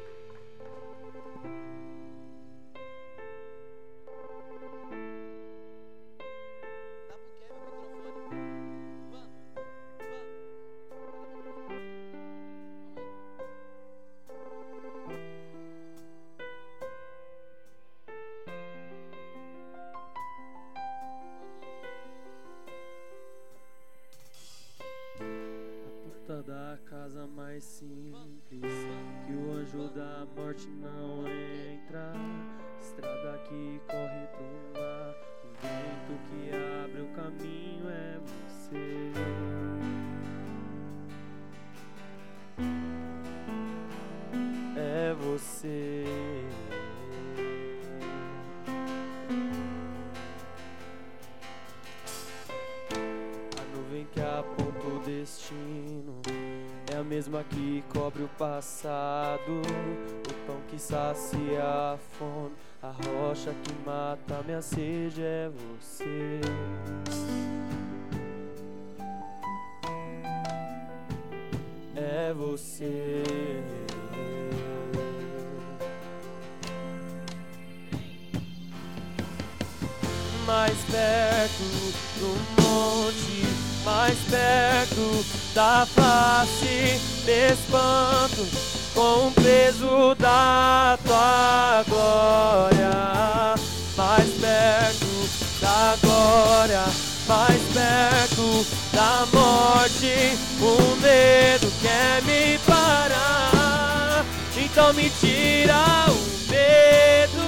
Mais 80.48 80.78
perto 80.90 81.62
do 82.18 82.62
monte, 82.62 83.44
mais 83.84 84.16
perto 84.30 85.22
da 85.54 85.86
face 85.94 86.98
me 87.26 87.52
espanto 87.52 88.46
com 88.94 89.26
o 89.26 89.32
peso 89.32 90.14
da 90.18 90.98
tua 91.04 91.84
glória. 91.86 92.90
Mais 93.94 94.30
perto 94.40 95.28
da 95.60 95.96
glória, 96.00 96.84
mais 97.26 97.62
perto 97.74 98.66
da 98.94 99.26
morte. 99.30 100.38
O 100.62 100.96
medo 100.96 101.70
quer 101.82 102.22
me 102.22 102.58
parar, 102.60 104.24
então 104.56 104.94
me 104.94 105.10
tira 105.10 106.06
o 106.08 106.50
medo 106.50 107.47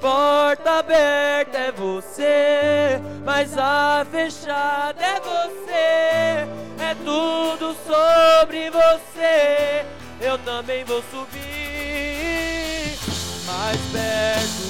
porta 0.00 0.78
aberta 0.78 1.58
é 1.58 1.72
você, 1.72 3.00
mas 3.24 3.56
a 3.56 4.06
fechada 4.10 5.02
é 5.02 5.20
você, 5.20 6.46
é 6.82 6.94
tudo 7.04 7.76
sobre 7.86 8.70
você. 8.70 9.84
Eu 10.20 10.38
também 10.38 10.84
vou 10.84 11.02
subir 11.10 12.98
mais 13.46 13.80
perto 13.92 14.68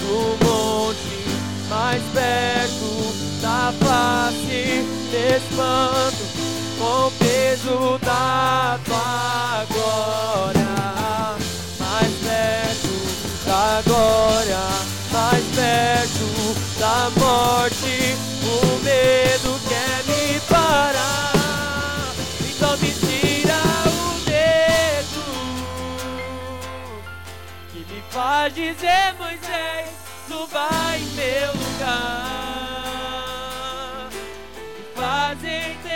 do 0.00 0.44
monte, 0.44 1.24
mais 1.68 2.02
perto 2.12 2.96
da 3.40 3.72
face, 3.84 4.84
espanto 5.36 6.36
com 6.78 7.06
o 7.06 7.10
peso 7.12 7.98
da 7.98 8.78
tua 8.84 9.64
glória, 9.72 10.65
da 13.46 13.82
glória, 13.86 14.58
mais 15.12 15.44
perto 15.54 16.78
da 16.78 17.10
morte, 17.18 18.16
o 18.42 18.84
medo 18.84 19.60
quer 19.68 20.04
me 20.04 20.40
parar, 20.40 22.14
então 22.48 22.76
me 22.78 22.96
Faz 28.16 28.54
dizer, 28.54 29.14
Moisés, 29.18 29.90
suba 30.26 30.70
em 30.96 31.04
meu 31.16 31.52
lugar. 31.52 32.48
E 34.78 34.82
faz 34.98 35.38
entender 35.44 35.90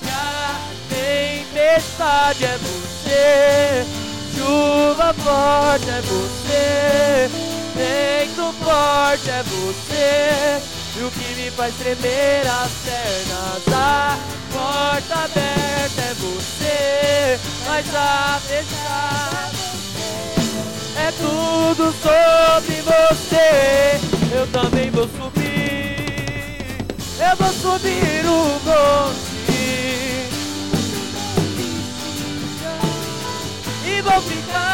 que 0.00 0.08
a 0.08 0.58
tempestade 0.88 2.44
é 2.46 2.56
você. 2.56 4.03
Chuva 4.44 5.14
forte 5.14 5.88
é 5.88 6.02
você. 6.02 7.30
Vento 7.74 8.52
forte 8.62 9.30
é 9.30 9.42
você. 9.42 10.74
E 10.96 11.02
o 11.02 11.10
que 11.10 11.34
me 11.34 11.50
faz 11.50 11.74
tremer 11.74 12.46
as 12.46 12.70
pernas 12.84 13.74
A 13.74 14.16
porta 14.52 15.14
aberta 15.24 16.00
é 16.00 16.14
você 16.14 17.40
Mas 17.66 17.86
a 17.92 18.40
fechar 18.46 19.50
É 20.96 21.10
tudo 21.18 21.92
sobre 22.00 22.80
você 22.82 24.00
Eu 24.32 24.46
também 24.52 24.88
vou 24.90 25.08
subir 25.08 26.86
Eu 27.18 27.36
vou 27.36 27.52
subir 27.52 28.24
o 28.24 28.60
monte 28.64 29.23
E 34.14 34.20
vou 34.20 34.73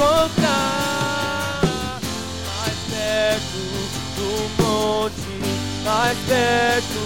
encontrar 0.00 1.60
mais 2.46 2.78
perto 2.88 3.60
do 4.16 4.30
monte, 4.62 5.34
mais 5.84 6.16
perto 6.26 7.02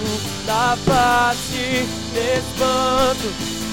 da 0.47 0.78
face, 0.84 1.88
espanto 2.14 3.28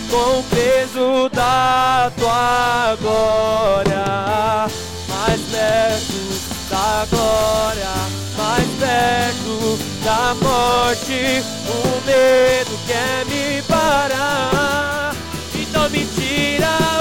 com 0.10 0.40
o 0.40 0.44
peso 0.44 1.30
da 1.34 2.12
tua 2.18 2.98
glória, 3.00 4.68
mais 5.08 5.42
perto 5.52 6.22
da 6.70 7.06
glória, 7.12 7.94
mais 8.38 8.68
perto 8.80 9.78
da 10.04 10.36
morte, 10.42 11.44
o 11.70 12.02
medo 12.08 12.80
quer 12.88 13.26
me 13.28 13.62
parar, 13.64 15.16
então 15.54 15.90
me 15.92 16.06
tira 16.06 17.01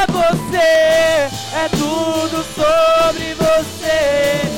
É 0.00 0.06
você, 0.06 0.56
é 0.56 1.68
tudo 1.76 2.42
sobre 2.54 3.34
você. 3.34 4.49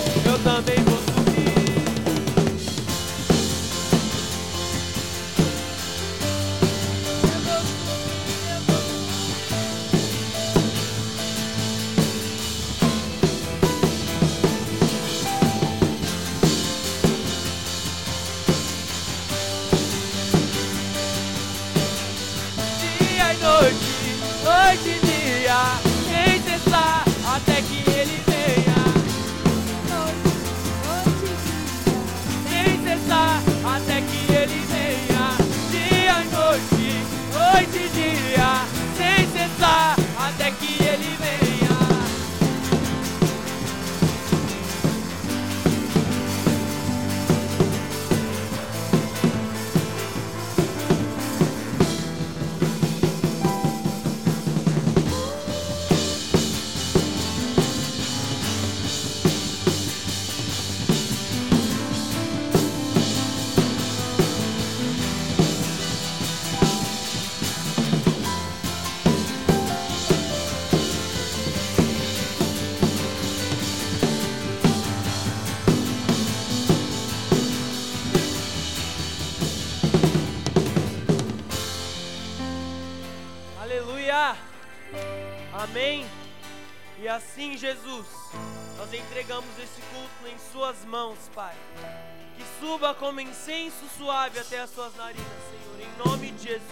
Como 92.99 93.21
incenso 93.21 93.85
suave 93.99 94.39
até 94.39 94.61
as 94.61 94.71
Suas 94.71 94.95
narinas, 94.95 95.27
Senhor, 95.51 95.81
em 95.81 96.09
nome 96.09 96.31
de 96.33 96.45
Jesus. 96.45 96.63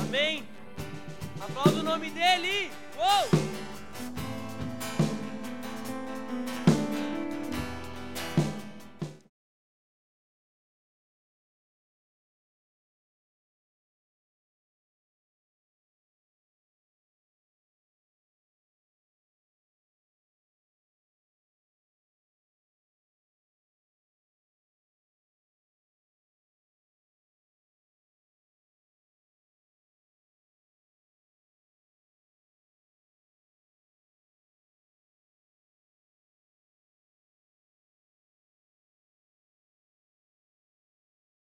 Amém! 0.00 0.48
Aplauda 1.40 1.80
o 1.80 1.82
nome 1.82 2.08
dEle! 2.10 2.70
Uou! 2.96 3.28